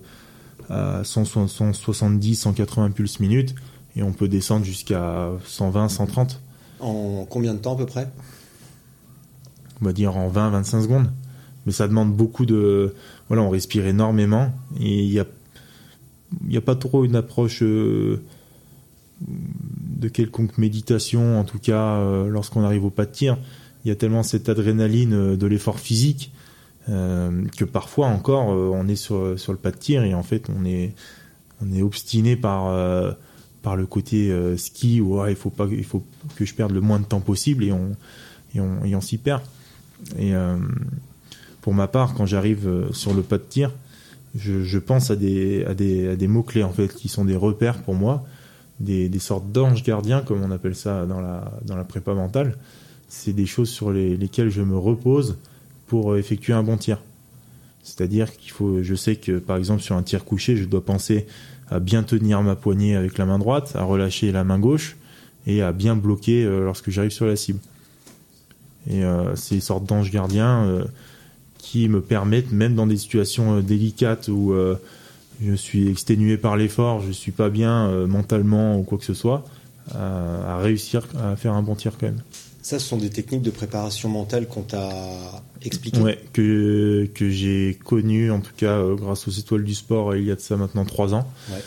à 0.70 1.04
100, 1.04 1.48
170, 1.48 2.36
180 2.36 2.92
pulses 2.92 3.20
minutes 3.20 3.56
et 3.96 4.04
on 4.04 4.14
peut 4.14 4.28
descendre 4.28 4.66
jusqu'à 4.66 5.30
120, 5.46 5.90
130, 5.90 6.42
En 6.80 7.26
combien 7.30 7.54
de 7.54 7.60
temps 7.60 7.74
à 7.74 7.78
peu 7.78 7.86
près? 7.86 8.10
On 9.82 9.86
va 9.86 9.94
dire 9.94 10.16
en 10.16 10.30
20, 10.30 10.52
25 10.52 10.82
secondes. 10.82 11.12
Mais 11.66 11.72
ça 11.72 11.88
demande 11.88 12.14
beaucoup 12.14 12.46
de, 12.46 12.96
voilà, 13.28 13.44
on 13.44 13.50
respire 13.50 13.86
énormément 13.86 14.52
et 14.80 15.04
il 15.04 15.12
y 15.12 15.20
a, 15.20 15.26
y 16.48 16.58
a 16.58 16.62
pas 16.62 16.76
trop 16.76 17.06
une 17.06 17.16
approche 17.16 17.62
euh, 17.62 18.24
de 19.28 20.08
quelconque 20.08 20.58
méditation, 20.58 21.40
en 21.40 21.44
tout 21.44 21.60
cas 21.60 21.98
euh, 21.98 22.28
lorsqu'on 22.28 22.64
arrive 22.64 22.86
au 22.86 22.90
pas 22.90 23.06
de 23.06 23.12
tir. 23.12 23.38
Il 23.84 23.90
y 23.90 23.92
a 23.92 23.96
tellement 23.96 24.24
cette 24.24 24.50
adrénaline 24.50 25.14
euh, 25.14 25.36
de 25.36 25.48
l'effort 25.48 25.80
physique 25.80 26.32
euh, 26.90 27.46
que 27.58 27.66
parfois 27.66 28.08
encore 28.08 28.52
euh, 28.52 28.70
on 28.74 28.88
est 28.88 28.96
sur, 28.96 29.40
sur 29.40 29.52
le 29.52 29.58
pas 29.58 29.72
de 29.72 29.78
tir 29.78 30.04
et 30.04 30.14
en 30.14 30.24
fait 30.24 30.48
on 30.50 30.66
est, 30.66 30.94
on 31.62 31.72
est 31.72 31.82
obstiné 31.82 32.36
par, 32.36 32.74
par 33.62 33.76
le 33.76 33.86
côté 33.86 34.36
ski 34.58 35.00
où 35.00 35.24
il 35.28 35.36
faut 35.36 35.52
pas, 35.52 35.68
il 35.72 35.84
faut 35.84 36.04
que 36.36 36.44
je 36.44 36.56
perde 36.56 36.72
le 36.72 36.82
moins 36.82 37.00
de 37.00 37.06
temps 37.06 37.20
possible 37.20 37.64
et 37.64 37.72
on, 37.72 37.96
et 38.56 38.60
on, 38.60 38.84
et 38.84 38.96
on 38.96 39.02
s'y 39.02 39.20
perd. 39.20 39.44
Et 40.18 40.34
pour 41.62 41.76
ma 41.76 41.88
part, 41.88 42.16
quand 42.16 42.26
j'arrive 42.26 42.90
sur 42.94 43.14
le 43.14 43.22
pas 43.22 43.38
de 43.38 43.44
tir, 43.44 43.70
je, 44.34 44.64
je 44.64 44.80
pense 44.80 45.12
à 45.12 45.16
des, 45.16 45.64
à 45.66 45.76
des, 45.76 46.08
à 46.08 46.16
des 46.16 46.28
mots-clés 46.28 46.64
en 46.64 46.72
fait, 46.72 46.96
qui 46.96 47.10
sont 47.10 47.26
des 47.26 47.36
repères 47.36 47.84
pour 47.84 47.94
moi, 47.94 48.26
des, 48.80 49.08
des 49.08 49.20
sortes 49.20 49.52
d'anges 49.52 49.84
gardiens, 49.84 50.22
comme 50.22 50.42
on 50.42 50.50
appelle 50.50 50.76
ça 50.76 51.06
dans 51.06 51.22
la, 51.22 51.60
dans 51.64 51.76
la 51.76 51.84
prépa 51.84 52.16
mentale. 52.16 52.56
C'est 53.14 53.34
des 53.34 53.46
choses 53.46 53.70
sur 53.70 53.92
les, 53.92 54.16
lesquelles 54.16 54.50
je 54.50 54.62
me 54.62 54.78
repose 54.78 55.38
pour 55.88 56.14
euh, 56.14 56.18
effectuer 56.18 56.54
un 56.54 56.64
bon 56.64 56.78
tir. 56.78 56.98
C'est-à-dire 57.84 58.32
qu'il 58.38 58.52
faut, 58.52 58.82
je 58.82 58.96
sais 58.96 59.18
que 59.18 59.38
par 59.38 59.58
exemple 59.58 59.82
sur 59.82 59.98
un 59.98 60.02
tir 60.02 60.24
couché, 60.24 60.56
je 60.56 60.64
dois 60.64 60.84
penser 60.84 61.28
à 61.70 61.82
bien 61.82 62.04
tenir 62.04 62.42
ma 62.42 62.56
poignée 62.56 62.96
avec 62.96 63.18
la 63.18 63.26
main 63.26 63.38
droite, 63.38 63.74
à 63.76 63.84
relâcher 63.84 64.32
la 64.32 64.46
main 64.46 64.60
gauche 64.60 64.96
et 65.46 65.62
à 65.62 65.74
bien 65.74 65.98
bloquer 65.98 66.46
euh, 66.46 66.64
lorsque 66.64 66.90
j'arrive 66.90 67.12
sur 67.12 67.26
la 67.26 67.36
cible. 67.36 67.60
Et 68.90 69.04
euh, 69.04 69.36
c'est 69.36 69.56
une 69.56 69.62
sorte 69.62 69.84
d'ange 69.84 70.10
gardien 70.10 70.86
qui 71.58 71.90
me 71.90 72.00
permettent, 72.00 72.54
même 72.54 72.76
dans 72.76 72.88
des 72.88 72.98
situations 72.98 73.60
délicates 73.60 74.30
où 74.30 74.56
je 75.44 75.54
suis 75.54 75.90
exténué 75.90 76.38
par 76.38 76.56
l'effort, 76.56 77.02
je 77.02 77.12
suis 77.12 77.34
pas 77.34 77.50
bien 77.50 78.08
mentalement 78.08 78.80
ou 78.80 78.84
quoi 78.84 78.98
que 78.98 79.06
ce 79.06 79.14
soit, 79.14 79.46
à 79.94 80.58
réussir 80.60 81.06
à 81.22 81.36
faire 81.36 81.54
un 81.54 81.62
bon 81.62 81.76
tir 81.76 81.98
quand 82.00 82.08
même. 82.08 82.22
Ça, 82.62 82.78
ce 82.78 82.88
sont 82.88 82.98
des 82.98 83.10
techniques 83.10 83.42
de 83.42 83.50
préparation 83.50 84.08
mentale 84.08 84.48
qu'on 84.48 84.62
t'a 84.62 84.90
expliquées. 85.64 86.00
Ouais, 86.00 86.20
que, 86.34 87.10
que 87.14 87.30
j'ai 87.30 87.80
connu 87.84 88.32
en 88.32 88.40
tout 88.40 88.54
cas 88.56 88.78
euh, 88.78 88.96
grâce 88.96 89.28
aux 89.28 89.32
étoiles 89.32 89.64
du 89.64 89.74
sport 89.74 90.12
euh, 90.12 90.20
il 90.20 90.26
y 90.26 90.32
a 90.32 90.36
de 90.36 90.42
ça 90.42 90.58
maintenant 90.58 90.86
trois 90.86 91.14
ans. 91.14 91.28
Ouais. 91.50 91.64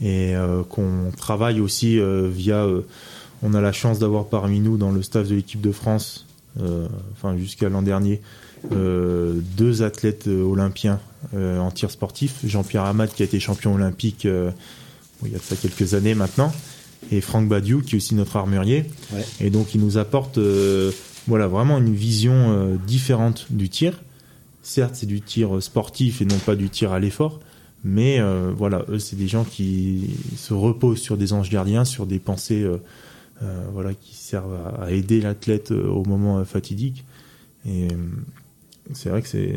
Et 0.00 0.36
euh, 0.36 0.62
qu'on 0.62 1.10
travaille 1.16 1.60
aussi 1.60 1.98
euh, 1.98 2.28
via. 2.32 2.66
on 3.42 3.54
a 3.54 3.60
la 3.60 3.72
chance 3.72 3.98
d'avoir 3.98 4.26
parmi 4.26 4.60
nous 4.60 4.76
dans 4.76 4.92
le 4.92 5.02
staff 5.02 5.28
de 5.28 5.34
l'équipe 5.34 5.60
de 5.60 5.72
France, 5.72 6.26
enfin 7.12 7.36
jusqu'à 7.36 7.68
l'an 7.68 7.82
dernier, 7.82 8.20
deux 8.70 9.82
athlètes 9.82 10.26
olympiens 10.26 11.00
en 11.34 11.70
tir 11.70 11.90
sportif. 11.90 12.36
Jean-Pierre 12.44 12.84
Hamad 12.84 13.12
qui 13.12 13.22
a 13.22 13.24
été 13.24 13.40
champion 13.40 13.74
olympique 13.74 14.26
bon, 14.26 14.52
il 15.24 15.32
y 15.32 15.34
a 15.34 15.38
de 15.38 15.42
ça 15.42 15.56
quelques 15.56 15.94
années 15.94 16.14
maintenant, 16.14 16.52
et 17.10 17.20
Franck 17.20 17.48
Badiou 17.48 17.82
qui 17.82 17.94
est 17.94 17.98
aussi 17.98 18.14
notre 18.14 18.36
armurier. 18.36 18.84
Ouais. 19.12 19.24
Et 19.40 19.50
donc 19.50 19.74
il 19.74 19.80
nous 19.80 19.98
apporte 19.98 20.38
euh, 20.38 20.90
voilà 21.26 21.48
vraiment 21.48 21.78
une 21.78 21.94
vision 21.94 22.34
euh, 22.34 22.76
différente 22.86 23.46
du 23.50 23.68
tir. 23.68 24.02
Certes, 24.62 24.96
c'est 24.96 25.06
du 25.06 25.20
tir 25.20 25.62
sportif 25.62 26.20
et 26.22 26.24
non 26.24 26.38
pas 26.38 26.56
du 26.56 26.68
tir 26.68 26.90
à 26.90 26.98
l'effort, 26.98 27.38
Mais 27.84 28.18
euh, 28.18 28.52
voilà, 28.56 28.84
eux, 28.88 28.98
c'est 28.98 29.14
des 29.14 29.28
gens 29.28 29.44
qui 29.44 30.16
se 30.36 30.52
reposent 30.52 31.00
sur 31.00 31.16
des 31.16 31.32
anges 31.32 31.50
gardiens, 31.50 31.84
sur 31.84 32.04
des 32.04 32.18
pensées 32.18 32.62
euh, 32.62 32.78
euh, 33.42 33.64
voilà, 33.72 33.94
qui 33.94 34.14
servent 34.16 34.58
à, 34.80 34.90
aider 34.90 35.20
l'athlète 35.20 35.70
euh, 35.70 35.86
au 35.86 36.04
moment 36.04 36.38
euh, 36.38 36.44
fatidique. 36.44 37.04
Et 37.64 37.84
euh, 37.84 37.96
c'est 38.92 39.08
vrai 39.08 39.22
que 39.22 39.28
c'est, 39.28 39.54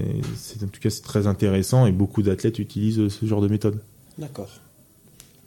en 0.64 0.68
tout 0.68 0.80
cas 0.80 0.90
c'est 0.92 1.02
très 1.02 1.26
intéressant 1.26 1.88
et 1.88 1.92
beaucoup 1.92 2.22
d'athlètes 2.22 2.60
utilisent 2.60 3.00
euh, 3.00 3.10
ce 3.10 3.26
genre 3.26 3.42
de 3.42 3.48
méthode. 3.48 3.80
D'accord. 4.20 4.50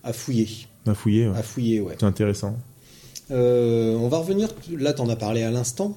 À 0.02 0.12
fouiller. 0.12 0.48
À 0.86 0.94
fouiller, 0.94 1.28
ouais. 1.28 1.36
À 1.36 1.42
fouiller, 1.42 1.80
ouais. 1.80 1.94
c'est 1.98 2.06
intéressant. 2.06 2.56
Euh, 3.30 3.94
on 3.96 4.08
va 4.08 4.18
revenir. 4.18 4.48
Là, 4.78 4.92
t'en 4.92 5.08
as 5.08 5.16
parlé 5.16 5.42
à 5.42 5.50
l'instant. 5.50 5.96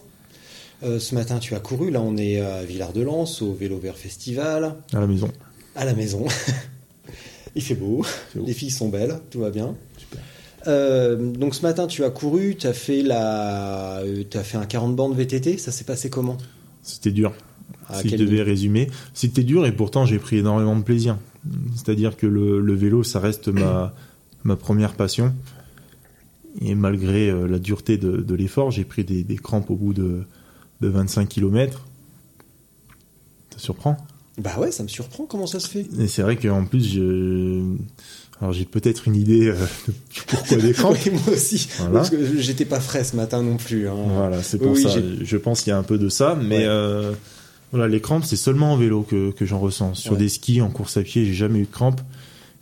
Euh, 0.84 1.00
ce 1.00 1.16
matin, 1.16 1.40
tu 1.40 1.56
as 1.56 1.60
couru. 1.60 1.90
Là, 1.92 2.02
on 2.02 2.18
est 2.18 2.40
à 2.40 2.64
Villard-de-Lans, 2.64 3.26
au 3.42 3.54
Vélo 3.54 3.78
Vert 3.80 3.98
Festival, 3.98 4.76
À 4.94 5.00
la 5.00 5.08
maison. 5.08 5.30
à 5.76 5.86
la 5.86 5.94
maison. 5.94 6.26
Il 7.56 7.62
fait 7.62 7.76
beau. 7.76 8.06
Les 8.36 8.54
filles 8.54 8.72
sont 8.72 8.90
belles. 8.90 9.20
Tout 9.32 9.40
va 9.40 9.50
bien. 9.50 9.76
Euh, 10.68 11.16
donc 11.32 11.56
ce 11.56 11.62
matin, 11.62 11.88
tu 11.88 12.04
as 12.04 12.10
couru. 12.10 12.56
Tu 12.58 12.68
as 12.68 12.74
fait 12.74 13.02
la. 13.02 14.02
t'as 14.30 14.44
fait 14.44 14.58
un 14.58 14.66
40 14.66 14.96
bandes 14.96 15.16
VTT. 15.16 15.58
Ça 15.58 15.72
s'est 15.72 15.86
passé 15.86 16.10
comment? 16.10 16.38
C'était 16.84 17.12
dur. 17.12 17.34
À 17.88 18.02
si 18.02 18.10
je 18.10 18.16
devais 18.16 18.42
résumer, 18.42 18.90
c'était 19.14 19.44
dur 19.44 19.66
et 19.66 19.72
pourtant 19.72 20.06
j'ai 20.06 20.18
pris 20.18 20.38
énormément 20.38 20.76
de 20.76 20.82
plaisir. 20.84 21.18
C'est-à-dire 21.76 22.18
que 22.18 22.26
le, 22.26 22.60
le 22.60 22.74
vélo, 22.74 23.04
ça 23.04 23.20
reste 23.20 23.48
ma, 23.48 23.94
ma 24.46 24.56
première 24.56 24.93
passion. 24.93 25.34
Et 26.62 26.74
malgré 26.76 27.30
euh, 27.30 27.48
la 27.48 27.60
dureté 27.60 27.98
de, 27.98 28.18
de 28.18 28.36
l'effort, 28.36 28.72
j'ai 28.72 28.86
pris 28.86 29.04
des, 29.04 29.24
des 29.24 29.36
crampes 29.36 29.70
au 29.70 29.76
bout 29.76 29.93
de, 29.93 30.24
de 30.82 30.88
25 30.88 31.28
km. 31.28 31.86
Ça 33.52 33.60
surprend. 33.60 33.98
Bah 34.38 34.58
ouais, 34.60 34.72
ça 34.72 34.84
me 34.84 34.88
surprend. 34.88 35.26
Comment 35.26 35.48
ça 35.48 35.60
se 35.60 35.68
fait 35.70 35.86
Et 36.00 36.08
c'est 36.08 36.22
vrai 36.22 36.36
qu'en 36.38 36.66
plus, 36.66 36.86
je... 36.93 37.62
Alors 38.41 38.52
j'ai 38.52 38.66
peut-être 38.66 39.08
une 39.08 39.16
idée 39.16 39.48
euh, 39.48 39.56
de 39.88 39.93
pourquoi 40.28 40.58
des 40.58 40.74
crampes. 40.74 40.98
Oui, 41.06 41.12
moi 41.12 41.34
aussi. 41.34 41.68
Voilà. 41.78 41.93
Parce 41.93 42.10
que 42.10 42.39
j'étais 42.41 42.66
pas 42.66 42.82
frais 42.82 43.04
ce 43.06 43.16
matin 43.16 43.41
non 43.41 43.56
plus. 43.58 43.88
hein. 43.88 43.96
Voilà, 44.10 44.43
c'est 44.43 44.58
pour 44.58 44.72
Oui, 44.74 44.84
ça. 44.84 44.89
Je 45.22 45.38
pense 45.38 45.62
qu'il 45.62 45.72
y 45.72 45.74
a 45.74 45.78
un 45.78 45.84
peu 45.84 45.98
de 45.98 46.10
ça, 46.10 46.36
mais 46.41 46.58
Ouais. 46.60 46.66
euh, 46.68 47.14
voilà, 47.72 47.88
les 47.88 48.02
crampes, 48.02 48.26
c'est 48.26 48.36
seulement 48.36 48.74
en 48.74 48.78
vélo 48.78 49.04
que, 49.04 49.32
que 49.32 49.46
j'en 49.46 49.60
ressens. 49.60 49.93
Sur 49.96 50.14
Ouais. 50.14 50.18
des 50.20 50.30
skis, 50.30 50.62
en 50.62 50.70
course 50.70 50.98
à 50.98 51.02
pied, 51.02 51.26
j'ai 51.26 51.34
jamais 51.34 51.60
eu 51.60 51.66
de 51.66 51.72
crampes. 51.72 52.02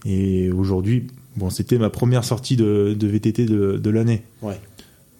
Et 0.05 0.51
aujourd'hui, 0.51 1.07
bon, 1.35 1.49
c'était 1.49 1.77
ma 1.77 1.89
première 1.89 2.23
sortie 2.23 2.55
de, 2.55 2.95
de 2.97 3.07
VTT 3.07 3.45
de, 3.45 3.77
de 3.77 3.89
l'année. 3.89 4.23
Ouais. 4.41 4.59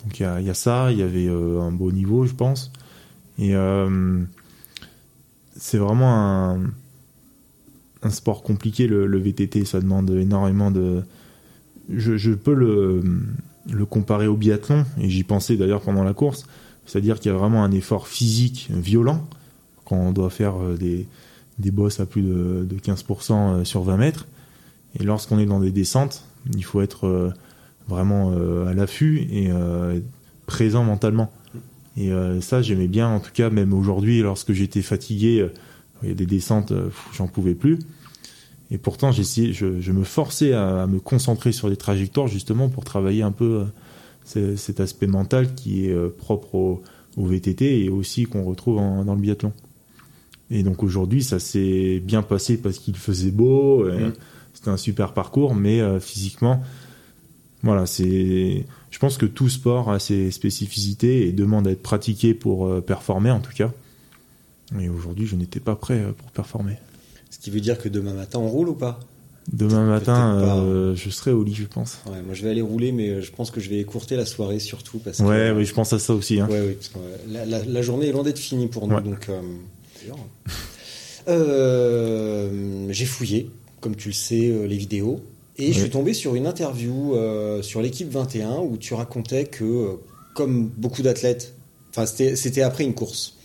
Donc 0.03 0.20
il 0.20 0.24
y 0.24 0.26
a, 0.26 0.39
il 0.39 0.45
y 0.45 0.49
a 0.49 0.53
ça, 0.53 0.91
il 0.91 0.99
y 0.99 1.03
avait 1.03 1.28
euh, 1.28 1.61
un 1.61 1.72
beau 1.72 1.91
niveau, 1.91 2.26
je 2.26 2.34
pense. 2.34 2.72
Et 3.39 3.55
euh, 3.55 4.22
c'est 5.55 5.78
vraiment 5.78 6.51
un, 6.51 6.59
un 8.03 8.09
sport 8.09 8.43
compliqué, 8.43 8.88
le, 8.88 9.07
le 9.07 9.18
VTT. 9.18 9.66
Ça 9.66 9.80
demande 9.80 10.09
énormément 10.11 10.72
de. 10.72 11.03
Je, 11.89 12.18
je 12.18 12.32
peux 12.32 12.53
le, 12.53 13.01
le 13.72 13.86
comparer 13.86 14.28
au 14.28 14.36
biathlon, 14.36 14.86
et 14.99 15.09
j'y 15.09 15.24
pensais 15.24 15.57
d'ailleurs 15.57 15.82
pendant 15.82 16.03
la 16.03 16.14
course. 16.14 16.45
C'est-à-dire 16.86 17.20
qu'il 17.20 17.32
y 17.32 17.36
a 17.36 17.38
vraiment 17.38 17.64
un 17.64 17.72
effort 17.72 18.07
physique 18.07 18.70
violent 18.72 19.26
quand 19.86 19.95
on 19.95 20.11
doit 20.11 20.30
faire 20.30 20.61
euh, 20.61 20.76
des, 20.76 21.07
des 21.59 21.72
bosses 21.72 22.01
à 22.01 22.05
plus 22.05 22.22
de, 22.24 22.66
de 22.70 22.76
15% 22.76 23.64
sur 23.64 23.84
20 23.84 23.97
mètres. 23.97 24.28
Et 25.00 25.04
lorsqu'on 25.04 25.39
est 25.39 25.46
dans 25.46 25.60
des 25.60 25.72
descentes, 25.72 26.24
il 26.56 26.64
faut 26.64 26.82
être 26.82 27.08
euh, 27.08 27.30
vraiment 27.88 28.32
euh, 28.32 28.68
à 28.68 28.74
l'affût 28.74 29.28
et 29.32 29.50
euh, 29.52 30.00
présent 30.46 30.84
mentalement. 30.84 31.32
Et 31.96 32.10
ça, 32.41 32.64
j'aimais 32.64 32.88
bien, 32.88 33.08
en 33.08 33.20
tout 33.20 33.30
cas, 33.32 33.52
même 33.52 33.72
aujourd'hui, 33.72 34.22
lorsque 34.24 34.52
j'étais 34.52 34.82
fatigué, 34.82 35.48
il 36.02 36.10
y 36.10 36.12
a 36.12 36.16
des 36.16 36.26
descentes, 36.26 36.74
j'en 37.16 37.28
pouvais 37.28 37.54
plus. 37.54 37.78
Et 38.72 38.80
pourtant, 38.80 39.12
j'essayais, 39.12 39.54
je, 39.54 39.91
me 39.91 40.04
forçais 40.04 40.54
à, 40.54 40.88
me 40.88 41.00
concentrer 41.00 41.52
sur 41.52 41.70
les 41.70 41.78
trajectoires, 41.78 42.26
justement, 42.26 42.68
pour 42.68 42.84
travailler 42.84 43.22
un 43.22 43.32
peu 43.32 43.66
ce- 44.26 44.56
cet 44.56 44.80
aspect 44.80 45.06
mental 45.06 45.54
qui 45.54 45.86
est 45.86 45.96
propre 46.18 46.56
au, 46.56 46.82
VTT 47.16 47.84
et 47.84 47.89
aussi 47.89 48.24
qu'on 48.24 48.44
retrouve 48.44 48.78
dans 48.78 49.14
le 49.14 49.22
biathlon. 49.22 49.54
Et 50.54 50.64
donc 50.64 50.84
aujourd'hui, 50.84 51.24
ça 51.24 51.39
s'est 51.39 52.00
bien 52.06 52.22
passé 52.22 52.58
parce 52.58 52.78
qu'il 52.78 52.96
faisait 52.96 53.32
beau, 53.32 53.84
euh, 53.86 54.10
Mm. 54.10 54.14
C'était 54.54 54.70
un 54.70 54.78
super 54.78 55.14
parcours, 55.14 55.56
mais 55.56 55.82
euh, 55.82 55.99
physiquement, 55.99 56.62
voilà, 57.64 57.86
c'est. 57.86 58.66
Je 58.91 58.99
pense 58.99 59.18
que 59.18 59.26
tout 59.26 59.49
sport 59.49 59.89
a 59.91 59.99
ses 59.99 60.30
spécificités 60.32 61.28
et 61.28 61.32
demande 61.32 61.68
à 61.68 61.72
être 61.72 61.82
pratiqué 61.82 62.34
pour 62.34 62.68
euh, 62.68 62.82
performer, 62.82 63.32
en 63.32 63.39
tout 63.39 63.54
cas. 63.54 63.72
Et 64.80 64.89
aujourd'hui, 64.89 65.26
je 65.26 65.36
n'étais 65.36 65.60
pas 65.60 65.76
prêt 65.76 65.99
euh, 65.99 66.12
pour 66.12 66.32
performer. 66.32 66.78
Ce 67.30 67.39
qui 67.39 67.49
veut 67.49 67.60
dire 67.62 67.78
que 67.80 67.89
demain 67.89 68.14
matin, 68.14 68.39
on 68.39 68.47
roule 68.47 68.70
ou 68.70 68.76
pas? 68.76 68.99
Demain 69.51 69.86
matin, 69.86 70.38
euh, 70.39 70.95
je 70.95 71.10
serai 71.10 71.32
au 71.32 71.43
lit, 71.43 71.54
je 71.56 71.66
pense. 71.66 71.97
Ouais, 72.06 72.22
moi 72.22 72.34
je 72.34 72.43
vais 72.43 72.49
aller 72.51 72.62
rouler, 72.62 72.93
mais 72.93 73.22
je 73.22 73.30
pense 73.32 73.51
que 73.51 73.60
je 73.60 73.70
vais 73.70 73.80
écourter 73.80 74.16
la 74.16 74.26
soirée 74.26 74.60
surtout 74.60 74.99
parce 74.99 75.18
que. 75.18 75.24
Ouais, 75.24 75.51
oui, 75.51 75.66
je 75.66 75.74
pense 75.74 75.91
à 75.91 75.99
ça 75.99 76.14
aussi. 76.14 76.39
Hein. 76.39 76.47
Ouais, 76.49 76.62
ouais, 76.62 76.72
parce 76.74 76.88
que, 76.89 76.99
la, 77.30 77.45
la- 77.45 77.66
la 77.66 77.82
journée 77.82 78.08
est 78.08 78.12
loin 78.14 78.24
d'être 78.24 78.39
finie 78.39 78.68
pour 78.68 78.88
nous, 78.88 78.95
Ouais. 78.95 79.01
donc. 79.01 79.28
euh, 79.30 79.41
d'ailleurs, 80.01 80.18
euh, 81.28 82.88
j'ai 82.91 83.06
fouillé, 83.06 83.49
comme 83.84 83.97
tu 83.97 84.07
le 84.07 84.13
sais, 84.13 84.47
euh, 84.47 84.65
les 84.65 84.77
vidéos, 84.77 85.19
et 85.57 85.73
je 85.73 85.81
suis 85.81 85.89
tombé 85.89 86.13
sur 86.13 86.36
une 86.36 86.47
interview 86.47 87.15
euh, 87.15 87.61
sur 87.61 87.81
l'équipe 87.81 88.09
21 88.09 88.59
où 88.59 88.77
tu 88.77 88.93
racontais 88.93 89.45
que, 89.45 89.63
euh, 89.63 89.93
comme 90.34 90.67
beaucoup 90.67 91.01
d'athlètes, 91.01 91.53
enfin 91.91 92.05
c'était 92.05 92.38
c'était 92.38 92.61
après 92.61 92.86
une 92.86 92.95
course, 92.95 93.38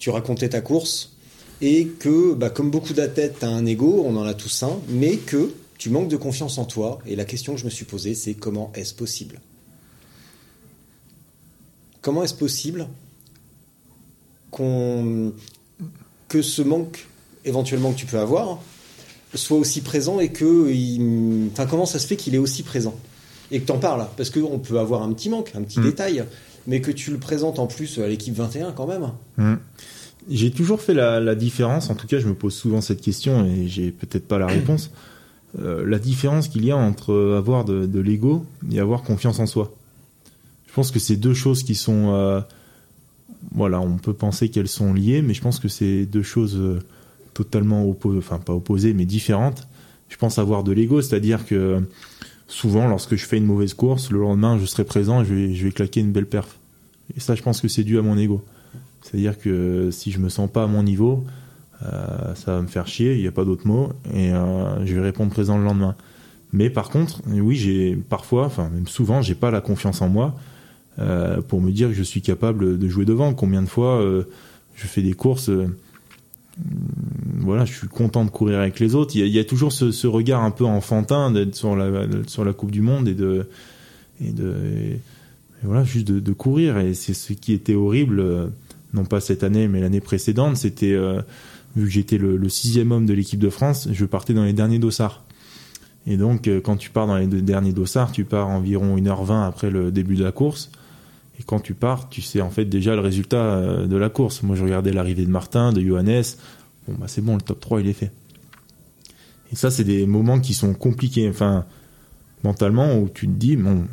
tu 0.00 0.10
racontais 0.10 0.48
ta 0.48 0.60
course 0.60 1.16
et 1.62 1.86
que, 1.86 2.34
bah, 2.34 2.50
comme 2.50 2.70
beaucoup 2.72 2.92
d'athlètes, 2.92 3.36
tu 3.38 3.44
as 3.46 3.48
un 3.48 3.64
ego, 3.64 4.02
on 4.04 4.16
en 4.16 4.24
a 4.24 4.34
tous 4.34 4.64
un, 4.64 4.80
mais 4.88 5.16
que 5.16 5.54
tu 5.78 5.90
manques 5.90 6.08
de 6.08 6.16
confiance 6.16 6.58
en 6.58 6.64
toi. 6.64 6.98
Et 7.06 7.14
la 7.14 7.24
question 7.24 7.54
que 7.54 7.60
je 7.60 7.64
me 7.64 7.70
suis 7.70 7.84
posée, 7.84 8.14
c'est 8.14 8.34
comment 8.34 8.72
est-ce 8.74 8.92
possible? 8.92 9.40
Comment 12.02 12.24
est-ce 12.24 12.34
possible 12.34 12.88
qu'on 14.50 15.32
que 16.28 16.42
ce 16.42 16.62
manque 16.62 17.06
éventuellement 17.44 17.92
que 17.92 17.98
tu 17.98 18.06
peux 18.06 18.18
avoir 18.18 18.60
soit 19.34 19.58
aussi 19.58 19.80
présent 19.80 20.20
et 20.20 20.28
que 20.30 20.70
il- 20.70 21.48
enfin 21.52 21.66
comment 21.66 21.86
ça 21.86 21.98
se 21.98 22.06
fait 22.06 22.16
qu'il 22.16 22.34
est 22.34 22.38
aussi 22.38 22.62
présent 22.62 22.94
et 23.50 23.60
que 23.60 23.66
t'en 23.66 23.78
parles 23.78 24.06
parce 24.16 24.30
qu'on 24.30 24.58
peut 24.58 24.78
avoir 24.78 25.02
un 25.02 25.12
petit 25.12 25.28
manque 25.28 25.52
un 25.54 25.62
petit 25.62 25.80
Mm. 25.80 25.84
détail 25.84 26.24
mais 26.66 26.80
que 26.80 26.90
tu 26.90 27.10
le 27.10 27.18
présentes 27.18 27.58
en 27.58 27.66
plus 27.66 27.98
à 27.98 28.06
l'équipe 28.08 28.34
21 28.34 28.72
quand 28.72 28.86
même 28.86 29.08
Mm. 29.36 29.54
J'ai 30.30 30.50
toujours 30.50 30.80
fait 30.80 30.94
la, 30.94 31.20
la 31.20 31.34
différence, 31.34 31.90
en 31.90 31.94
tout 31.94 32.06
cas 32.06 32.18
je 32.18 32.26
me 32.26 32.34
pose 32.34 32.54
souvent 32.54 32.80
cette 32.80 33.02
question 33.02 33.44
et 33.44 33.68
j'ai 33.68 33.90
peut-être 33.90 34.26
pas 34.26 34.38
la 34.38 34.46
réponse, 34.46 34.90
Euh, 35.62 35.86
la 35.86 36.00
différence 36.00 36.48
qu'il 36.48 36.64
y 36.64 36.72
a 36.72 36.76
entre 36.76 37.36
avoir 37.38 37.64
de, 37.64 37.86
de 37.86 38.00
l'ego 38.00 38.44
et 38.72 38.80
avoir 38.80 39.04
confiance 39.04 39.38
en 39.38 39.46
soi. 39.46 39.72
Je 40.66 40.72
pense 40.72 40.90
que 40.90 40.98
c'est 40.98 41.14
deux 41.14 41.32
choses 41.32 41.62
qui 41.62 41.76
sont... 41.76 42.12
euh, 42.12 42.40
voilà, 43.54 43.80
on 43.80 43.96
peut 43.98 44.14
penser 44.14 44.48
qu'elles 44.48 44.66
sont 44.66 44.92
liées, 44.92 45.22
mais 45.22 45.32
je 45.32 45.40
pense 45.40 45.60
que 45.60 45.68
c'est 45.68 46.06
deux 46.06 46.24
choses 46.24 46.56
euh, 46.56 46.80
totalement 47.34 47.84
opposées, 47.88 48.18
enfin 48.18 48.38
pas 48.38 48.54
opposées, 48.54 48.94
mais 48.94 49.04
différentes. 49.04 49.68
Je 50.08 50.16
pense 50.16 50.38
avoir 50.38 50.64
de 50.64 50.72
l'ego, 50.72 51.02
c'est-à-dire 51.02 51.44
que 51.44 51.82
souvent 52.46 52.86
lorsque 52.88 53.16
je 53.16 53.24
fais 53.26 53.38
une 53.38 53.46
mauvaise 53.46 53.74
course, 53.74 54.10
le 54.10 54.20
lendemain 54.20 54.58
je 54.58 54.66
serai 54.66 54.84
présent 54.84 55.22
et 55.22 55.24
je 55.24 55.34
vais, 55.34 55.54
je 55.54 55.64
vais 55.64 55.72
claquer 55.72 56.00
une 56.00 56.12
belle 56.12 56.26
perf. 56.26 56.58
Et 57.16 57.20
ça 57.20 57.34
je 57.34 57.42
pense 57.42 57.60
que 57.60 57.68
c'est 57.68 57.84
dû 57.84 57.98
à 57.98 58.02
mon 58.02 58.16
ego. 58.16 58.44
C'est-à-dire 59.02 59.38
que 59.38 59.90
si 59.90 60.10
je 60.10 60.18
me 60.18 60.28
sens 60.28 60.50
pas 60.50 60.64
à 60.64 60.66
mon 60.66 60.82
niveau, 60.82 61.24
euh, 61.82 62.34
ça 62.34 62.54
va 62.54 62.62
me 62.62 62.66
faire 62.68 62.86
chier, 62.86 63.14
il 63.14 63.20
n'y 63.20 63.26
a 63.26 63.32
pas 63.32 63.44
d'autre 63.44 63.66
mot, 63.66 63.90
et 64.14 64.32
euh, 64.32 64.86
je 64.86 64.94
vais 64.94 65.02
répondre 65.02 65.30
présent 65.30 65.58
le 65.58 65.64
lendemain. 65.64 65.96
Mais 66.52 66.70
par 66.70 66.88
contre, 66.88 67.20
oui, 67.26 67.56
j'ai 67.56 67.96
parfois, 67.96 68.46
enfin 68.46 68.70
même 68.70 68.86
souvent, 68.86 69.20
j'ai 69.20 69.34
pas 69.34 69.50
la 69.50 69.60
confiance 69.60 70.00
en 70.00 70.08
moi 70.08 70.36
euh, 71.00 71.42
pour 71.42 71.60
me 71.60 71.72
dire 71.72 71.88
que 71.88 71.94
je 71.94 72.02
suis 72.02 72.22
capable 72.22 72.78
de 72.78 72.88
jouer 72.88 73.04
devant. 73.04 73.34
Combien 73.34 73.60
de 73.60 73.66
fois 73.66 74.00
euh, 74.00 74.22
je 74.76 74.86
fais 74.86 75.02
des 75.02 75.14
courses, 75.14 75.48
euh, 75.48 75.66
voilà, 77.38 77.64
je 77.64 77.74
suis 77.74 77.88
content 77.88 78.24
de 78.24 78.30
courir 78.30 78.60
avec 78.60 78.80
les 78.80 78.94
autres. 78.94 79.16
Il 79.16 79.26
y 79.26 79.38
a, 79.38 79.44
toujours 79.44 79.72
ce, 79.72 80.06
regard 80.06 80.42
un 80.42 80.50
peu 80.50 80.64
enfantin 80.64 81.30
d'être 81.30 81.54
sur 81.54 81.74
la 81.74 82.52
Coupe 82.52 82.70
du 82.70 82.80
Monde 82.80 83.08
et 83.08 83.14
de 83.14 83.46
et 84.20 85.00
voilà 85.62 85.84
juste 85.84 86.06
de, 86.06 86.32
courir. 86.32 86.78
Et 86.78 86.94
c'est 86.94 87.14
ce 87.14 87.32
qui 87.32 87.52
était 87.52 87.74
horrible. 87.74 88.20
euh, 88.20 88.46
non 88.92 89.04
pas 89.04 89.20
cette 89.20 89.42
année, 89.42 89.66
mais 89.66 89.80
l'année 89.80 90.00
précédente, 90.00 90.56
c'était 90.56 90.92
euh, 90.92 91.20
vu 91.74 91.86
que 91.86 91.90
j'étais 91.90 92.16
le, 92.16 92.48
sixième 92.48 92.92
homme 92.92 93.06
de 93.06 93.12
l'équipe 93.12 93.40
de 93.40 93.50
France, 93.50 93.88
je 93.90 94.04
partais 94.04 94.34
dans 94.34 94.44
les 94.44 94.52
derniers 94.52 94.78
dossards. 94.78 95.24
Et 96.06 96.16
donc, 96.16 96.46
euh, 96.46 96.60
quand 96.60 96.76
tu 96.76 96.90
pars 96.90 97.06
dans 97.06 97.16
les 97.16 97.26
derniers 97.26 97.72
dossards, 97.72 98.12
tu 98.12 98.24
pars 98.24 98.48
environ 98.48 98.96
1h20 98.96 99.46
après 99.46 99.70
le 99.70 99.90
début 99.90 100.14
de 100.14 100.22
la 100.22 100.30
course. 100.30 100.70
Et 101.38 101.42
quand 101.42 101.60
tu 101.60 101.74
pars, 101.74 102.08
tu 102.08 102.22
sais 102.22 102.40
en 102.40 102.50
fait 102.50 102.64
déjà 102.64 102.94
le 102.94 103.00
résultat 103.00 103.42
euh, 103.42 103.86
de 103.86 103.96
la 103.96 104.08
course. 104.08 104.42
Moi, 104.42 104.56
je 104.56 104.64
regardais 104.64 104.92
l'arrivée 104.92 105.24
de 105.24 105.30
Martin, 105.30 105.72
de 105.72 105.80
Johannes. 105.80 106.22
Bon, 106.86 106.94
bah 106.98 107.06
c'est 107.08 107.22
bon, 107.22 107.34
le 107.34 107.42
top 107.42 107.60
3, 107.60 107.80
il 107.80 107.88
est 107.88 107.94
fait. 107.94 108.12
Et 109.52 109.56
ça, 109.56 109.70
c'est 109.70 109.84
des 109.84 110.06
moments 110.06 110.40
qui 110.40 110.54
sont 110.54 110.74
compliqués. 110.74 111.28
Enfin, 111.28 111.64
mentalement, 112.42 112.98
où 112.98 113.08
tu 113.08 113.26
te 113.26 113.32
dis, 113.32 113.56
bon, 113.56 113.84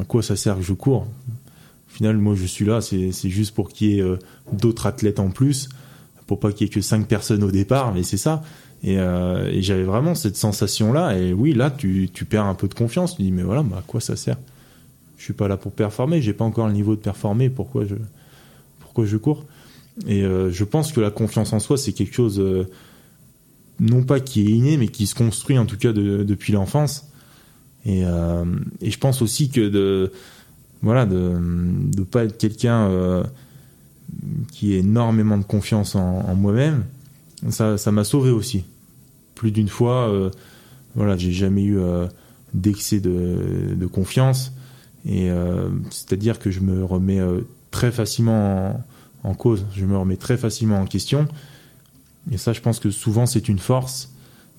à 0.00 0.04
quoi 0.04 0.22
ça 0.22 0.36
sert 0.36 0.56
que 0.56 0.62
je 0.62 0.72
cours? 0.72 1.02
Au 1.02 1.96
final, 1.96 2.16
moi, 2.16 2.34
je 2.34 2.44
suis 2.44 2.64
là, 2.64 2.80
c'est 2.80 3.12
juste 3.28 3.54
pour 3.54 3.68
qu'il 3.68 3.88
y 3.88 3.98
ait 3.98 4.02
euh, 4.02 4.18
d'autres 4.52 4.86
athlètes 4.86 5.20
en 5.20 5.30
plus, 5.30 5.68
pour 6.26 6.40
pas 6.40 6.50
qu'il 6.52 6.66
y 6.66 6.70
ait 6.70 6.72
que 6.72 6.80
cinq 6.80 7.06
personnes 7.06 7.44
au 7.44 7.50
départ, 7.52 7.94
mais 7.94 8.02
c'est 8.02 8.16
ça. 8.16 8.42
Et, 8.82 8.98
euh, 8.98 9.48
et 9.50 9.62
j'avais 9.62 9.84
vraiment 9.84 10.14
cette 10.14 10.36
sensation-là. 10.36 11.16
Et 11.16 11.32
oui, 11.32 11.54
là, 11.54 11.70
tu, 11.70 12.10
tu 12.12 12.24
perds 12.24 12.46
un 12.46 12.54
peu 12.54 12.68
de 12.68 12.74
confiance. 12.74 13.16
Tu 13.16 13.22
dis, 13.22 13.32
mais 13.32 13.42
voilà, 13.42 13.62
bah, 13.62 13.76
à 13.78 13.82
quoi 13.82 14.00
ça 14.00 14.16
sert? 14.16 14.36
Je 15.24 15.28
suis 15.28 15.32
pas 15.32 15.48
là 15.48 15.56
pour 15.56 15.72
performer. 15.72 16.20
J'ai 16.20 16.34
pas 16.34 16.44
encore 16.44 16.66
le 16.66 16.74
niveau 16.74 16.96
de 16.96 17.00
performer. 17.00 17.48
Pourquoi 17.48 17.86
je, 17.86 17.94
pourquoi 18.78 19.06
je 19.06 19.16
cours 19.16 19.46
Et 20.06 20.22
euh, 20.22 20.50
je 20.50 20.64
pense 20.64 20.92
que 20.92 21.00
la 21.00 21.10
confiance 21.10 21.54
en 21.54 21.60
soi, 21.60 21.78
c'est 21.78 21.94
quelque 21.94 22.12
chose, 22.14 22.38
euh, 22.38 22.68
non 23.80 24.02
pas 24.02 24.20
qui 24.20 24.42
est 24.42 24.50
inné, 24.50 24.76
mais 24.76 24.88
qui 24.88 25.06
se 25.06 25.14
construit 25.14 25.56
en 25.56 25.64
tout 25.64 25.78
cas 25.78 25.94
de- 25.94 26.24
depuis 26.24 26.52
l'enfance. 26.52 27.08
Et, 27.86 28.02
euh, 28.04 28.44
et 28.82 28.90
je 28.90 28.98
pense 28.98 29.22
aussi 29.22 29.48
que 29.48 29.66
de, 29.66 30.12
voilà, 30.82 31.06
de, 31.06 31.32
de 31.40 32.02
pas 32.02 32.24
être 32.24 32.36
quelqu'un 32.36 33.24
qui 34.52 34.74
ait 34.74 34.80
énormément 34.80 35.38
de 35.38 35.44
confiance 35.44 35.94
en, 35.94 36.18
en 36.18 36.34
moi-même, 36.34 36.84
ça, 37.48 37.78
ça 37.78 37.92
m'a 37.92 38.04
sauvé 38.04 38.28
aussi. 38.30 38.64
Plus 39.34 39.52
d'une 39.52 39.68
fois, 39.68 40.30
voilà, 40.94 41.16
j'ai 41.16 41.32
jamais 41.32 41.64
eu 41.64 41.78
d'excès 42.52 43.00
de, 43.00 43.74
de 43.74 43.86
confiance. 43.86 44.52
Euh, 45.06 45.68
c'est-à-dire 45.90 46.38
que 46.38 46.50
je 46.50 46.60
me 46.60 46.84
remets 46.84 47.20
euh, 47.20 47.40
très 47.70 47.92
facilement 47.92 48.82
en, 49.22 49.34
cause, 49.34 49.66
je 49.74 49.84
me 49.84 49.96
remets 49.96 50.16
très 50.16 50.36
facilement 50.36 50.80
en 50.80 50.86
question. 50.86 51.26
Et 52.30 52.38
ça, 52.38 52.52
je 52.52 52.60
pense 52.60 52.78
que 52.78 52.90
souvent 52.90 53.26
c'est 53.26 53.48
une 53.48 53.58
force, 53.58 54.12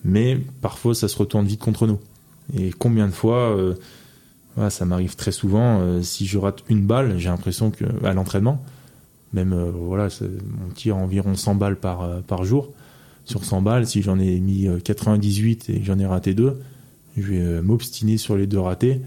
mais 0.03 0.39
parfois 0.61 0.93
ça 0.93 1.07
se 1.07 1.17
retourne 1.17 1.45
vite 1.45 1.61
contre 1.61 1.87
nous. 1.87 1.99
Et 2.55 2.71
combien 2.71 3.07
de 3.07 3.11
fois, 3.11 3.55
euh, 3.57 3.73
ça 4.69 4.85
m'arrive 4.85 5.15
très 5.15 5.31
souvent, 5.31 6.01
si 6.03 6.27
je 6.27 6.37
rate 6.37 6.63
une 6.69 6.85
balle, 6.85 7.17
j'ai 7.17 7.29
l'impression 7.29 7.71
que 7.71 7.85
à 8.05 8.13
l'entraînement, 8.13 8.63
même 9.33 9.53
voilà, 9.53 10.09
on 10.21 10.73
tire 10.73 10.95
environ 10.95 11.35
100 11.35 11.55
balles 11.55 11.75
par, 11.75 12.21
par 12.21 12.45
jour. 12.45 12.71
Sur 13.25 13.43
100 13.43 13.63
balles, 13.63 13.87
si 13.87 14.03
j'en 14.03 14.19
ai 14.19 14.39
mis 14.39 14.67
euh, 14.67 14.79
98 14.79 15.69
et 15.71 15.83
j'en 15.83 15.97
ai 15.97 16.05
raté 16.05 16.35
deux, 16.35 16.61
je 17.17 17.23
vais 17.23 17.61
m'obstiner 17.61 18.17
sur 18.17 18.37
les 18.37 18.45
deux 18.45 18.59
ratés. 18.59 19.01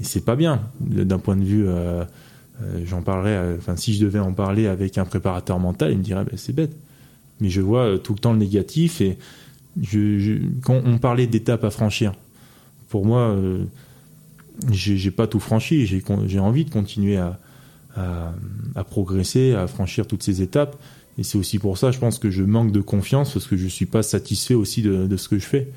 Et 0.00 0.04
c'est 0.04 0.24
pas 0.24 0.36
bien. 0.36 0.62
D'un 0.80 1.18
point 1.18 1.36
de 1.36 1.44
vue, 1.44 1.68
euh, 1.68 2.04
euh, 2.62 2.82
j'en 2.86 3.02
parlerai, 3.02 3.36
euh, 3.36 3.56
enfin, 3.58 3.76
si 3.76 3.94
je 3.94 4.04
devais 4.04 4.18
en 4.18 4.32
parler 4.32 4.66
avec 4.66 4.96
un 4.98 5.04
préparateur 5.04 5.58
mental, 5.58 5.92
il 5.92 5.98
me 5.98 6.02
dirait, 6.02 6.24
Ben, 6.24 6.36
c'est 6.36 6.54
bête. 6.54 6.74
Mais 7.40 7.50
je 7.50 7.60
vois 7.60 7.98
tout 7.98 8.14
le 8.14 8.18
temps 8.18 8.32
le 8.32 8.38
négatif 8.38 9.00
et 9.00 9.18
quand 10.62 10.82
on 10.84 10.98
parlait 10.98 11.26
d'étapes 11.26 11.64
à 11.64 11.70
franchir, 11.70 12.12
pour 12.88 13.06
moi, 13.06 13.34
j'ai 14.70 15.10
pas 15.10 15.26
tout 15.26 15.40
franchi. 15.40 15.86
J'ai 15.86 16.38
envie 16.38 16.66
de 16.66 16.70
continuer 16.70 17.16
à, 17.16 18.34
progresser, 18.90 19.54
à 19.54 19.68
franchir 19.68 20.06
toutes 20.06 20.22
ces 20.22 20.42
étapes. 20.42 20.76
Et 21.16 21.22
c'est 21.22 21.38
aussi 21.38 21.58
pour 21.58 21.78
ça, 21.78 21.92
je 21.92 21.98
pense 21.98 22.18
que 22.18 22.30
je 22.30 22.42
manque 22.42 22.72
de 22.72 22.80
confiance 22.80 23.32
parce 23.32 23.46
que 23.46 23.56
je 23.56 23.68
suis 23.68 23.86
pas 23.86 24.02
satisfait 24.02 24.54
aussi 24.54 24.82
de, 24.82 25.06
de 25.06 25.16
ce 25.16 25.30
que 25.30 25.38
je 25.38 25.46
fais. 25.46 25.72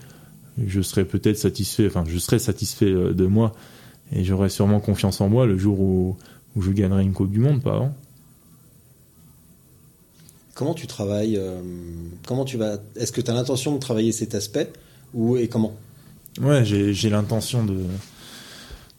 Je 0.66 0.82
serais 0.82 1.06
peut-être 1.06 1.38
satisfait, 1.38 1.88
enfin, 1.88 2.04
je 2.06 2.18
serais 2.18 2.40
satisfait 2.40 2.92
de 2.92 3.26
moi 3.26 3.54
et 4.12 4.24
j'aurais 4.24 4.50
sûrement 4.50 4.80
confiance 4.80 5.22
en 5.22 5.30
moi 5.30 5.46
le 5.46 5.58
jour 5.58 5.80
où, 5.80 6.18
où 6.56 6.62
je 6.62 6.72
gagnerai 6.72 7.04
une 7.04 7.14
Coupe 7.14 7.32
du 7.32 7.40
Monde, 7.40 7.62
pas 7.62 7.76
avant. 7.76 7.96
Comment 10.56 10.74
tu 10.76 10.86
travailles 10.86 11.38
euh, 11.38 11.62
Comment 12.28 12.46
tu 12.46 12.58
vas 12.58 12.78
Est-ce 12.96 13.12
que 13.12 13.22
tu 13.22 13.32
as 13.32 13.34
l'intention 13.34 13.74
de 13.74 13.80
travailler 13.80 14.12
cet 14.12 14.36
aspect 14.36 14.72
ou 15.14 15.36
et 15.38 15.48
comment? 15.48 15.76
Ouais, 16.42 16.64
j'ai 16.64 16.94
j'ai 16.94 17.10
l'intention 17.10 17.66
de, 17.66 17.78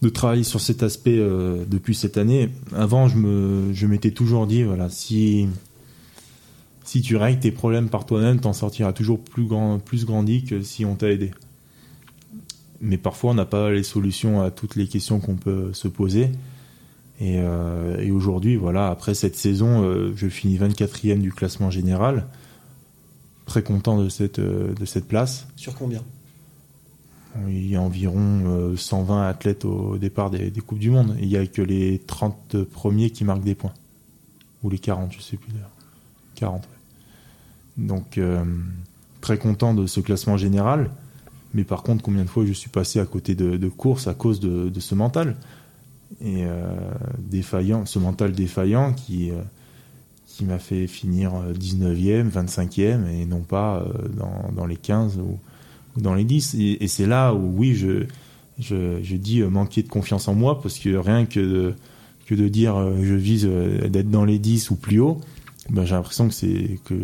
de 0.03 0.09
travailler 0.09 0.45
sur 0.45 0.61
cet 0.61 0.83
aspect 0.83 1.19
euh, 1.19 1.65
depuis 1.67 1.95
cette 1.95 2.19
année. 2.19 2.51
Avant, 2.75 3.09
je 3.09 3.17
me 3.17 3.73
je 3.73 3.87
m'étais 3.87 4.11
toujours 4.11 4.47
dit, 4.47 4.65
voilà, 4.65 4.89
si, 4.89 5.49
si 6.85 7.03
tu 7.03 7.17
règles 7.17 7.41
tes 7.41 7.53
problèmes 7.53 7.89
par 7.89 8.05
toi-même, 8.05 8.41
t'en 8.41 8.53
sortiras 8.53 8.93
toujours 8.93 9.21
plus, 9.21 9.45
grand, 9.45 9.79
plus 9.79 10.05
grandi 10.05 10.45
que 10.45 10.61
si 10.63 10.85
on 10.85 10.97
t'a 10.97 11.11
aidé. 11.11 11.31
Mais 12.85 12.99
parfois, 12.99 13.31
on 13.31 13.35
n'a 13.35 13.47
pas 13.47 13.71
les 13.71 13.83
solutions 13.83 14.43
à 14.43 14.51
toutes 14.51 14.77
les 14.77 14.87
questions 14.87 15.19
qu'on 15.19 15.37
peut 15.37 15.73
se 15.73 15.89
poser. 15.89 16.31
Et, 17.19 17.39
euh, 17.39 17.99
et 17.99 18.11
aujourd'hui, 18.11 18.57
voilà, 18.57 18.89
après 18.89 19.15
cette 19.15 19.37
saison, 19.37 19.83
euh, 19.83 20.13
je 20.15 20.29
finis 20.29 20.59
24e 20.59 21.21
du 21.21 21.33
classement 21.33 21.71
général. 21.71 22.27
Très 23.47 23.63
content 23.63 23.99
de 23.99 24.11
cette, 24.11 24.39
euh, 24.39 24.75
de 24.75 24.85
cette 24.85 25.09
place. 25.09 25.47
Sur 25.57 25.75
combien? 25.75 26.03
Il 27.49 27.67
y 27.67 27.75
a 27.75 27.81
environ 27.81 28.43
euh, 28.47 28.77
120 28.77 29.27
athlètes 29.27 29.65
au 29.65 29.97
départ 29.97 30.31
des, 30.31 30.51
des 30.51 30.61
Coupes 30.61 30.79
du 30.79 30.91
Monde. 30.91 31.17
Et 31.19 31.23
il 31.23 31.29
n'y 31.29 31.39
a 31.39 31.47
que 31.47 31.63
les 31.63 32.01
30 32.01 32.65
premiers 32.65 33.09
qui 33.09 33.25
marquent 33.25 33.45
des 33.45 33.55
points. 33.55 33.75
Ou 34.63 34.69
les 34.69 34.79
40, 34.79 35.11
je 35.11 35.23
sais 35.23 35.39
plus 35.39 35.53
d'ailleurs. 35.53 35.71
40, 36.35 36.65
ouais. 36.65 37.87
Donc, 37.87 38.21
très 39.21 39.37
content 39.37 39.75
de 39.75 39.87
ce 39.87 40.01
classement 40.01 40.37
général. 40.37 40.91
Mais 41.55 41.65
par 41.65 41.83
contre, 41.83 42.03
combien 42.03 42.25
de 42.25 42.29
fois 42.29 42.45
je 42.45 42.53
suis 42.53 42.71
passé 42.71 43.01
à 43.01 43.07
côté 43.07 43.35
de, 43.35 43.57
de 43.57 43.69
courses 43.69 44.09
à 44.09 44.15
cause 44.15 44.41
de, 44.41 44.81
ce 44.81 44.95
mental? 44.95 45.37
Et 46.21 46.45
euh, 46.45 46.63
défaillant, 47.19 47.87
ce 47.87 47.99
mental 47.99 48.33
défaillant 48.33 48.93
qui, 48.93 49.31
euh, 49.31 49.41
qui 50.27 50.45
m'a 50.45 50.59
fait 50.59 50.87
finir 50.87 51.35
euh, 51.35 51.53
19e, 51.53 52.31
25e 52.31 53.09
et 53.09 53.25
non 53.25 53.41
pas 53.41 53.79
euh, 53.79 54.09
dans, 54.09 54.53
dans 54.55 54.67
les 54.67 54.77
15 54.77 55.19
ou, 55.19 55.39
ou 55.97 56.01
dans 56.01 56.15
les 56.15 56.25
10. 56.25 56.55
Et, 56.55 56.85
et 56.85 56.89
c'est 56.89 57.07
là 57.07 57.35
où, 57.35 57.53
oui, 57.57 57.75
je, 57.75 58.07
je, 58.59 59.17
dis 59.17 59.41
euh, 59.41 59.49
manquer 59.49 59.83
de 59.83 59.89
confiance 59.89 60.29
en 60.29 60.35
moi 60.35 60.61
parce 60.61 60.79
que 60.79 60.97
rien 60.97 61.27
que 61.27 61.41
de, 61.41 61.75
que 62.27 62.35
de 62.35 62.49
dire 62.49 62.77
euh, 62.77 62.97
je 63.03 63.15
vise 63.15 63.47
euh, 63.47 63.89
d'être 63.89 64.11
dans 64.11 64.25
les 64.25 64.39
10 64.39 64.71
ou 64.71 64.77
plus 64.77 65.01
haut, 65.01 65.21
ben, 65.71 65.85
j'ai 65.85 65.95
l'impression 65.95 66.29
que 66.29 66.35
c'est 66.35 66.79
que, 66.85 66.95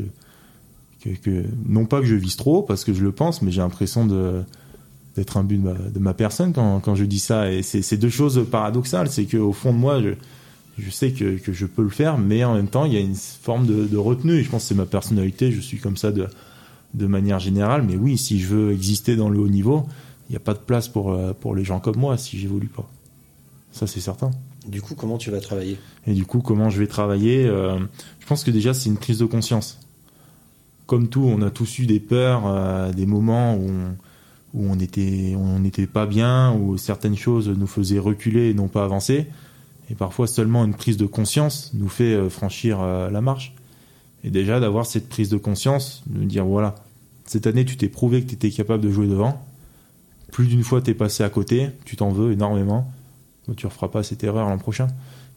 que, 1.02 1.10
que- 1.10 1.44
non 1.66 1.86
pas 1.86 2.00
que 2.00 2.06
je 2.06 2.14
vise 2.14 2.36
trop 2.36 2.62
parce 2.62 2.84
que 2.84 2.92
je 2.92 3.02
le 3.02 3.12
pense, 3.12 3.42
mais 3.42 3.50
j'ai 3.50 3.60
l'impression 3.60 4.06
de 4.06 4.42
d'être 5.16 5.36
un 5.38 5.42
but 5.44 5.56
de 5.58 5.62
ma, 5.64 5.72
de 5.74 5.98
ma 5.98 6.14
personne 6.14 6.52
quand, 6.52 6.78
quand 6.80 6.94
je 6.94 7.04
dis 7.04 7.18
ça. 7.18 7.50
Et 7.52 7.62
c'est 7.62 7.96
deux 7.96 8.10
choses 8.10 8.46
paradoxales. 8.48 9.08
C'est 9.10 9.24
qu'au 9.26 9.52
fond 9.52 9.72
de 9.72 9.78
moi, 9.78 10.00
je, 10.00 10.10
je 10.78 10.88
sais 10.88 11.10
que, 11.10 11.36
que 11.36 11.52
je 11.52 11.66
peux 11.66 11.82
le 11.82 11.88
faire, 11.88 12.16
mais 12.16 12.44
en 12.44 12.54
même 12.54 12.68
temps, 12.68 12.84
il 12.84 12.92
y 12.92 12.96
a 12.96 13.00
une 13.00 13.16
forme 13.16 13.66
de, 13.66 13.86
de 13.86 13.96
retenue. 13.96 14.34
Et 14.34 14.44
je 14.44 14.48
pense 14.50 14.62
que 14.62 14.68
c'est 14.68 14.74
ma 14.76 14.86
personnalité. 14.86 15.50
Je 15.50 15.60
suis 15.60 15.78
comme 15.78 15.96
ça 15.96 16.12
de, 16.12 16.28
de 16.94 17.06
manière 17.06 17.40
générale. 17.40 17.82
Mais 17.82 17.96
oui, 17.96 18.16
si 18.18 18.38
je 18.38 18.46
veux 18.54 18.72
exister 18.72 19.16
dans 19.16 19.28
le 19.28 19.40
haut 19.40 19.48
niveau, 19.48 19.84
il 20.28 20.32
n'y 20.32 20.36
a 20.36 20.40
pas 20.40 20.54
de 20.54 20.60
place 20.60 20.86
pour, 20.88 21.10
euh, 21.12 21.32
pour 21.32 21.56
les 21.56 21.64
gens 21.64 21.80
comme 21.80 21.96
moi 21.96 22.16
si 22.16 22.38
j'évolue 22.38 22.68
pas. 22.68 22.88
Ça, 23.72 23.88
c'est 23.88 24.00
certain. 24.00 24.30
Du 24.68 24.80
coup, 24.80 24.94
comment 24.94 25.18
tu 25.18 25.32
vas 25.32 25.40
travailler? 25.40 25.76
Et 26.06 26.12
du 26.14 26.24
coup, 26.24 26.40
comment 26.40 26.70
je 26.70 26.78
vais 26.78 26.86
travailler? 26.86 27.46
Euh, 27.46 27.80
Je 28.20 28.26
pense 28.26 28.44
que 28.44 28.52
déjà, 28.52 28.74
c'est 28.74 28.88
une 28.90 28.96
prise 28.96 29.18
de 29.18 29.24
conscience. 29.26 29.80
Comme 30.90 31.06
tout, 31.06 31.22
on 31.22 31.40
a 31.40 31.50
tous 31.50 31.78
eu 31.78 31.86
des 31.86 32.00
peurs, 32.00 32.48
euh, 32.48 32.92
des 32.92 33.06
moments 33.06 33.54
où 33.54 33.70
on, 34.58 34.80
était, 34.80 35.36
on 35.38 35.60
n'était 35.60 35.86
pas 35.86 36.04
bien, 36.04 36.52
où 36.52 36.76
certaines 36.78 37.16
choses 37.16 37.48
nous 37.48 37.68
faisaient 37.68 38.00
reculer 38.00 38.50
et 38.50 38.54
non 38.54 38.66
pas 38.66 38.82
avancer. 38.82 39.28
Et 39.88 39.94
parfois, 39.94 40.26
seulement 40.26 40.64
une 40.64 40.74
prise 40.74 40.96
de 40.96 41.06
conscience 41.06 41.70
nous 41.74 41.88
fait 41.88 42.14
euh, 42.14 42.28
franchir 42.28 42.80
euh, 42.80 43.08
la 43.08 43.20
marche. 43.20 43.54
Et 44.24 44.30
déjà, 44.30 44.58
d'avoir 44.58 44.84
cette 44.84 45.08
prise 45.08 45.28
de 45.28 45.36
conscience, 45.36 46.02
de 46.06 46.24
dire 46.24 46.44
voilà, 46.44 46.74
cette 47.24 47.46
année, 47.46 47.64
tu 47.64 47.76
t'es 47.76 47.88
prouvé 47.88 48.22
que 48.22 48.26
tu 48.26 48.34
étais 48.34 48.50
capable 48.50 48.82
de 48.82 48.90
jouer 48.90 49.06
devant. 49.06 49.46
Plus 50.32 50.48
d'une 50.48 50.64
fois, 50.64 50.82
tu 50.82 50.90
es 50.90 50.94
passé 50.94 51.22
à 51.22 51.30
côté, 51.30 51.68
tu 51.84 51.94
t'en 51.94 52.10
veux 52.10 52.32
énormément. 52.32 52.90
Tu 53.56 53.64
referas 53.64 53.92
pas 53.92 54.02
cette 54.02 54.24
erreur 54.24 54.48
l'an 54.48 54.58
prochain. 54.58 54.88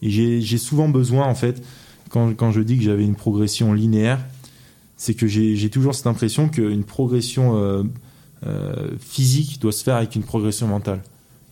Et 0.02 0.10
j'ai 0.10 0.58
souvent 0.58 0.90
besoin, 0.90 1.28
en 1.28 1.36
fait, 1.36 1.64
quand 2.10 2.52
je 2.52 2.62
dis 2.62 2.76
que 2.78 2.84
j'avais 2.84 3.06
une 3.06 3.14
progression 3.14 3.72
linéaire, 3.74 4.18
c'est 4.98 5.14
que 5.14 5.28
j'ai 5.28 5.70
toujours 5.70 5.96
cette 5.96 6.08
impression 6.08 6.50
qu'une 6.50 6.84
progression 6.84 7.58
euh, 7.58 7.84
euh, 8.46 8.92
physique 9.00 9.60
doit 9.60 9.72
se 9.72 9.84
faire 9.84 9.96
avec 9.96 10.16
une 10.16 10.24
progression 10.24 10.68
mentale. 10.68 11.02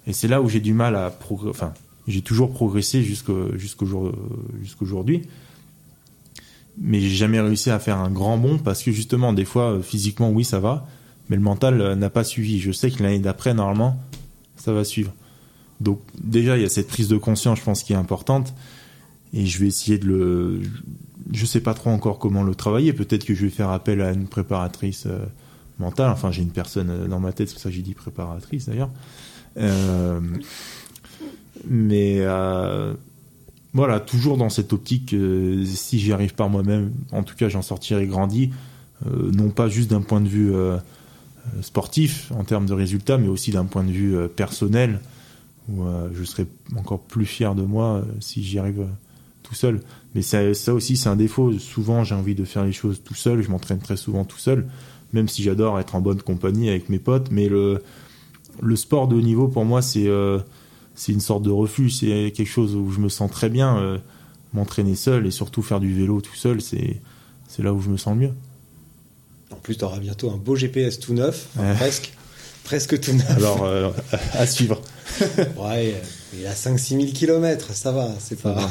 Et 0.08 0.14
c'est 0.14 0.28
là 0.28 0.42
où 0.42 0.50
j'ai 0.50 0.60
du 0.60 0.74
mal 0.74 0.96
à 0.96 1.10
progresser. 1.10 1.50
Enfin, 1.50 1.74
j'ai 2.08 2.22
toujours 2.22 2.52
progressé 2.52 3.04
jusqu'au- 3.04 3.56
jusqu'au 3.58 3.86
jour- 3.86 4.14
jusqu'aujourd'hui. 4.62 5.24
Mais 6.78 7.00
j'ai 7.02 7.10
jamais 7.10 7.40
réussi 7.40 7.70
à 7.70 7.80
faire 7.80 7.98
un 7.98 8.10
grand 8.10 8.38
bond 8.38 8.58
parce 8.58 8.82
que 8.82 8.92
justement, 8.92 9.34
des 9.34 9.46
fois, 9.46 9.80
physiquement, 9.84 10.30
oui, 10.32 10.44
ça 10.46 10.60
va. 10.60 10.88
Mais 11.30 11.36
le 11.36 11.42
mental 11.42 11.82
euh, 11.82 11.96
n'a 11.96 12.10
pas 12.10 12.24
suivi. 12.24 12.60
Je 12.60 12.72
sais 12.72 12.90
que 12.92 13.04
l'année 13.04 13.20
d'après, 13.20 13.54
normalement, 13.54 13.98
ça 14.56 14.72
va 14.74 14.84
suivre. 14.84 15.14
Donc 15.80 16.00
déjà, 16.24 16.58
il 16.58 16.64
y 16.64 16.66
a 16.66 16.70
cette 16.70 16.88
prise 16.88 17.08
de 17.08 17.18
conscience, 17.18 17.60
je 17.60 17.64
pense, 17.64 17.84
qui 17.84 17.94
est 17.94 17.98
importante. 17.98 18.54
Et 19.34 19.46
je 19.46 19.60
vais 19.60 19.68
essayer 19.68 19.98
de 19.98 20.06
le... 20.08 20.62
Je 21.32 21.46
sais 21.46 21.62
pas 21.62 21.74
trop 21.74 21.90
encore 21.90 22.20
comment 22.20 22.44
le 22.44 22.56
travailler. 22.56 22.94
Peut-être 22.94 23.26
que 23.26 23.34
je 23.34 23.46
vais 23.46 23.52
faire 23.52 23.70
appel 23.70 24.02
à 24.02 24.12
une 24.12 24.28
préparatrice 24.28 25.06
euh, 25.06 25.26
mentale. 25.80 26.10
Enfin, 26.10 26.32
j'ai 26.32 26.42
une 26.42 26.52
personne 26.52 26.90
euh, 26.90 27.08
dans 27.08 27.20
ma 27.20 27.32
tête, 27.32 27.48
c'est 27.48 27.54
pour 27.54 27.62
ça 27.62 27.70
que 27.70 27.76
j'ai 27.76 27.82
dit 27.82 27.94
préparatrice 27.94 28.68
d'ailleurs. 28.68 28.90
Euh, 29.58 30.20
mais 31.68 32.20
voilà, 33.74 34.02
toujours 34.02 34.36
dans 34.36 34.50
cette 34.50 34.74
optique, 34.74 35.16
si 35.66 36.00
j'y 36.00 36.12
arrive 36.12 36.34
par 36.34 36.50
moi-même, 36.50 36.92
en 37.14 37.24
tout 37.24 37.36
cas, 37.36 37.48
j'en 37.48 37.62
sortirai 37.62 38.06
grandi. 38.06 38.52
Non 39.06 39.50
pas 39.50 39.70
juste 39.70 39.90
d'un 39.90 40.02
point 40.02 40.20
de 40.20 40.28
vue 40.28 40.52
sportif 41.62 42.32
en 42.36 42.44
termes 42.44 42.66
de 42.66 42.74
résultats, 42.74 43.18
mais 43.18 43.30
aussi 43.30 43.52
d'un 43.52 43.64
point 43.64 43.84
de 43.84 43.92
vue 43.92 44.28
personnel, 44.36 45.00
où 45.70 45.86
je 46.14 46.24
serai 46.26 46.48
encore 46.76 47.00
plus 47.00 47.26
fier 47.26 47.56
de 47.56 47.62
moi 47.62 48.04
si 48.20 48.44
j'y 48.44 48.60
arrive 48.60 48.88
tout 49.44 49.56
seul. 49.56 49.82
Mais 50.16 50.22
ça, 50.22 50.54
ça 50.54 50.74
aussi, 50.74 50.98
c'est 50.98 51.10
un 51.10 51.16
défaut. 51.16 51.58
Souvent, 51.60 52.04
j'ai 52.04 52.16
envie 52.16 52.36
de 52.36 52.44
faire 52.44 52.66
les 52.66 52.74
choses 52.74 53.02
tout 53.04 53.14
seul. 53.16 53.42
Je 53.42 53.50
m'entraîne 53.50 53.80
très 53.80 53.96
souvent 53.98 54.26
tout 54.26 54.38
seul, 54.40 54.68
même 55.14 55.28
si 55.30 55.42
j'adore 55.44 55.80
être 55.80 55.96
en 55.96 56.02
bonne 56.02 56.22
compagnie 56.22 56.70
avec 56.70 56.90
mes 56.90 57.00
potes. 57.00 57.32
Mais 57.32 57.48
le, 57.48 57.82
le 58.62 58.76
sport 58.76 59.08
de 59.08 59.16
haut 59.16 59.22
niveau, 59.22 59.48
pour 59.48 59.64
moi, 59.66 59.82
c'est 59.82 60.08
euh, 60.08 60.40
c'est 60.96 61.14
une 61.14 61.22
sorte 61.22 61.44
de 61.44 61.50
refuge. 61.52 61.96
C'est 61.96 62.34
quelque 62.36 62.50
chose 62.50 62.76
où 62.76 62.92
je 62.92 63.00
me 63.00 63.10
sens 63.10 63.32
très 63.32 63.50
bien. 63.50 63.78
euh, 63.78 63.98
M'entraîner 64.54 64.96
seul 64.96 65.26
et 65.26 65.32
surtout 65.32 65.62
faire 65.62 65.80
du 65.80 65.94
vélo 65.96 66.20
tout 66.20 66.36
seul, 66.36 66.60
c'est 66.62 67.00
là 67.60 67.72
où 67.74 67.80
je 67.82 67.88
me 67.90 67.96
sens 67.96 68.16
le 68.16 68.20
mieux. 68.28 68.34
En 69.50 69.56
plus, 69.56 69.78
tu 69.78 69.86
auras 69.86 69.98
bientôt 70.00 70.30
un 70.30 70.36
beau 70.36 70.58
GPS 70.58 71.00
tout 71.00 71.14
neuf, 71.14 71.48
enfin, 71.58 71.74
presque, 71.76 72.12
presque 72.66 73.00
tout 73.00 73.14
neuf. 73.14 73.30
Alors, 73.32 73.64
euh, 73.64 73.92
à 74.34 74.46
suivre. 74.46 74.82
Ouais, 75.58 75.96
il 76.38 76.46
a 76.46 76.54
5-6 76.54 77.00
000 77.00 77.14
km, 77.14 77.74
ça 77.74 77.94
va, 77.94 78.10
c'est 78.20 78.42
pas. 78.42 78.70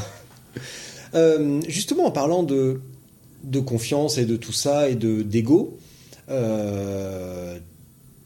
Euh, 1.14 1.60
justement, 1.68 2.06
en 2.06 2.10
parlant 2.10 2.42
de, 2.42 2.80
de 3.44 3.60
confiance 3.60 4.18
et 4.18 4.24
de 4.26 4.36
tout 4.36 4.52
ça 4.52 4.88
et 4.88 4.94
de 4.94 5.22
d'ego, 5.22 5.76
euh, 6.30 7.58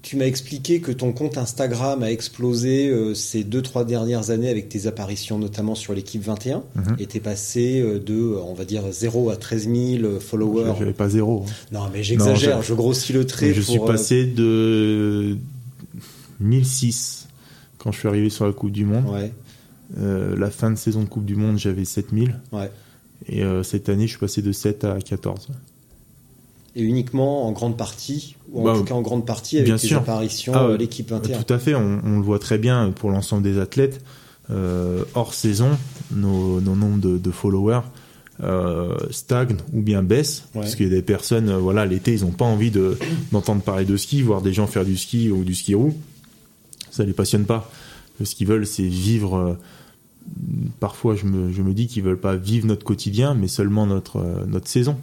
tu 0.02 0.16
m'as 0.18 0.26
expliqué 0.26 0.80
que 0.80 0.92
ton 0.92 1.12
compte 1.12 1.38
Instagram 1.38 2.02
a 2.02 2.10
explosé 2.12 2.88
euh, 2.88 3.14
ces 3.14 3.42
2-3 3.42 3.86
dernières 3.86 4.28
années 4.28 4.50
avec 4.50 4.68
tes 4.68 4.86
apparitions, 4.86 5.38
notamment 5.38 5.74
sur 5.74 5.94
l'équipe 5.94 6.20
21, 6.22 6.62
Mhm. 6.74 6.96
et 6.98 7.06
t'es 7.06 7.20
passé 7.20 7.80
euh, 7.80 7.98
de, 7.98 8.36
on 8.46 8.52
va 8.52 8.66
dire, 8.66 8.82
0 8.92 9.30
à 9.30 9.36
13 9.36 9.66
000 10.02 10.20
followers. 10.20 10.74
J'avais 10.78 10.92
pas 10.92 11.08
zéro. 11.08 11.46
hein. 11.48 11.52
Non, 11.72 11.88
mais 11.90 12.02
j'exagère, 12.02 12.60
je, 12.60 12.74
grossis 12.74 13.14
le 13.14 13.24
trait. 13.26 13.54
je 13.54 13.62
pour, 13.62 13.70
suis 13.70 13.80
passé 13.80 14.26
de 14.26 15.38
1006 16.40 17.28
quand 17.78 17.92
je 17.92 17.98
suis 18.00 18.08
arrivé 18.08 18.28
sur 18.30 18.46
la 18.46 18.52
Coupe 18.52 18.72
du 18.72 18.84
Monde. 18.84 19.08
Ouais, 19.10 19.32
Euh, 19.98 20.36
la 20.36 20.50
fin 20.50 20.70
de 20.70 20.76
saison 20.76 21.02
de 21.02 21.08
Coupe 21.08 21.24
du 21.24 21.36
Monde, 21.36 21.58
j'avais 21.58 21.84
7000. 21.84 22.40
ouais. 22.52 22.70
Et 23.26 23.42
euh, 23.44 23.62
cette 23.62 23.88
année, 23.88 24.04
je 24.06 24.10
suis 24.12 24.18
passé 24.18 24.42
de 24.42 24.52
7 24.52 24.84
à 24.84 24.98
14. 25.00 25.48
Et 26.76 26.82
uniquement 26.82 27.46
en 27.46 27.52
grande 27.52 27.76
partie, 27.76 28.36
ou 28.52 28.60
en 28.60 28.64
Bah, 28.64 28.74
tout 28.76 28.84
cas 28.84 28.94
en 28.94 29.00
grande 29.02 29.24
partie 29.24 29.56
avec 29.56 29.66
bien 29.66 29.76
tes 29.76 29.86
sûr. 29.86 29.98
apparitions 29.98 30.52
Ah, 30.54 30.72
à 30.72 30.76
l'équipe 30.76 31.08
21. 31.08 31.42
Tout 31.42 31.54
à 31.54 31.58
fait, 31.58 31.74
on, 31.74 32.00
on 32.04 32.16
le 32.16 32.22
voit 32.22 32.38
très 32.40 32.58
bien 32.58 32.90
pour 32.90 33.10
l'ensemble 33.10 33.42
des 33.44 33.58
athlètes. 33.58 34.00
Euh, 34.50 35.04
hors 35.14 35.32
saison, 35.32 35.70
nos, 36.12 36.60
nos 36.60 36.74
nombres 36.74 36.98
de, 37.00 37.16
de 37.16 37.30
followers 37.30 37.80
euh, 38.42 38.94
stagnent 39.10 39.56
ou 39.72 39.80
bien 39.80 40.02
baissent. 40.02 40.48
Ouais. 40.54 40.62
Parce 40.62 40.74
qu'il 40.74 40.86
y 40.86 40.90
a 40.90 40.94
des 40.94 41.00
personnes, 41.02 41.48
euh, 41.48 41.56
voilà, 41.58 41.86
l'été, 41.86 42.12
ils 42.14 42.22
n'ont 42.22 42.32
pas 42.32 42.44
envie 42.44 42.72
de- 42.72 42.98
d'entendre 43.32 43.62
parler 43.62 43.84
de 43.86 43.96
ski, 43.96 44.20
voir 44.22 44.42
des 44.42 44.52
gens 44.52 44.66
faire 44.66 44.84
du 44.84 44.96
ski 44.98 45.30
ou 45.30 45.44
du 45.44 45.54
ski 45.54 45.74
roue. 45.76 45.94
Ça 46.90 47.04
les 47.04 47.12
passionne 47.14 47.44
pas. 47.46 47.70
Ce 48.22 48.34
qu'ils 48.34 48.48
veulent, 48.48 48.66
c'est 48.66 48.82
vivre. 48.82 49.56
Parfois, 50.80 51.14
je 51.14 51.26
me, 51.26 51.74
dis 51.74 51.86
qu'ils 51.86 52.02
veulent 52.02 52.20
pas 52.20 52.36
vivre 52.36 52.66
notre 52.66 52.84
quotidien, 52.84 53.34
mais 53.34 53.48
seulement 53.48 53.86
notre, 53.86 54.18
euh, 54.18 54.60
saison. 54.64 54.98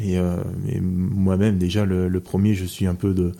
Et, 0.00 0.18
euh, 0.18 0.36
et 0.68 0.80
moi-même, 0.80 1.58
déjà, 1.58 1.84
le, 1.84 2.20
premier, 2.20 2.54
je 2.54 2.64
suis 2.64 2.86
un 2.86 2.94
peu 2.94 3.14
de. 3.14 3.32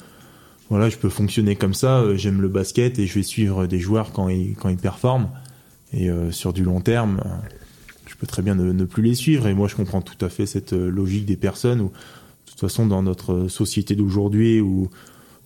Voilà, 0.69 0.89
je 0.89 0.97
peux 0.97 1.09
fonctionner 1.09 1.55
comme 1.55 1.75
ça. 1.75 2.01
euh, 2.01 2.17
J'aime 2.17 2.41
le 2.41 2.49
basket 2.49 2.99
et 2.99 3.07
je 3.07 3.14
vais 3.14 3.23
suivre 3.23 3.67
des 3.67 3.79
joueurs 3.79 4.12
quand 4.12 4.29
ils, 4.29 4.57
performent. 4.81 5.29
Et 5.93 6.11
sur 6.31 6.53
du 6.53 6.64
long 6.64 6.81
terme, 6.81 7.23
je 8.07 8.17
peux 8.17 8.27
très 8.27 8.43
bien 8.43 8.55
ne, 8.57 8.85
plus 8.85 9.03
les 9.03 9.14
suivre. 9.14 9.47
Et 9.47 9.55
moi, 9.55 9.69
je 9.69 9.77
comprends 9.77 10.03
tout 10.03 10.23
à 10.25 10.29
fait 10.29 10.45
cette 10.45 10.73
logique 10.73 11.25
des 11.25 11.37
personnes 11.37 11.81
où, 11.81 11.87
de 11.87 12.51
toute 12.51 12.61
façon, 12.61 12.87
dans 12.87 13.03
notre 13.03 13.47
société 13.49 13.95
d'aujourd'hui, 13.95 14.61
où 14.61 14.91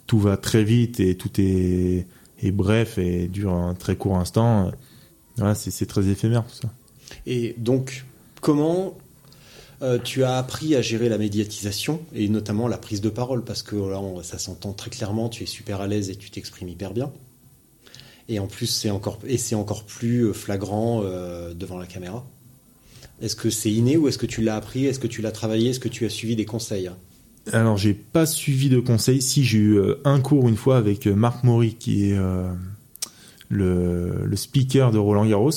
tout 0.06 0.18
va 0.18 0.36
très 0.38 0.64
vite 0.64 0.98
et 0.98 1.14
tout 1.14 1.30
est 1.40 2.06
bref 2.52 2.96
et 2.98 3.28
dure 3.28 3.52
un 3.52 3.74
très 3.74 3.96
court 3.96 4.16
instant, 4.16 4.72
voilà, 5.40 5.54
c'est 5.54 5.86
très 5.86 6.06
éphémère 6.06 6.44
tout 6.44 6.54
ça. 6.62 6.70
Et 7.26 7.54
donc, 7.58 8.04
comment 8.40 8.96
euh, 9.82 9.98
tu 9.98 10.22
as 10.22 10.36
appris 10.36 10.76
à 10.76 10.82
gérer 10.82 11.08
la 11.08 11.18
médiatisation 11.18 12.00
et 12.14 12.28
notamment 12.28 12.68
la 12.68 12.78
prise 12.78 13.00
de 13.00 13.08
parole? 13.08 13.42
Parce 13.42 13.62
que 13.62 13.74
là, 13.74 13.98
on- 13.98 14.22
ça 14.22 14.38
s'entend 14.38 14.72
très 14.72 14.90
clairement, 14.90 15.28
tu 15.28 15.42
es 15.42 15.46
super 15.46 15.80
à 15.80 15.86
l'aise 15.88 16.10
et 16.10 16.16
tu 16.16 16.30
t'exprimes 16.30 16.68
hyper 16.68 16.92
bien. 16.92 17.10
Et 18.28 18.38
en 18.38 18.46
plus, 18.46 18.66
c'est 18.66 18.90
encore, 18.90 19.18
et 19.26 19.38
c'est 19.38 19.56
encore 19.56 19.84
plus 19.84 20.26
euh, 20.26 20.32
flagrant 20.32 21.02
euh, 21.02 21.52
devant 21.52 21.78
la 21.78 21.86
caméra. 21.86 22.24
Est-ce 23.20 23.34
que 23.34 23.50
c'est 23.50 23.72
inné 23.72 23.96
ou 23.96 24.06
est-ce 24.06 24.18
que 24.18 24.26
tu 24.26 24.40
l'as 24.40 24.56
appris? 24.56 24.86
Est-ce 24.86 25.00
que 25.00 25.08
tu 25.08 25.20
l'as 25.20 25.32
travaillé? 25.32 25.70
Est-ce 25.70 25.80
que 25.80 25.88
tu 25.88 26.06
as 26.06 26.10
suivi 26.10 26.36
des 26.36 26.44
conseils? 26.44 26.90
Alors, 27.52 27.76
j'ai 27.76 27.94
pas 27.94 28.26
suivi 28.26 28.68
de 28.68 28.80
conseils. 28.80 29.20
Si 29.20 29.44
j'ai 29.44 29.58
eu 29.58 29.80
un 30.04 30.20
cours 30.20 30.48
une 30.48 30.56
fois 30.56 30.76
avec 30.76 31.06
Marc 31.06 31.42
Maury, 31.42 31.74
qui 31.74 32.10
est 32.10 32.16
euh, 32.16 32.52
le, 33.50 34.30
speaker 34.34 34.90
de 34.90 34.98
Roland 34.98 35.26
Garros 35.26 35.50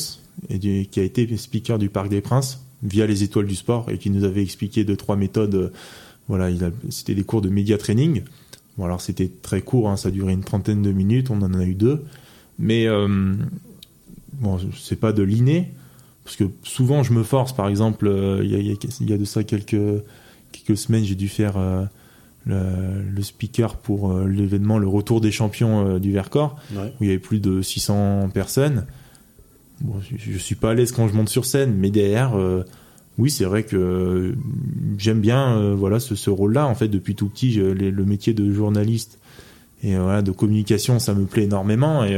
et 0.49 0.59
qui 0.59 0.99
a 0.99 1.03
été 1.03 1.37
speaker 1.37 1.79
du 1.79 1.89
Parc 1.89 2.09
des 2.09 2.21
Princes 2.21 2.65
via 2.81 3.07
les 3.07 3.23
Étoiles 3.23 3.47
du 3.47 3.55
Sport 3.55 3.89
et 3.89 3.97
qui 3.97 4.09
nous 4.09 4.25
avait 4.25 4.43
expliqué 4.43 4.83
deux 4.83 4.97
trois 4.97 5.15
méthodes. 5.15 5.55
euh, 5.55 5.71
voilà, 6.27 6.49
c'était 6.89 7.15
des 7.15 7.23
cours 7.23 7.41
de 7.41 7.49
média 7.49 7.77
training. 7.77 8.23
Bon, 8.77 8.85
alors 8.85 9.01
c'était 9.01 9.29
très 9.41 9.61
court, 9.61 9.89
hein, 9.89 9.97
ça 9.97 10.09
durait 10.09 10.33
une 10.33 10.43
trentaine 10.43 10.81
de 10.81 10.91
minutes, 10.91 11.29
on 11.29 11.41
en 11.41 11.53
a 11.53 11.63
eu 11.63 11.75
deux, 11.75 12.03
mais 12.57 12.87
euh, 12.87 13.35
bon, 14.33 14.59
c'est 14.77 14.99
pas 14.99 15.11
de 15.11 15.21
l'inné. 15.23 15.71
Parce 16.23 16.37
que 16.37 16.45
souvent 16.63 17.03
je 17.03 17.13
me 17.13 17.23
force, 17.23 17.53
par 17.53 17.67
exemple, 17.67 18.07
euh, 18.07 18.41
il 18.43 19.09
y 19.09 19.13
a 19.13 19.17
de 19.17 19.25
ça 19.25 19.43
quelques, 19.43 20.01
quelques 20.51 20.77
semaines, 20.77 21.03
j'ai 21.03 21.15
dû 21.15 21.27
faire 21.27 21.57
euh, 21.57 21.85
le, 22.45 23.01
le 23.09 23.21
speaker 23.23 23.77
pour 23.77 24.11
euh, 24.11 24.27
l'événement 24.27 24.77
Le 24.77 24.87
Retour 24.87 25.21
des 25.21 25.31
Champions 25.31 25.87
euh, 25.87 25.99
du 25.99 26.11
Vercors, 26.11 26.57
Ouais. 26.75 26.93
où 26.99 27.03
il 27.03 27.07
y 27.07 27.09
avait 27.09 27.19
plus 27.19 27.39
de 27.39 27.61
600 27.61 28.29
personnes. 28.33 28.85
Bon, 29.81 29.95
je, 30.01 30.15
je 30.31 30.37
suis 30.37 30.55
pas 30.55 30.71
à 30.71 30.73
l'aise 30.73 30.91
quand 30.91 31.07
je 31.07 31.13
monte 31.13 31.29
sur 31.29 31.45
scène, 31.45 31.73
mais 31.75 31.89
derrière, 31.89 32.37
euh, 32.37 32.63
oui, 33.17 33.29
c'est 33.31 33.45
vrai 33.45 33.63
que 33.63 34.35
j'aime 34.97 35.19
bien 35.21 35.71
voilà 35.73 35.99
ce, 35.99 36.15
ce 36.15 36.29
rôle-là. 36.29 36.65
En 36.67 36.75
fait, 36.75 36.87
depuis 36.87 37.15
tout 37.15 37.29
petit, 37.29 37.51
les- 37.51 37.91
le 37.91 38.05
métier 38.05 38.33
de 38.33 38.51
journaliste 38.51 39.19
et 39.83 39.95
voilà, 39.97 40.21
de 40.21 40.31
communication, 40.31 40.97
ça 40.99 41.13
me 41.13 41.25
plaît 41.25 41.43
énormément. 41.43 42.03
Et 42.03 42.17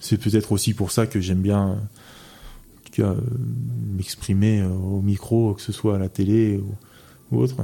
c'est 0.00 0.16
peut-être 0.18 0.50
aussi 0.52 0.72
pour 0.74 0.92
ça 0.92 1.06
que 1.06 1.20
j'aime 1.20 1.40
bien, 1.42 1.76
m'exprimer 3.96 4.62
au 4.62 5.00
micro, 5.00 5.54
que 5.54 5.60
ce 5.62 5.72
soit 5.72 5.96
à 5.96 5.98
la 5.98 6.08
télé 6.08 6.58
ou, 6.58 7.36
ou 7.36 7.40
autre. 7.40 7.56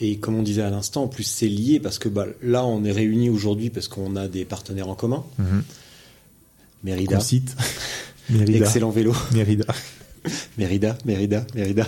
Et 0.00 0.16
comme 0.16 0.34
on 0.34 0.42
disait 0.42 0.62
à 0.62 0.70
l'instant, 0.70 1.04
en 1.04 1.08
plus 1.08 1.22
c'est 1.22 1.46
lié 1.48 1.78
parce 1.80 1.98
que 1.98 2.08
bah, 2.08 2.26
là 2.42 2.64
on 2.64 2.84
est 2.84 2.90
réunis 2.92 3.30
aujourd'hui 3.30 3.70
parce 3.70 3.86
qu'on 3.88 4.16
a 4.16 4.26
des 4.28 4.44
partenaires 4.44 4.88
en 4.88 4.94
commun. 4.94 5.24
Mhm. 5.38 5.62
Mérida, 6.82 7.20
cite. 7.20 7.56
Mérida. 8.30 8.66
excellent 8.66 8.90
vélo. 8.90 9.14
Mérida. 9.32 9.66
Mérida, 10.58 10.96
Mérida, 11.04 11.46
Mérida. 11.54 11.86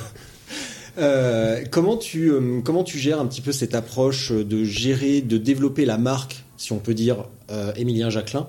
Euh, 0.99 1.65
comment 1.71 1.97
tu 1.97 2.31
euh, 2.33 2.61
comment 2.65 2.83
tu 2.85 2.99
gères 2.99 3.21
un 3.21 3.27
petit 3.27 3.43
peu 3.43 3.53
cette 3.53 3.75
approche 3.75 4.33
de 4.33 4.65
gérer, 4.65 5.21
de 5.21 5.37
développer 5.37 5.85
la 5.85 5.99
marque, 5.99 6.45
si 6.57 6.73
on 6.73 6.79
peut 6.79 6.95
dire, 6.95 7.25
euh, 7.51 7.73
Émilien 7.77 8.09
Jacquelin, 8.09 8.49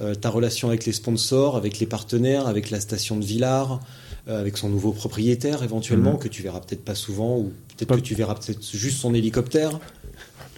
euh, 0.00 0.14
ta 0.14 0.30
relation 0.30 0.68
avec 0.68 0.86
les 0.86 0.92
sponsors, 0.92 1.56
avec 1.56 1.80
les 1.80 1.86
partenaires, 1.86 2.46
avec 2.46 2.70
la 2.70 2.80
station 2.80 3.16
de 3.16 3.24
Villars, 3.24 3.80
avec 4.28 4.56
son 4.56 4.68
nouveau 4.68 4.92
propriétaire 4.92 5.64
éventuellement 5.64 6.12
Mhm. 6.12 6.18
que 6.20 6.28
tu 6.28 6.42
verras 6.42 6.60
peut-être 6.60 6.84
pas 6.84 6.94
souvent 6.94 7.38
ou 7.38 7.52
peut-être 7.76 7.88
Pas- 7.88 7.96
que 7.96 8.00
tu 8.02 8.14
verras 8.14 8.34
peut-être 8.34 8.60
juste 8.74 8.98
son 8.98 9.14
hélicoptère. 9.14 9.78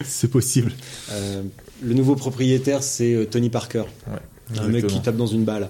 C'est 0.03 0.27
possible. 0.29 0.71
Euh, 1.11 1.41
le 1.81 1.93
nouveau 1.93 2.15
propriétaire 2.15 2.83
c'est 2.83 3.13
euh, 3.13 3.25
Tony 3.25 3.49
Parker, 3.49 3.83
Ouais, 4.07 4.59
un 4.59 4.67
mec 4.67 4.87
qui 4.87 4.99
tape 5.01 5.15
dans 5.17 5.27
une 5.27 5.43
balle. 5.45 5.69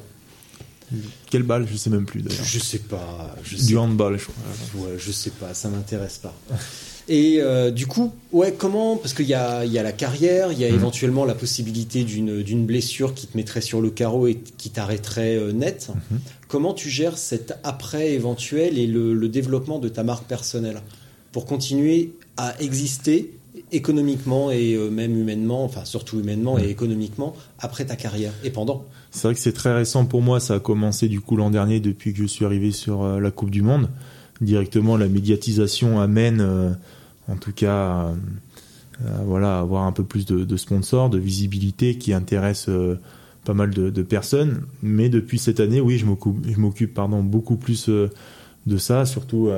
Quelle 1.31 1.43
balle 1.43 1.67
Je 1.71 1.75
sais 1.77 1.89
même 1.89 2.05
plus 2.05 2.21
d'ailleurs. 2.21 2.43
Je 2.45 2.59
sais 2.59 2.77
pas. 2.79 3.35
Je 3.43 3.57
sais 3.57 3.65
Du 3.65 3.77
handball, 3.77 4.17
je 4.19 4.25
crois. 4.25 4.85
Ouais, 4.87 4.95
je 4.99 5.11
sais 5.11 5.31
pas, 5.31 5.53
ça 5.53 5.67
m'intéresse 5.69 6.19
pas. 6.19 6.33
Et 7.07 7.37
euh, 7.39 7.69
du 7.71 7.85
coup, 7.87 8.13
ouais, 8.31 8.53
comment 8.57 8.95
Parce 8.97 9.13
qu'il 9.13 9.25
y 9.27 9.33
a, 9.33 9.63
y 9.65 9.77
a 9.79 9.83
la 9.83 9.91
carrière, 9.91 10.51
il 10.51 10.59
y 10.59 10.65
a 10.65 10.69
Mhm. 10.69 10.75
éventuellement 10.75 11.25
la 11.25 11.35
possibilité 11.35 12.03
d'une 12.03 12.65
blessure 12.65 13.13
qui 13.13 13.27
te 13.27 13.35
mettrait 13.37 13.61
sur 13.61 13.81
le 13.81 13.89
carreau 13.89 14.27
et 14.27 14.35
qui 14.35 14.69
t'arrêterait 14.71 15.35
euh, 15.35 15.51
net. 15.51 15.89
Mhm. 16.11 16.19
Comment 16.47 16.73
tu 16.73 16.89
gères 16.89 17.17
cet 17.17 17.55
après 17.63 18.11
éventuel 18.13 18.77
et 18.79 18.87
le, 18.87 19.13
le 19.13 19.27
développement 19.29 19.79
de 19.79 19.89
ta 19.89 20.03
marque 20.03 20.25
personnelle? 20.25 20.81
Pour 21.36 21.45
continuer 21.45 22.13
à 22.38 22.53
exister 22.61 23.33
économiquement 23.73 24.51
et 24.51 24.75
euh, 24.75 24.89
même 24.89 25.19
humainement, 25.19 25.65
enfin 25.65 25.83
surtout 25.83 26.17
humainement 26.17 26.57
et 26.57 26.69
économiquement 26.69 27.36
après 27.59 27.83
ta 27.83 27.97
carrière 27.97 28.31
et 28.45 28.51
pendant 28.51 28.86
C'est 29.11 29.27
vrai 29.27 29.33
que 29.36 29.41
c'est 29.41 29.51
très 29.51 29.75
récent 29.75 30.05
pour 30.05 30.21
moi. 30.21 30.39
Ça 30.39 30.53
a 30.53 30.59
commencé 30.61 31.09
du 31.09 31.19
coup 31.19 31.36
l'an 31.36 31.49
dernier 31.49 31.81
depuis 31.81 32.13
que 32.13 32.19
je 32.19 32.25
suis 32.25 32.45
arrivé 32.45 32.71
sur 32.71 33.03
euh, 33.03 33.19
la 33.19 33.31
Coupe 33.31 33.51
du 33.51 33.61
Monde. 33.61 33.89
Directement, 34.39 34.95
la 34.95 35.09
médiatisation 35.09 35.99
amène, 35.99 36.39
euh, 36.39 36.69
en 37.27 37.36
tout 37.36 37.51
cas, 37.51 37.75
à, 37.75 38.13
à, 39.05 39.23
voilà, 39.25 39.59
avoir 39.59 39.83
un 39.83 39.91
peu 39.91 40.05
plus 40.05 40.25
de, 40.25 40.45
de 40.45 40.55
sponsors, 40.55 41.09
de 41.09 41.17
visibilité 41.17 41.97
qui 41.97 42.13
intéresse 42.13 42.67
euh, 42.69 42.97
pas 43.43 43.53
mal 43.53 43.71
de, 43.71 43.89
de 43.89 44.03
personnes. 44.03 44.61
Mais 44.81 45.09
depuis 45.09 45.38
cette 45.38 45.59
année, 45.59 45.81
oui, 45.81 45.97
je 45.97 46.05
m'occupe, 46.05 46.49
je 46.49 46.57
m'occupe 46.57 46.93
pardon 46.93 47.21
beaucoup 47.23 47.57
plus 47.57 47.89
euh, 47.89 48.09
de 48.67 48.77
ça. 48.77 49.05
Surtout, 49.05 49.49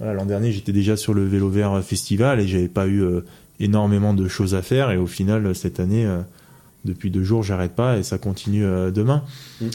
euh, 0.00 0.04
voilà, 0.04 0.14
l'an 0.14 0.26
dernier, 0.26 0.52
j'étais 0.52 0.72
déjà 0.72 0.96
sur 0.96 1.14
le 1.14 1.24
Vélo 1.26 1.48
Vert 1.48 1.82
Festival 1.82 2.40
et 2.40 2.48
j'avais 2.48 2.68
pas 2.68 2.86
eu 2.86 3.02
euh, 3.02 3.22
énormément 3.60 4.14
de 4.14 4.28
choses 4.28 4.54
à 4.54 4.62
faire. 4.62 4.90
Et 4.90 4.96
au 4.96 5.06
final, 5.06 5.54
cette 5.54 5.80
année. 5.80 6.06
euh, 6.06 6.22
depuis 6.84 7.10
deux 7.10 7.24
jours, 7.24 7.42
j'arrête 7.42 7.74
pas 7.74 7.98
et 7.98 8.02
ça 8.02 8.18
continue 8.18 8.64
euh, 8.64 8.90
demain. 8.90 9.24
Mm. 9.60 9.66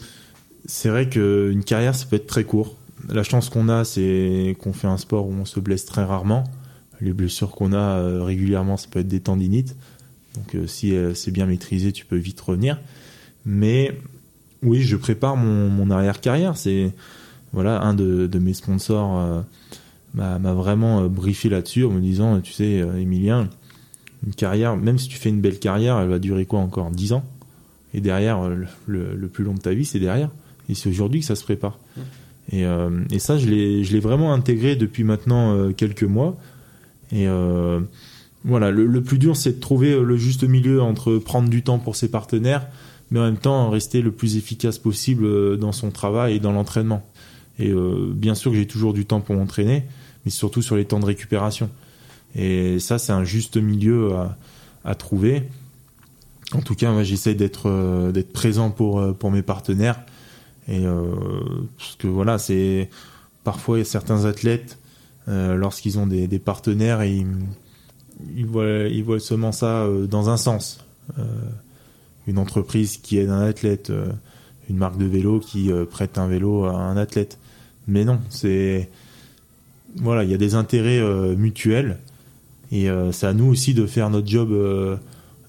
C'est 0.65 0.89
vrai 0.89 1.09
qu'une 1.09 1.63
carrière, 1.63 1.95
ça 1.95 2.05
peut 2.05 2.15
être 2.15 2.28
très 2.28 2.43
court. 2.43 2.76
la 3.09 3.24
chance 3.24 3.49
qu'on 3.49 3.69
a, 3.69 3.84
c'est 3.84 4.55
qu'on 4.59 4.74
fait 4.74 4.88
un 4.88 4.97
sport 4.97 5.28
où 5.28 5.34
on 5.34 5.45
se 5.45 5.59
blesse 5.59 5.86
très 5.86 6.03
rarement. 6.03 6.45
Les 7.01 7.13
blessures 7.13 7.51
qu'on 7.51 7.74
a 7.74 7.78
euh, 7.78 8.24
régulièrement, 8.24 8.78
ça 8.78 8.88
peut 8.89 8.99
être 8.99 9.07
des 9.07 9.19
tendinites. 9.19 9.76
Donc 10.36 10.55
euh, 10.55 10.67
si 10.67 10.95
euh, 10.95 11.13
c'est 11.13 11.32
bien 11.32 11.45
maîtrisé, 11.45 11.91
tu 11.91 12.05
peux 12.05 12.15
vite 12.15 12.39
revenir. 12.39 12.80
Mais 13.45 13.97
oui, 14.61 14.82
je 14.82 14.95
prépare 14.95 15.36
mon, 15.36 15.69
mon 15.69 15.91
arrière-carrière. 15.91 16.55
C'est 16.55 16.93
voilà 17.51 17.82
un 17.82 17.93
de, 17.93 18.26
de 18.26 18.39
mes 18.39 18.53
sponsors 18.53 19.19
euh, 19.19 19.41
m'a 20.14 20.53
vraiment 20.53 21.01
euh, 21.01 21.07
briefé 21.07 21.49
là-dessus 21.49 21.86
en 21.86 21.89
me 21.91 21.99
disant, 22.01 22.39
tu 22.41 22.53
sais, 22.53 22.82
euh, 22.82 22.99
Emilien, 22.99 23.49
une 24.26 24.34
carrière, 24.34 24.78
même 24.78 24.97
si 24.99 25.07
tu 25.07 25.18
fais 25.18 25.30
une 25.30 25.41
belle 25.41 25.59
carrière, 25.59 25.97
elle 25.99 26.09
va 26.09 26.20
durer 26.20 26.45
quoi 26.45 26.59
encore 26.59 26.91
10 26.91 27.14
ans? 27.14 27.24
Et 27.93 28.01
derrière, 28.01 28.41
euh, 28.41 28.55
le, 28.55 28.68
le- 28.88 29.16
le 29.16 29.28
plus 29.28 29.43
long 29.43 29.53
de 29.53 29.59
ta 29.59 29.74
vie, 29.74 29.86
c'est 29.86 29.99
derrière. 29.99 30.30
Et 30.70 30.76
c'est 30.76 30.89
aujourd'hui 30.89 31.20
que 31.20 31.26
ça 31.26 31.36
se 31.36 31.43
prépare. 31.43 31.78
Et, 32.51 32.66
euh, 32.66 32.89
et 33.11 33.20
ça, 33.20 33.38
je 33.38 33.47
l'ai 33.47 33.99
vraiment 33.99 34.34
intégré 34.34 34.76
depuis 34.76 35.03
maintenant 35.03 35.53
euh, 35.55 35.72
quelques 35.72 36.03
mois. 36.03 36.38
Et 37.11 37.28
euh, 37.28 37.80
voilà, 38.45 38.72
le, 38.72 38.86
le 38.86 39.01
plus 39.01 39.18
dur, 39.20 39.36
c'est 39.36 39.53
de 39.57 39.59
trouver 39.59 39.91
euh, 39.93 40.03
le 40.03 40.18
juste 40.18 40.43
milieu 40.43 40.82
entre 40.82 41.18
prendre 41.18 41.49
du 41.49 41.64
temps 41.64 41.80
pour 41.80 41.95
ses 41.95 42.09
partenaires, 42.09 42.66
mais 43.11 43.20
en 43.20 43.24
même 43.24 43.38
temps 43.38 43.70
rester 43.70 44.01
le 44.01 44.11
plus 44.11 44.38
efficace 44.38 44.78
possible 44.78 45.26
euh, 45.26 45.57
dans 45.57 45.72
son 45.72 45.91
travail 45.91 46.36
et 46.36 46.39
dans 46.39 46.51
l'entraînement. 46.51 47.05
Et 47.59 47.70
euh, 47.72 48.11
bien 48.14 48.36
sûr 48.36 48.51
que 48.51 48.57
j'ai 48.57 48.68
toujours 48.68 48.93
du 48.93 49.05
temps 49.05 49.22
pour 49.22 49.36
m'entraîner, 49.36 49.84
mais 50.26 50.32
surtout 50.32 50.61
sur 50.61 50.76
les 50.76 50.86
temps 50.86 50.99
de 50.99 51.05
récupération. 51.05 51.69
Et 52.36 52.80
ça, 52.80 52.97
c'est 52.97 53.11
un 53.11 53.24
juste 53.24 53.57
milieu 53.57 54.11
à, 54.84 54.95
trouver. 54.95 55.49
En 56.53 56.61
tout 56.61 56.76
cas, 56.76 56.91
moi, 56.91 57.03
j'essaie 57.03 57.36
d'être 57.36 57.69
euh, 57.69 58.11
présent 58.34 58.69
pour 58.71 58.99
euh, 58.99 59.13
pour 59.13 59.32
mes 59.32 59.41
partenaires. 59.41 60.01
Et 60.67 60.86
euh, 60.86 61.13
parce 61.78 61.95
que 61.95 62.07
voilà, 62.07 62.38
c'est 62.38 62.89
parfois 63.43 63.84
certains 63.84 64.26
athlètes 64.26 64.78
lorsqu'ils 65.28 65.99
ont 65.99 66.07
des, 66.07 66.28
partenaires 66.39 67.01
ils, 67.05 67.26
voient 68.45 69.19
seulement 69.19 69.53
ça 69.53 69.88
dans 70.09 70.30
un 70.30 70.36
sens. 70.36 70.86
Une 72.28 72.38
entreprise 72.38 72.97
qui 72.97 73.19
aide 73.19 73.30
un 73.30 73.41
athlète, 73.41 73.91
une 74.69 74.78
marque 74.78 74.97
de 74.97 75.05
vélo 75.05 75.39
qui 75.39 75.71
prête 75.89 76.17
un 76.17 76.28
vélo 76.28 76.65
à 76.65 76.76
un 76.76 76.97
athlète. 76.97 77.38
Mais 77.88 78.03
non, 78.03 78.19
c'est 78.30 78.89
voilà, 79.95 80.23
il 80.23 80.29
y 80.29 80.33
a 80.33 80.37
des 80.37 80.55
intérêts 80.55 80.99
euh, 80.99 81.35
mutuels 81.35 81.97
et 82.71 82.89
euh, 82.89 83.11
c'est 83.11 83.27
à 83.27 83.33
nous 83.33 83.45
aussi 83.45 83.73
de 83.73 83.85
faire 83.85 84.09
notre 84.09 84.27
job 84.27 84.51
euh, 84.51 84.97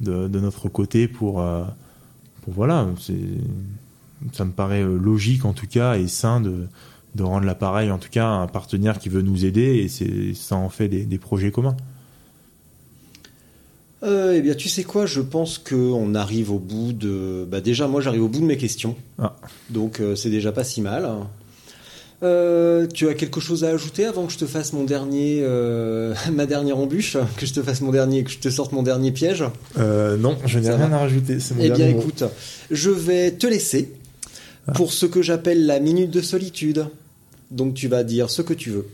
de, 0.01 0.29
de 0.29 0.41
notre 0.41 0.69
côté 0.69 1.09
pour 1.09 1.45
pour 2.43 2.53
voilà, 2.53 2.87
ça 4.33 4.45
me 4.45 4.53
paraît 4.53 4.85
logique 4.85 5.45
en 5.45 5.53
tout 5.53 5.67
cas 5.67 5.97
et 5.97 6.09
sain 6.09 6.41
de 6.41 6.67
de 7.15 7.23
rendre 7.23 7.47
l'appareil 7.47 7.91
en 7.91 7.99
tout 7.99 8.11
cas 8.11 8.27
à 8.27 8.33
un 8.33 8.47
partenaire 8.47 8.99
qui 8.99 9.09
veut 9.09 9.23
nous 9.23 9.45
aider 9.45 9.77
et 9.77 9.89
c'est 9.89 10.35
ça 10.35 10.57
en 10.57 10.69
fait 10.69 10.89
des, 10.89 11.05
des 11.05 11.19
projets 11.19 11.51
communs. 11.51 11.77
Euh, 14.05 14.35
eh 14.37 14.43
bien, 14.43 14.55
tu 14.55 14.69
sais 14.69 14.85
quoi 14.85 15.07
Je 15.07 15.21
pense 15.21 15.59
qu'on 15.59 16.15
arrive 16.15 16.51
au 16.51 16.59
bout 16.59 16.93
de. 16.93 17.47
Bah, 17.51 17.61
déjà, 17.61 17.89
moi, 17.89 18.01
j'arrive 18.01 18.25
au 18.25 18.29
bout 18.29 18.41
de 18.41 18.45
mes 18.45 18.59
questions. 18.59 18.97
Ah. 19.19 19.35
Donc, 19.71 20.01
euh, 20.01 20.15
c'est 20.15 20.31
déjà 20.31 20.53
pas 20.53 20.65
si 20.65 20.83
mal. 20.83 21.09
Euh, 22.23 22.87
tu 22.87 23.09
as 23.09 23.15
quelque 23.15 23.41
chose 23.41 23.65
à 23.65 23.69
ajouter 23.69 24.07
avant 24.07 24.27
que 24.27 24.33
je 24.33 24.39
te 24.39 24.47
fasse 24.47 24.73
mon 24.73 24.85
dernier, 24.85 25.41
euh, 25.43 26.15
ma 26.33 26.47
dernière 26.47 26.79
embûche, 26.79 27.17
que 27.37 27.45
je 27.47 27.53
te 27.53 27.63
fasse 27.63 27.81
mon 27.81 27.91
dernier, 27.91 28.25
que 28.25 28.31
je 28.31 28.39
te 28.39 28.49
sorte 28.49 28.73
mon 28.73 28.83
dernier 28.83 29.13
piège? 29.13 29.45
Euh, 29.79 30.17
non, 30.17 30.39
je 30.47 30.59
n'ai 30.59 30.71
rien 30.71 30.89
va. 30.89 30.97
à 30.97 31.01
rajouter. 31.01 31.35
Mon 31.57 31.63
Eh 31.63 31.71
bien, 31.71 31.91
mot. 31.93 32.01
écoute, 32.01 32.25
je 32.71 32.91
vais 32.91 33.33
te 33.33 33.47
laisser 33.47 33.93
pour 34.75 34.93
ce 34.93 35.07
que 35.07 35.21
j'appelle 35.23 35.67
la 35.67 35.81
minute 35.81 36.11
de 36.11 36.23
solitude. 36.23 36.87
Donc, 37.51 37.75
tu 37.75 37.89
vas 37.89 38.05
dire 38.05 38.31
ce 38.31 38.43
que 38.43 38.55
tu 38.55 38.71
veux. 38.71 38.87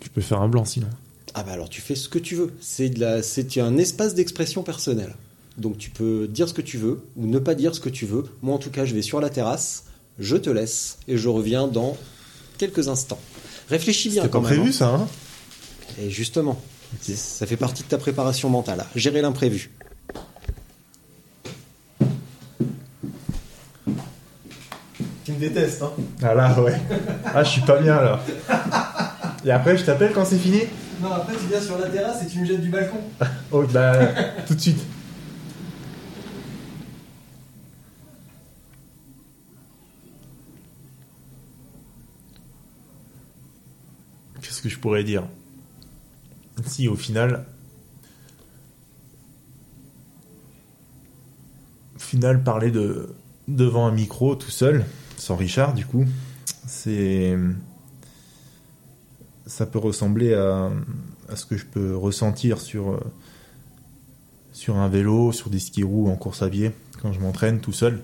Tu 0.00 0.08
peux 0.10 0.20
faire 0.20 0.40
un 0.40 0.48
blanc 0.48 0.64
sinon. 0.64 0.86
Ah 1.38 1.42
bah 1.42 1.52
alors 1.52 1.68
tu 1.68 1.82
fais 1.82 1.94
ce 1.96 2.08
que 2.08 2.18
tu 2.18 2.34
veux. 2.34 2.50
C'est 2.60 2.88
de 2.88 2.98
la, 3.00 3.22
c'est 3.22 3.58
un 3.58 3.76
espace 3.76 4.14
d'expression 4.14 4.62
personnelle. 4.62 5.14
Donc 5.58 5.76
tu 5.76 5.90
peux 5.90 6.26
dire 6.28 6.48
ce 6.48 6.54
que 6.54 6.62
tu 6.62 6.78
veux 6.78 7.00
ou 7.16 7.26
ne 7.26 7.38
pas 7.38 7.54
dire 7.54 7.74
ce 7.74 7.80
que 7.80 7.90
tu 7.90 8.06
veux. 8.06 8.24
Moi 8.40 8.54
en 8.54 8.58
tout 8.58 8.70
cas, 8.70 8.86
je 8.86 8.94
vais 8.94 9.02
sur 9.02 9.20
la 9.20 9.28
terrasse, 9.28 9.84
je 10.18 10.36
te 10.36 10.48
laisse 10.48 10.98
et 11.08 11.18
je 11.18 11.28
reviens 11.28 11.66
dans 11.68 11.96
quelques 12.56 12.88
instants. 12.88 13.18
Réfléchis 13.70 14.08
bien 14.10 14.22
C'était 14.22 14.32
quand 14.32 14.42
pas 14.42 14.48
même. 14.50 14.58
prévu 14.58 14.72
ça, 14.72 14.88
hein 14.88 15.00
hein. 15.02 15.08
Et 16.02 16.10
justement, 16.10 16.60
ça 17.02 17.46
fait 17.46 17.56
partie 17.56 17.82
de 17.82 17.88
ta 17.88 17.98
préparation 17.98 18.48
mentale. 18.50 18.84
Gérer 18.94 19.22
l'imprévu. 19.22 19.70
Tu 25.24 25.32
me 25.32 25.38
détestes, 25.38 25.82
hein 25.82 25.90
Ah 26.22 26.34
là, 26.34 26.60
ouais. 26.60 26.74
Ah, 27.34 27.42
je 27.42 27.50
suis 27.50 27.60
pas 27.62 27.80
bien 27.80 27.96
là. 28.00 28.20
Et 29.44 29.50
après, 29.50 29.76
je 29.76 29.84
t'appelle 29.84 30.12
quand 30.12 30.24
c'est 30.24 30.38
fini 30.38 30.60
Non, 31.02 31.12
après 31.12 31.34
tu 31.34 31.46
viens 31.48 31.60
sur 31.60 31.78
la 31.78 31.88
terrasse 31.88 32.22
et 32.22 32.26
tu 32.26 32.38
me 32.40 32.46
jettes 32.46 32.60
du 32.60 32.68
balcon. 32.68 32.98
Oh, 33.52 33.62
bah, 33.72 33.92
tout 34.46 34.54
de 34.54 34.60
suite. 34.60 34.80
Qu'est-ce 44.56 44.62
que 44.62 44.68
je 44.70 44.78
pourrais 44.78 45.04
dire 45.04 45.22
Si, 46.64 46.88
au 46.88 46.96
final. 46.96 47.44
Final, 51.98 52.42
parler 52.42 52.70
de 52.70 53.14
devant 53.48 53.86
un 53.86 53.92
micro 53.92 54.34
tout 54.34 54.50
seul, 54.50 54.86
sans 55.18 55.36
Richard, 55.36 55.74
du 55.74 55.84
coup, 55.84 56.06
c'est. 56.66 57.36
Ça 59.46 59.66
peut 59.66 59.78
ressembler 59.78 60.32
à, 60.32 60.70
ce 61.34 61.44
que 61.44 61.58
je 61.58 61.66
peux 61.66 61.94
ressentir 61.94 62.58
sur, 62.58 62.98
sur 64.54 64.76
un 64.76 64.88
vélo, 64.88 65.32
sur 65.32 65.50
des 65.50 65.58
skis 65.58 65.82
roues 65.82 66.08
en 66.08 66.16
course 66.16 66.40
à 66.40 66.48
pied, 66.48 66.72
quand 67.02 67.12
je 67.12 67.20
m'entraîne 67.20 67.60
tout 67.60 67.74
seul. 67.74 68.00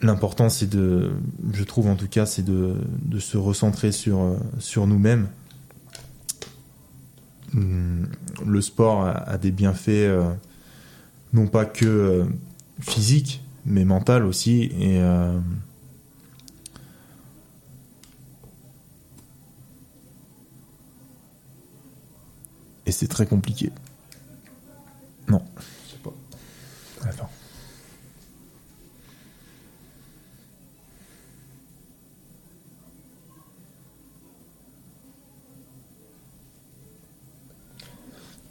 L'important, 0.00 0.48
c'est 0.48 0.68
de, 0.68 1.10
je 1.52 1.64
trouve 1.64 1.88
en 1.88 1.96
tout 1.96 2.06
cas, 2.06 2.24
c'est 2.24 2.44
de, 2.44 2.76
se 3.18 3.36
recentrer 3.36 3.90
sur, 3.90 4.20
euh, 4.20 4.86
nous-mêmes. 4.86 5.28
Hum, 7.54 8.06
Le 8.46 8.60
sport 8.60 9.04
a, 9.06 9.38
des 9.38 9.50
bienfaits, 9.50 9.88
euh, 9.88 10.32
non 11.32 11.48
pas 11.48 11.64
que 11.64 11.84
euh, 11.86 12.24
physiques, 12.80 13.42
mais 13.66 13.84
mental 13.84 14.24
aussi. 14.24 14.70
Et 14.78 15.02
et 22.86 22.92
c'est 22.92 23.08
très 23.08 23.26
compliqué. 23.26 23.72
Non, 25.28 25.42
je 25.56 25.92
sais 25.92 25.98
pas. 26.02 26.14
Attends. 27.08 27.30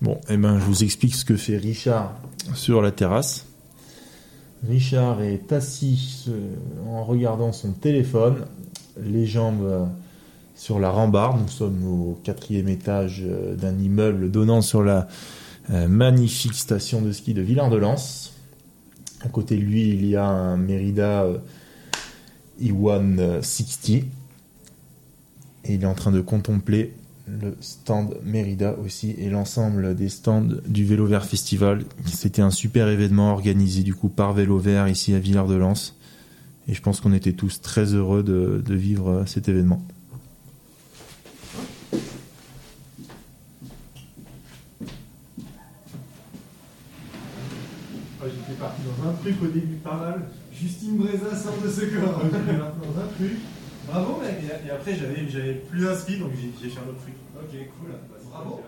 Bon, 0.02 0.20
eh 0.30 0.38
ben, 0.38 0.60
je 0.60 0.66
vous 0.66 0.84
explique 0.84 1.16
ce 1.16 1.26
que 1.26 1.36
fait 1.36 1.58
Richard 1.58 2.14
sur 2.54 2.82
la 2.82 2.92
terrasse. 2.92 3.46
Richard 4.68 5.22
est 5.22 5.52
assis 5.52 6.26
euh, 6.30 6.56
en 6.88 7.04
regardant 7.04 7.52
son 7.52 7.72
téléphone, 7.72 8.46
les 9.00 9.26
jambes 9.26 9.64
euh, 9.64 9.86
sur 10.56 10.80
la 10.80 10.90
rambarde. 10.90 11.40
Nous 11.42 11.48
sommes 11.48 11.84
au 11.86 12.20
quatrième 12.24 12.68
étage 12.68 13.24
euh, 13.26 13.56
d'un 13.56 13.78
immeuble 13.78 14.32
donnant 14.32 14.62
sur 14.62 14.84
la 14.84 15.08
magnifique 15.70 16.54
station 16.54 17.02
de 17.02 17.12
ski 17.12 17.34
de 17.34 17.42
Villard-de-Lans. 17.42 18.32
À 19.22 19.30
côté 19.30 19.58
de 19.58 19.62
lui, 19.62 19.90
il 19.90 20.06
y 20.06 20.16
a 20.16 20.26
un 20.26 20.58
Merida 20.58 21.24
euh, 21.24 21.40
Iwan 22.60 23.42
60. 23.42 23.90
Et 23.90 24.06
il 25.74 25.84
est 25.84 25.88
en 25.88 25.96
train 25.96 26.12
de 26.12 26.22
contempler 26.22 26.94
le 27.28 27.56
stand 27.60 28.18
Merida 28.24 28.76
aussi 28.84 29.12
et 29.18 29.30
l'ensemble 29.30 29.96
des 29.96 30.10
stands 30.10 30.48
du 30.68 30.86
Vélo 30.86 31.06
Vert 31.06 31.26
Festival. 31.26 31.84
C'était 32.06 32.42
un 32.42 32.52
super 32.52 32.88
événement 32.88 33.32
organisé 33.34 33.84
du 33.84 33.94
coup 33.94 34.10
par 34.10 34.34
Vélo 34.34 34.58
Vert 34.58 34.88
ici 34.88 35.14
à 35.14 35.20
Villard-de-Lans. 35.20 35.94
Et 36.70 36.74
je 36.74 36.82
pense 36.82 37.00
qu'on 37.00 37.14
était 37.14 37.34
tous 37.34 37.62
très 37.62 37.94
heureux 37.94 38.24
de, 38.24 38.62
de 38.66 38.76
vivre 38.76 39.10
euh, 39.10 39.26
cet 39.26 39.48
événement. 39.48 39.82
J'étais 48.24 48.60
parti 48.60 48.82
dans 48.84 49.10
un 49.10 49.14
truc 49.14 49.36
au 49.42 49.48
début 49.48 49.76
pas 49.76 49.96
mal. 49.96 50.22
Justine 50.54 50.98
Breza 50.98 51.36
sort 51.36 51.58
de 51.64 51.70
ce 51.70 51.82
corps. 51.86 52.22
dans 52.32 53.02
un 53.02 53.08
truc. 53.16 53.38
Bravo 53.88 54.22
mec 54.22 54.36
Et 54.66 54.70
après 54.72 54.96
j'avais, 54.96 55.30
j'avais 55.30 55.54
plus 55.54 55.88
un 55.88 55.96
ski 55.96 56.18
donc 56.18 56.32
j'ai, 56.36 56.52
j'ai 56.62 56.70
fait 56.70 56.80
un 56.80 56.90
autre 56.90 57.02
truc. 57.02 57.16
ok, 57.36 57.70
cool. 57.80 57.92
Bravo. 58.30 58.62